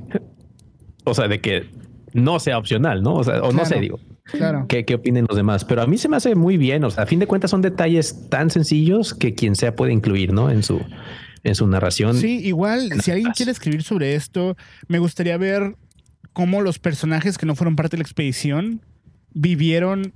[1.02, 1.68] o sea, de que
[2.12, 3.16] no sea opcional, ¿no?
[3.16, 3.98] O sea, o no sé, digo.
[4.22, 4.66] Claro.
[4.68, 5.64] ¿Qué, ¿Qué opinen los demás?
[5.64, 6.84] Pero a mí se me hace muy bien.
[6.84, 10.32] O sea, a fin de cuentas son detalles tan sencillos que quien sea puede incluir,
[10.32, 10.48] ¿no?
[10.48, 10.80] En su,
[11.42, 12.14] en su narración.
[12.18, 15.74] Sí, igual, si alguien quiere escribir sobre esto, me gustaría ver
[16.32, 18.80] cómo los personajes que no fueron parte de la expedición
[19.32, 20.14] vivieron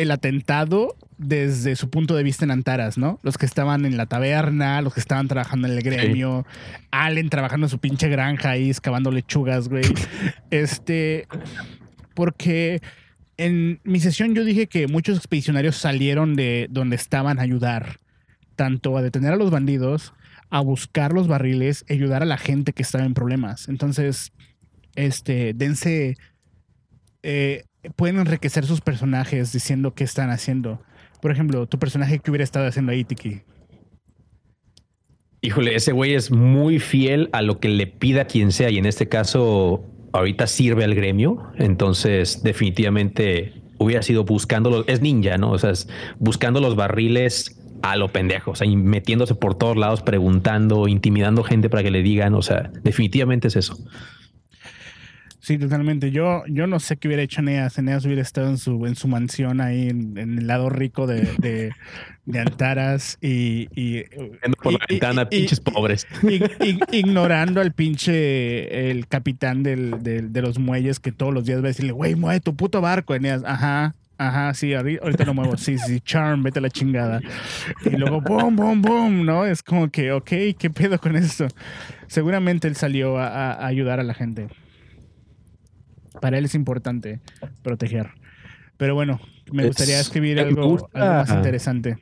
[0.00, 3.18] el atentado desde su punto de vista en Antaras, ¿no?
[3.22, 6.46] Los que estaban en la taberna, los que estaban trabajando en el gremio,
[6.90, 9.84] Allen trabajando en su pinche granja ahí, excavando lechugas, güey.
[10.50, 11.26] este,
[12.14, 12.80] porque
[13.36, 18.00] en mi sesión yo dije que muchos expedicionarios salieron de donde estaban a ayudar,
[18.56, 20.14] tanto a detener a los bandidos,
[20.48, 23.68] a buscar los barriles, ayudar a la gente que estaba en problemas.
[23.68, 24.32] Entonces,
[24.94, 26.16] este, dense...
[27.22, 27.64] Eh,
[27.96, 30.80] pueden enriquecer sus personajes diciendo qué están haciendo.
[31.20, 33.42] Por ejemplo, tu personaje que hubiera estado haciendo ahí, Tiki.
[35.42, 38.84] Híjole, ese güey es muy fiel a lo que le pida quien sea y en
[38.84, 45.52] este caso ahorita sirve al gremio, entonces definitivamente hubiera sido buscando es ninja, ¿no?
[45.52, 45.72] O sea,
[46.18, 51.70] buscando los barriles a lo pendejo, o sea, metiéndose por todos lados, preguntando, intimidando gente
[51.70, 53.78] para que le digan, o sea, definitivamente es eso.
[55.40, 56.10] Sí, totalmente.
[56.10, 57.78] Yo, yo no sé qué hubiera hecho Neas.
[57.82, 61.72] Neas hubiera estado en su, en su mansión ahí en, el lado rico de, de,
[62.38, 63.68] Antaras y.
[63.74, 64.04] y
[64.62, 66.06] por la ventana, pinches pobres.
[66.92, 71.68] ignorando al pinche el capitán del, de los muelles que todos los días va a
[71.68, 73.42] decirle, güey, mueve tu puto barco, Eneas.
[73.44, 73.94] Ajá.
[74.18, 75.56] Ajá, sí, ahorita lo muevo.
[75.56, 77.22] Sí, sí, charm, vete a la chingada.
[77.86, 79.46] Y luego, boom, boom, boom, ¿no?
[79.46, 81.48] Es como que, ok, ¿qué pedo con esto?
[82.06, 84.48] Seguramente él salió a ayudar a la gente.
[86.20, 87.20] Para él es importante
[87.62, 88.10] proteger.
[88.76, 89.20] Pero bueno,
[89.52, 91.98] me gustaría escribir algo, más interesante.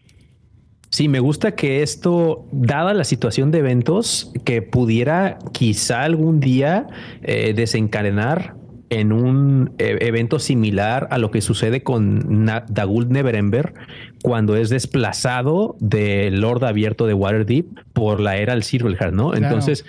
[0.91, 6.87] Sí, me gusta que esto, dada la situación de eventos, que pudiera quizá algún día
[7.23, 8.55] eh, desencadenar
[8.91, 13.75] en un eh, evento similar a lo que sucede con Dagul Neverember
[14.23, 19.35] cuando es desplazado del Lord Abierto de Waterdeep por la era del Silverheart, ¿no?
[19.35, 19.85] Entonces,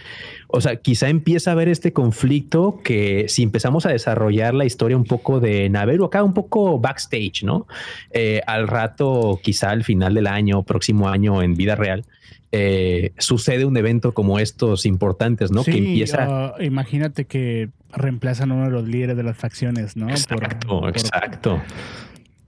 [0.51, 4.97] o sea, quizá empieza a haber este conflicto que si empezamos a desarrollar la historia
[4.97, 7.67] un poco de Naveru acá, un poco backstage, ¿no?
[8.11, 12.03] Eh, al rato, quizá al final del año, próximo año en vida real,
[12.51, 15.63] eh, sucede un evento como estos importantes, ¿no?
[15.63, 16.55] que empieza.
[16.59, 20.09] imagínate que reemplazan a uno de los líderes de las facciones, ¿no?
[20.09, 21.61] Exacto, exacto.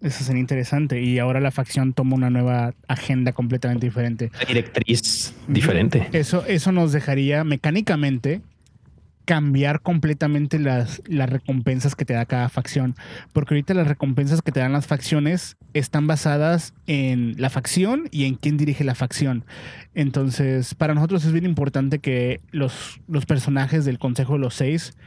[0.01, 1.01] Eso sería interesante.
[1.01, 4.31] Y ahora la facción toma una nueva agenda completamente diferente.
[4.35, 6.09] Una directriz diferente.
[6.11, 8.41] Eso, eso nos dejaría mecánicamente
[9.25, 12.95] cambiar completamente las, las recompensas que te da cada facción.
[13.33, 18.25] Porque ahorita las recompensas que te dan las facciones están basadas en la facción y
[18.25, 19.45] en quién dirige la facción.
[19.93, 24.97] Entonces, para nosotros es bien importante que los, los personajes del Consejo de los Seis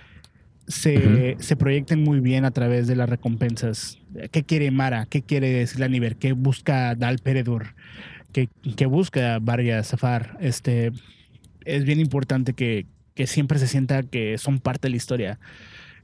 [0.66, 3.98] se, se, proyecten muy bien a través de las recompensas.
[4.30, 5.06] ¿Qué quiere Mara?
[5.06, 6.16] ¿Qué quiere Slaniver?
[6.16, 7.74] ¿Qué busca Dal Peredur?
[8.32, 10.36] ¿Qué, qué busca Varya Safar?
[10.40, 10.92] Este,
[11.64, 15.38] es bien importante que, que, siempre se sienta que son parte de la historia.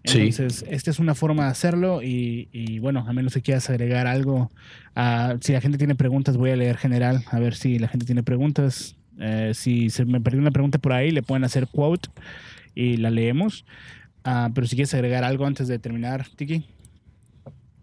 [0.03, 4.07] Entonces, esta es una forma de hacerlo y, y, bueno, a menos que quieras agregar
[4.07, 4.51] algo.
[4.97, 8.07] Uh, si la gente tiene preguntas, voy a leer general, a ver si la gente
[8.07, 8.97] tiene preguntas.
[9.19, 12.09] Eh, si se me perdió una pregunta por ahí, le pueden hacer quote
[12.75, 13.67] y la leemos.
[14.25, 16.65] Ah, pero si quieres agregar algo antes de terminar, Tiki.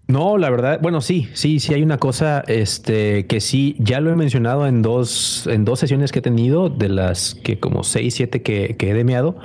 [0.07, 4.09] No, la verdad, bueno, sí, sí, sí hay una cosa, este, que sí, ya lo
[4.09, 8.13] he mencionado en dos, en dos sesiones que he tenido, de las que como seis,
[8.13, 9.37] siete que, que he demeado,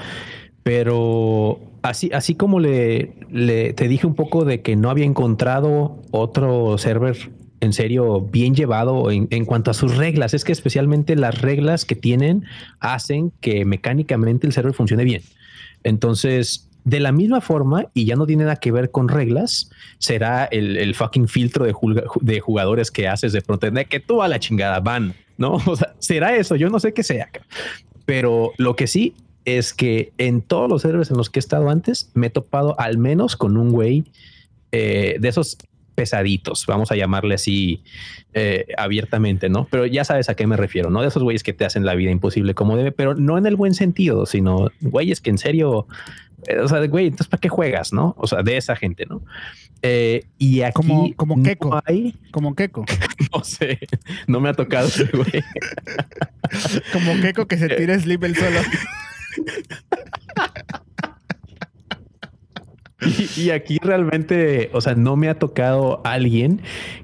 [0.63, 6.01] pero así, así como le, le, te dije un poco de que no había encontrado
[6.13, 7.17] otro server
[7.59, 10.33] en serio bien llevado en, en, cuanto a sus reglas.
[10.33, 12.45] Es que especialmente las reglas que tienen
[12.79, 15.23] hacen que mecánicamente el server funcione bien.
[15.85, 20.45] Entonces, de la misma forma, y ya no tiene nada que ver con reglas, será
[20.47, 21.75] el, el fucking filtro de,
[22.21, 25.55] de, jugadores que haces de pronto, de que tú a la chingada van, ¿no?
[25.67, 27.29] O sea, será eso, yo no sé qué sea.
[28.05, 29.15] Pero lo que sí
[29.45, 32.79] es que en todos los servers en los que he estado antes, me he topado
[32.79, 34.05] al menos con un güey
[34.73, 35.59] eh, de esos
[35.95, 37.83] pesaditos, vamos a llamarle así
[38.33, 39.69] eh, abiertamente, ¿no?
[39.71, 41.03] Pero ya sabes a qué me refiero, ¿no?
[41.03, 43.57] De esos güeyes que te hacen la vida imposible como debe, pero no en el
[43.57, 45.87] buen sentido, sino güeyes que en serio
[46.63, 48.15] o sea, güey, entonces ¿para qué juegas, no?
[48.19, 49.23] O sea, de esa gente, ¿no?
[49.83, 52.15] Eh, y aquí como, como no hay...
[52.31, 52.85] como Keiko.
[53.35, 53.79] no sé,
[54.27, 55.43] no me ha tocado ese güey.
[56.93, 58.61] como Keiko que se tira sleep el solo.
[63.01, 66.63] Y, y, aquí realmente, o sea, no me ha tocado alguien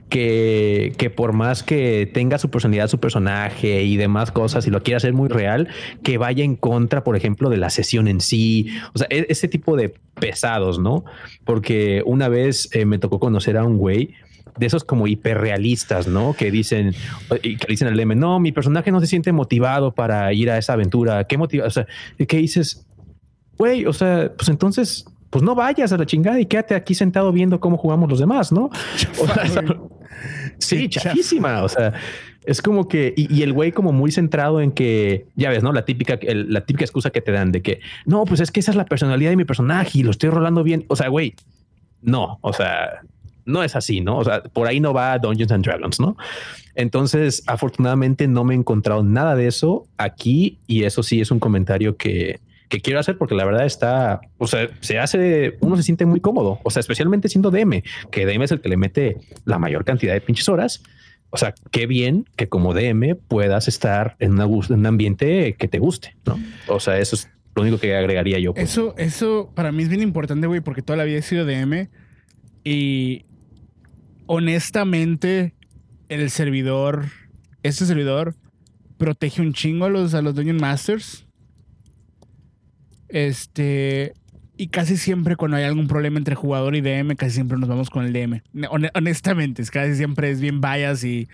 [0.08, 4.82] que, que, por más que tenga su personalidad, su personaje y demás cosas, y lo
[4.82, 5.68] quiera hacer muy real,
[6.02, 8.68] que vaya en contra, por ejemplo, de la sesión en sí.
[8.94, 11.04] O sea, e, ese tipo de pesados, ¿no?
[11.44, 14.14] Porque una vez eh, me tocó conocer a un güey
[14.58, 16.34] de esos como hiperrealistas, ¿no?
[16.34, 16.94] Que dicen,
[17.40, 20.72] que dicen al DM, no, mi personaje no se siente motivado para ir a esa
[20.72, 21.24] aventura.
[21.24, 21.66] ¿Qué motiva?
[21.66, 21.86] O sea,
[22.26, 22.86] ¿qué dices?
[23.56, 27.32] Güey, o sea, pues entonces pues no vayas a la chingada y quédate aquí sentado
[27.32, 28.70] viendo cómo jugamos los demás, ¿no?
[29.20, 29.62] O sea,
[30.58, 31.62] sí, chafísima.
[31.62, 31.92] O sea,
[32.44, 35.72] es como que, y, y el güey como muy centrado en que, ya ves, ¿no?
[35.72, 38.60] La típica, el, la típica excusa que te dan de que, no, pues es que
[38.60, 40.84] esa es la personalidad de mi personaje y lo estoy rolando bien.
[40.88, 41.34] O sea, güey,
[42.02, 43.00] no, o sea,
[43.44, 44.18] no es así, ¿no?
[44.18, 46.16] O sea, por ahí no va Dungeons and Dragons, ¿no?
[46.74, 51.40] Entonces, afortunadamente no me he encontrado nada de eso aquí y eso sí es un
[51.40, 55.82] comentario que, que quiero hacer porque la verdad está, o sea, se hace, uno se
[55.82, 59.16] siente muy cómodo, o sea, especialmente siendo DM, que DM es el que le mete
[59.44, 60.82] la mayor cantidad de pinches horas.
[61.30, 65.68] O sea, qué bien que como DM puedas estar en, una, en un ambiente que
[65.68, 66.38] te guste, ¿no?
[66.68, 68.54] O sea, eso es lo único que agregaría yo.
[68.54, 68.70] Pues.
[68.70, 71.88] Eso, eso para mí es bien importante, güey, porque toda la vida he sido DM
[72.64, 73.26] y
[74.26, 75.54] honestamente
[76.08, 77.06] el servidor,
[77.62, 78.34] este servidor
[78.96, 81.27] protege un chingo a los, a Masters
[83.08, 84.14] este.
[84.56, 87.90] Y casi siempre cuando hay algún problema entre jugador y DM, casi siempre nos vamos
[87.90, 88.42] con el DM.
[88.94, 91.28] Honestamente, casi siempre es bien bias y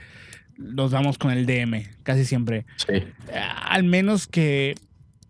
[0.59, 1.85] nos vamos con el DM.
[2.03, 2.67] Casi siempre.
[2.77, 3.03] Sí.
[3.63, 4.75] Al menos que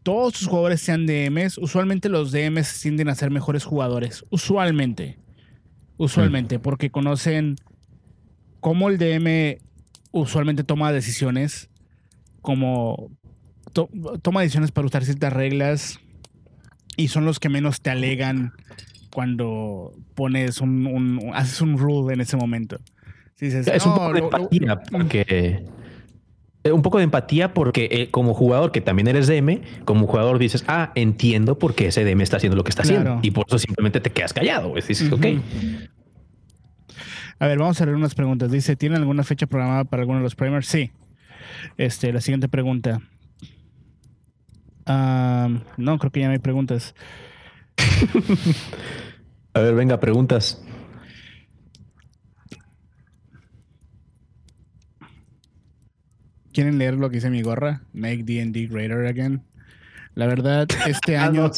[0.02, 4.24] todos sus jugadores sean DMs, usualmente los DMs tienden a ser mejores jugadores.
[4.30, 5.16] Usualmente.
[5.96, 7.56] Usualmente, porque conocen
[8.60, 9.58] cómo el DM
[10.10, 11.68] usualmente toma decisiones,
[12.40, 13.10] como
[13.72, 13.88] to
[14.22, 16.00] toma decisiones para usar ciertas reglas,
[16.96, 18.52] y son los que menos te alegan
[19.10, 22.78] cuando pones un, un haces un rule en ese momento.
[23.36, 25.64] Si dices, es un poco de empatía porque
[26.72, 30.64] un poco de empatía porque eh, como jugador que también eres DM, como jugador dices,
[30.66, 33.58] ah, entiendo por qué ese DM está haciendo lo que está haciendo y por eso
[33.58, 34.74] simplemente te quedas callado.
[34.74, 35.26] Dices, ok.
[37.38, 38.50] A ver, vamos a leer unas preguntas.
[38.50, 40.66] Dice, ¿tienen alguna fecha programada para alguno de los primers?
[40.66, 40.92] Sí.
[41.76, 43.00] Este, la siguiente pregunta.
[44.86, 46.94] Uh, no, creo que ya no hay preguntas.
[49.54, 50.62] A ver, venga, preguntas.
[56.52, 57.82] ¿Quieren leer lo que dice mi gorra?
[57.92, 59.42] Make D&D greater again.
[60.14, 61.50] La verdad, este Ah, año,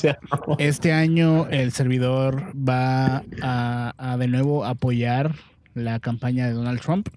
[0.59, 5.35] este año el servidor va a, a de nuevo apoyar
[5.74, 7.09] la campaña de Donald Trump.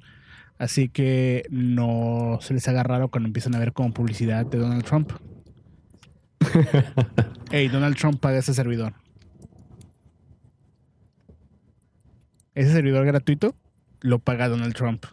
[0.57, 4.83] Así que no se les haga raro cuando empiezan a ver como publicidad de Donald
[4.83, 5.13] Trump.
[7.51, 8.93] Hey, Donald Trump paga ese servidor.
[12.53, 13.55] Ese servidor gratuito
[14.01, 15.05] lo paga Donald Trump.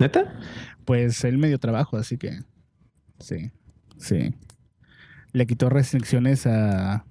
[0.00, 0.38] ¿Neta?
[0.84, 2.40] Pues él me dio trabajo, así que
[3.18, 3.50] sí,
[3.98, 4.34] sí.
[5.32, 7.04] Le quitó restricciones a,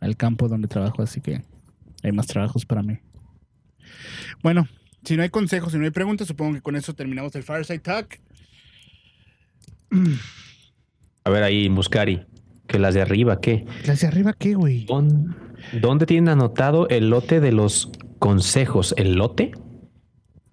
[0.00, 1.42] al campo donde trabajo, así que
[2.02, 2.98] hay más trabajos para mí.
[4.42, 4.68] Bueno,
[5.04, 7.78] si no hay consejos, si no hay preguntas, supongo que con eso terminamos el Fireside
[7.78, 8.20] Talk.
[11.24, 12.26] A ver ahí, Muscari,
[12.66, 13.64] que las de arriba, ¿qué?
[13.86, 14.84] ¿Las de arriba qué, güey?
[14.86, 15.34] ¿Dónde,
[15.80, 18.94] dónde tienen anotado el lote de los consejos?
[18.96, 19.52] ¿El lote?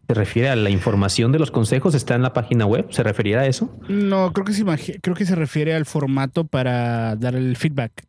[0.08, 1.94] ¿Se refiere a la información de los consejos?
[1.94, 2.88] ¿Está en la página web?
[2.92, 3.80] ¿Se referirá a eso?
[3.88, 4.66] No, creo que, se
[5.02, 8.06] creo que se refiere al formato para dar el feedback.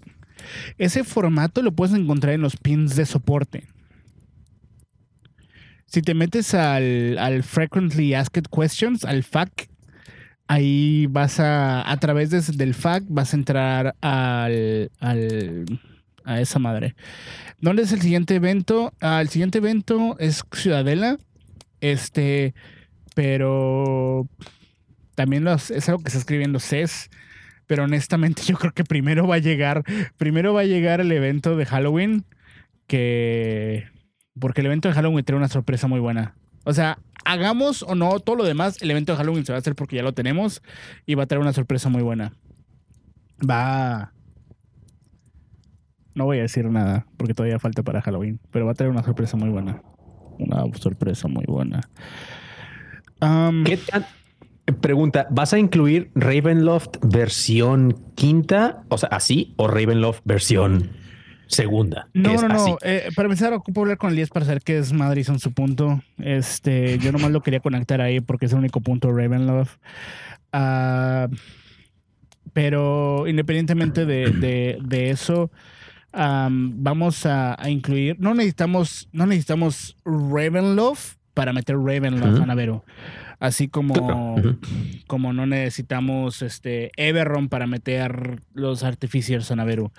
[0.78, 3.66] Ese formato lo puedes encontrar en los pins de soporte.
[5.86, 9.68] Si te metes al, al Frequently Asked Questions, al FAQ,
[10.50, 15.64] ahí vas a, a través de- del FAQ, vas a entrar al, al-
[16.24, 16.96] a esa madre.
[17.60, 18.92] ¿Dónde es el siguiente evento?
[19.00, 21.18] Ah, el siguiente evento es Ciudadela.
[21.80, 22.54] Este,
[23.14, 24.26] pero
[25.14, 26.10] también es algo que
[26.44, 27.10] en los CES.
[27.66, 29.84] Pero honestamente, yo creo que primero va a llegar.
[30.16, 32.24] Primero va a llegar el evento de Halloween.
[32.88, 33.84] Que.
[34.38, 36.34] Porque el evento de Halloween trae una sorpresa muy buena.
[36.64, 39.60] O sea, hagamos o no todo lo demás, el evento de Halloween se va a
[39.60, 40.62] hacer porque ya lo tenemos.
[41.06, 42.32] Y va a traer una sorpresa muy buena.
[43.48, 44.12] Va.
[46.14, 48.40] No voy a decir nada porque todavía falta para Halloween.
[48.50, 49.82] Pero va a traer una sorpresa muy buena.
[50.38, 51.80] Una sorpresa muy buena.
[53.20, 54.06] Am, ¿Qué tan-
[54.80, 58.84] Pregunta, ¿vas a incluir Ravenloft versión quinta?
[58.88, 60.90] O sea, así, o Ravenloft versión
[61.50, 62.08] segunda.
[62.14, 62.78] No, no, no.
[62.82, 66.00] Eh, para empezar, ocupo hablar con Elías para saber qué es Madison su punto.
[66.18, 69.68] Este, yo nomás lo quería conectar ahí porque es el único punto de Ravenlove.
[70.52, 71.28] Ah,
[72.52, 75.50] pero independientemente de, de- de eso,
[76.12, 78.16] am, vamos a, a incluir.
[78.18, 80.98] No necesitamos, no necesitamos Ravenlove
[81.34, 82.42] para meter Ravenlove Ujú.
[82.42, 82.84] a Navero.
[83.38, 84.36] Así como,
[85.06, 89.92] como no necesitamos este Everron para meter los Artificiers a Naveru.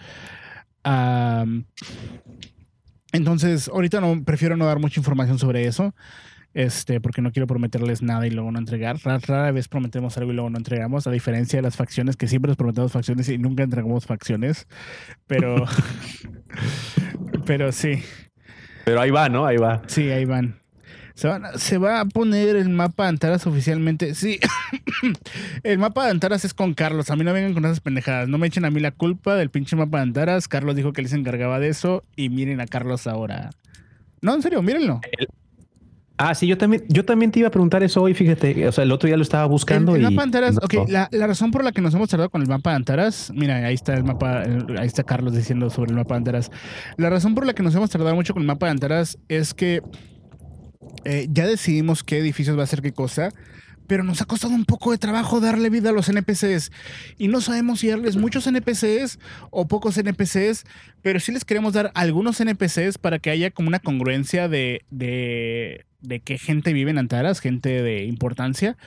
[3.11, 5.93] Entonces, ahorita no prefiero no dar mucha información sobre eso.
[6.53, 8.97] Este, porque no quiero prometerles nada y luego no entregar.
[9.03, 12.27] Rara, rara vez prometemos algo y luego no entregamos, a diferencia de las facciones que
[12.27, 14.67] siempre nos prometemos facciones y nunca entregamos facciones.
[15.27, 15.65] Pero,
[17.45, 18.03] pero sí.
[18.83, 19.45] Pero ahí va, ¿no?
[19.45, 19.81] Ahí va.
[19.87, 20.60] Sí, ahí van.
[21.21, 24.15] Se, van a- se va a poner el mapa de Antaras oficialmente.
[24.15, 24.39] Sí,
[25.63, 27.09] el mapa de Antaras es con Carlos.
[27.11, 28.27] A mí no vengan con esas pendejadas.
[28.27, 30.47] No me echen a mí la culpa del pinche mapa de Antaras.
[30.47, 32.03] Carlos dijo que él se encargaba de eso.
[32.15, 33.51] Y miren a Carlos ahora.
[34.21, 34.99] No, en serio, mírenlo.
[36.17, 38.67] Ah, sí, yo también, yo también te iba a preguntar eso hoy, fíjate.
[38.67, 40.03] O sea, el otro día lo estaba buscando el y.
[40.05, 40.61] mapa de Antaras, no.
[40.63, 43.31] ok, la, la razón por la que nos hemos tardado con el mapa de Antaras,
[43.33, 46.51] mira, ahí está el mapa, ahí está Carlos diciendo sobre el mapa de Antaras.
[46.97, 49.55] La razón por la que nos hemos tardado mucho con el mapa de Antaras es
[49.55, 49.81] que
[51.05, 53.29] eh, ya decidimos qué edificios va a ser qué cosa,
[53.87, 56.71] pero nos ha costado un poco de trabajo darle vida a los NPCs
[57.17, 59.19] y no sabemos si darles muchos NPCs
[59.49, 60.65] o pocos NPCs,
[61.01, 65.85] pero sí les queremos dar algunos NPCs para que haya como una congruencia de, de,
[66.01, 68.77] de qué gente vive en Antaras, gente de importancia.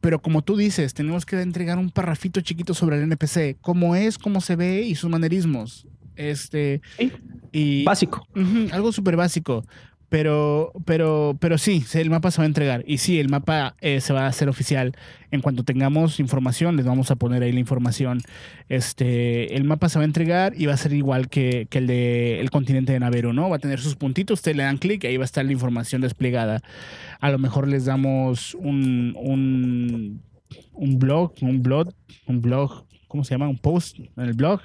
[0.00, 4.16] Pero como tú dices, tenemos que entregar un parrafito chiquito sobre el NPC, cómo es,
[4.16, 5.86] cómo se ve y sus manerismos.
[6.16, 7.12] Este Sí.
[7.52, 8.26] y Básico.
[8.72, 9.64] Algo súper básico.
[10.10, 12.82] Pero, pero, pero sí, el mapa se va a entregar.
[12.84, 14.92] Y sí, el mapa eh, se va a hacer oficial.
[15.30, 18.20] En cuanto tengamos información, les vamos a poner ahí la información.
[18.68, 21.86] Este, el mapa se va a entregar y va a ser igual que, que el
[21.86, 23.48] de el continente de Naveru, ¿no?
[23.48, 25.52] Va a tener sus puntitos, ustedes le dan clic y ahí va a estar la
[25.52, 26.60] información desplegada.
[27.20, 30.22] A lo mejor les damos un, un,
[30.72, 31.94] un blog, un blog,
[32.26, 33.48] un blog, ¿cómo se llama?
[33.48, 34.60] Un post en el blog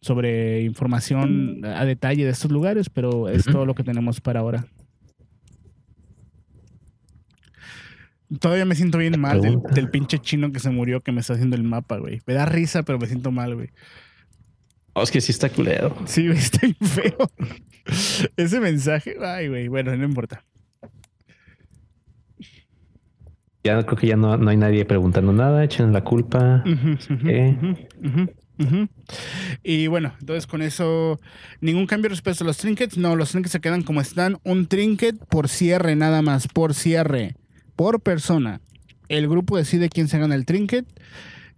[0.00, 4.64] sobre información a detalle de estos lugares, pero es todo lo que tenemos para ahora.
[8.40, 11.54] Todavía me siento bien mal del, pinche chino que se murió que me está haciendo
[11.54, 12.20] el mapa, güey.
[12.26, 13.70] Me da risa, pero me siento mal, güey.
[14.94, 15.96] Oh, es que sí está culero.
[16.06, 17.30] Sí, güey, está feo.
[18.36, 20.42] Ese mensaje, ay, güey, bueno, no importa.
[23.62, 25.64] Ya creo que ya no, no hay nadie preguntando nada.
[25.64, 26.64] Echen la culpa.
[27.26, 27.56] Eh.
[29.62, 31.20] Y bueno, entonces con eso,
[31.60, 32.96] ningún cambio respecto a los trinkets.
[32.96, 34.38] No, los trinkets se quedan como están.
[34.44, 37.34] Un trinket por cierre, nada más, por cierre,
[37.76, 38.60] por persona.
[39.08, 40.86] El grupo decide quién se gana el trinket.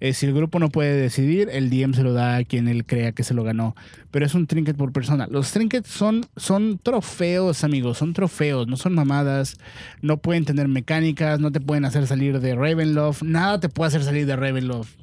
[0.00, 2.84] Eh, si el grupo no puede decidir, el DM se lo da a quien él
[2.84, 3.74] crea que se lo ganó.
[4.10, 5.26] Pero es un trinket por persona.
[5.28, 7.98] Los trinkets son, son trofeos, amigos.
[7.98, 9.56] Son trofeos, no son mamadas.
[10.00, 13.22] No pueden tener mecánicas, no te pueden hacer salir de Ravenloft.
[13.22, 14.94] Nada te puede hacer salir de Ravenloft,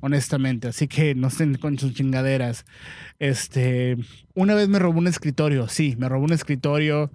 [0.00, 0.68] honestamente.
[0.68, 2.66] Así que no estén con sus chingaderas.
[3.18, 3.96] Este,
[4.34, 5.68] una vez me robó un escritorio.
[5.68, 7.10] Sí, me robó un escritorio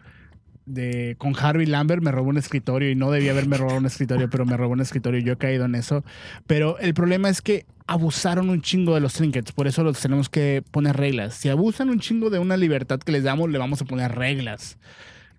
[0.68, 4.30] de, con Harvey Lambert me robó un escritorio y no debía haberme robado un escritorio,
[4.30, 6.04] pero me robó un escritorio y yo he caído en eso.
[6.46, 10.30] Pero el problema es que abusaron un chingo de los trinkets, por eso los tenemos
[10.30, 11.34] que poner reglas.
[11.36, 14.78] Si abusan un chingo de una libertad que les damos, le vamos a poner reglas.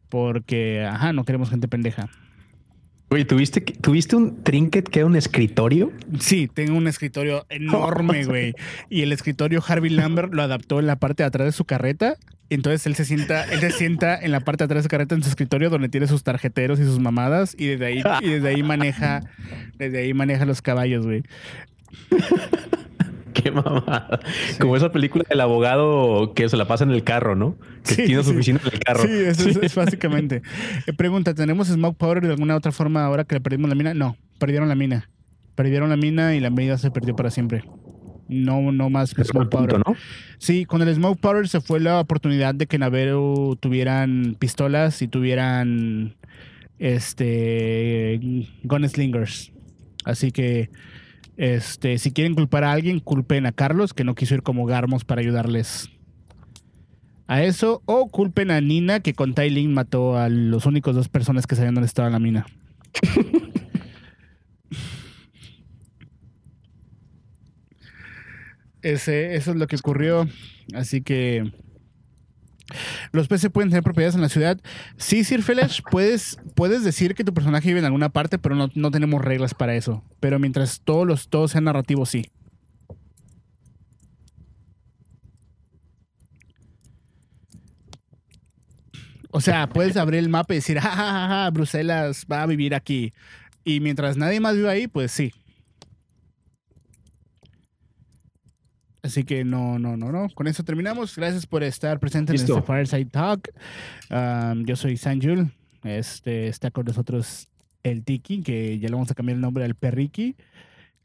[0.09, 2.09] Porque, ajá, no queremos gente pendeja.
[3.11, 5.93] Oye, ¿tuviste, ¿tuviste un trinket que era un escritorio?
[6.19, 8.55] Sí, tengo un escritorio enorme, güey.
[8.89, 12.17] y el escritorio Harvey Lambert lo adaptó en la parte de atrás de su carreta.
[12.51, 15.15] Entonces él se sienta, él se sienta en la parte de atrás de su carreta
[15.15, 17.55] en su escritorio donde tiene sus tarjeteros y sus mamadas.
[17.59, 19.21] Y desde ahí, y desde ahí maneja,
[19.77, 21.23] desde ahí maneja los caballos, güey.
[23.35, 24.21] Qué mamada.
[24.59, 27.57] Como esa película del abogado que se la pasa en el carro, ¿no?
[27.87, 29.05] Que tiene su oficina en el carro.
[29.05, 30.43] Sí, eso Es, básicamente.
[30.87, 33.95] Eh, pregunta, ¿tenemos Smoke Powder de alguna otra forma ahora que le perdimos la mina?
[33.95, 35.09] No, perdieron la mina.
[35.55, 37.65] Perdieron la mina y la medida se perdió para siempre.
[38.29, 39.79] No, no más Smoke Powder.
[39.79, 39.97] ¿no?
[40.39, 45.09] Sí, con el Smoke Powder se fue la oportunidad de que Naveru tuvieran pistolas y
[45.09, 46.15] tuvieran
[46.79, 48.21] este
[48.63, 49.53] gunslingers.
[50.05, 50.71] Así que
[51.39, 55.05] este, si quieren culpar a alguien, culpen a Carlos, que no quiso ir como Garmos
[55.05, 55.89] para ayudarles
[57.29, 57.81] a eso.
[57.87, 61.75] O culpen a Nina, que con Lin mató a los únicos dos personas que sabían
[61.75, 62.47] dónde estaba la mina.
[68.93, 69.13] Eso
[69.51, 70.29] es lo que ocurrió.
[70.75, 71.53] Así que
[73.13, 74.61] los PC pueden tener propiedades en la ciudad.
[74.97, 78.91] Sí, Sir Felesh, puedes, puedes decir que tu personaje vive en alguna parte, pero no,
[78.91, 80.05] tenemos reglas para eso.
[80.21, 82.31] Pero mientras todos los todos sean narrativos, sí.
[89.31, 93.13] O sea, puedes abrir el mapa y decir, ja, Bruselas va a vivir aquí.
[93.65, 95.33] Y mientras nadie más vive ahí, pues sí.
[99.09, 100.29] Así que no, no, no, no.
[100.35, 101.17] Con eso terminamos.
[101.17, 103.49] Gracias por estar presente en este Fireside Talk.
[104.67, 105.51] yo soy Sanjul.
[105.83, 107.49] Este está con nosotros
[107.83, 110.37] el Tiki, que ya le vamos a cambiar el nombre al Perriki.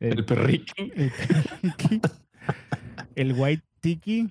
[0.01, 0.91] El, Perriki.
[3.15, 4.30] El, White Tiki.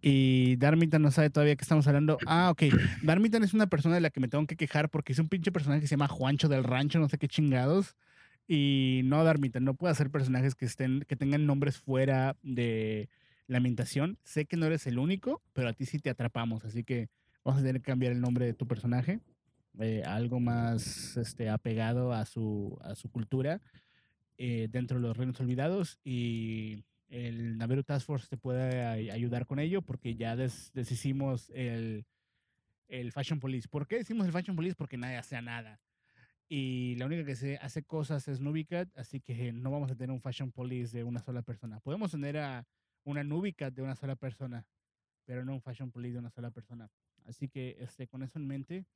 [0.00, 2.18] Y Darmitan no sabe todavía que estamos hablando.
[2.24, 2.72] Ah, ok.
[3.02, 5.50] Darmitan es una persona de la que me tengo que quejar porque es un pinche
[5.50, 7.96] personaje que se llama Juancho del Rancho, no sé qué chingados.
[8.48, 13.10] Y no, Darmita, no puedo hacer personajes que estén, que tengan nombres fuera de
[13.46, 14.18] lamentación.
[14.24, 17.10] Sé que no eres el único, pero a ti sí te atrapamos, así que
[17.44, 19.20] vamos a tener que cambiar el nombre de tu personaje.
[19.78, 23.60] Eh, algo más este, apegado a su, a su cultura
[24.38, 29.58] eh, dentro de los reinos olvidados y el Naveru Task Force te puede ayudar con
[29.58, 32.06] ello porque ya deshicimos el,
[32.88, 33.68] el Fashion Police.
[33.68, 34.74] ¿Por qué decimos el Fashion Police?
[34.74, 35.80] Porque nadie hace nada.
[36.50, 40.10] Y la única que se hace cosas es Nubicat, así que no vamos a tener
[40.10, 41.78] un Fashion Police de una sola persona.
[41.80, 42.66] Podemos tener a
[43.04, 44.66] una Nubicat de una sola persona,
[45.24, 46.90] pero no un Fashion Police de una sola persona.
[47.26, 48.86] Así que este, con eso en mente,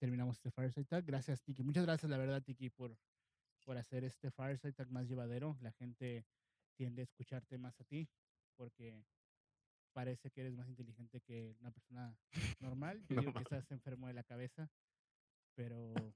[0.00, 1.04] terminamos este Fireside Tag.
[1.04, 1.62] Gracias, Tiki.
[1.62, 2.96] Muchas gracias, la verdad, Tiki, por,
[3.64, 5.56] por hacer este Fireside Tag más llevadero.
[5.60, 6.26] La gente
[6.74, 8.08] tiende a escucharte más a ti,
[8.56, 9.04] porque
[9.92, 12.16] parece que eres más inteligente que una persona
[12.58, 13.04] normal.
[13.08, 14.68] Yo digo que estás enfermo de la cabeza.
[15.54, 15.94] Pero.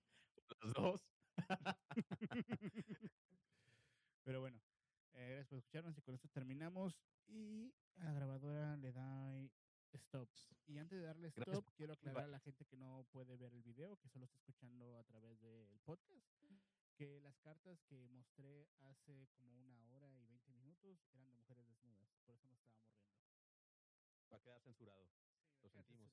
[0.60, 1.00] Los dos.
[4.24, 4.60] Pero bueno,
[5.12, 6.94] eh, gracias por escucharnos y con esto terminamos.
[7.26, 9.48] Y a la grabadora le da
[9.92, 10.28] stop.
[10.66, 13.62] Y antes de darle stop, quiero aclarar a la gente que no puede ver el
[13.62, 16.26] video, que solo está escuchando a través del podcast,
[16.94, 21.66] que las cartas que mostré hace como una hora y 20 minutos eran de mujeres
[21.66, 22.10] desnudas.
[22.24, 23.04] Por eso no estábamos riendo.
[24.32, 25.06] Va a quedar censurado.
[25.62, 26.10] Lo sentimos.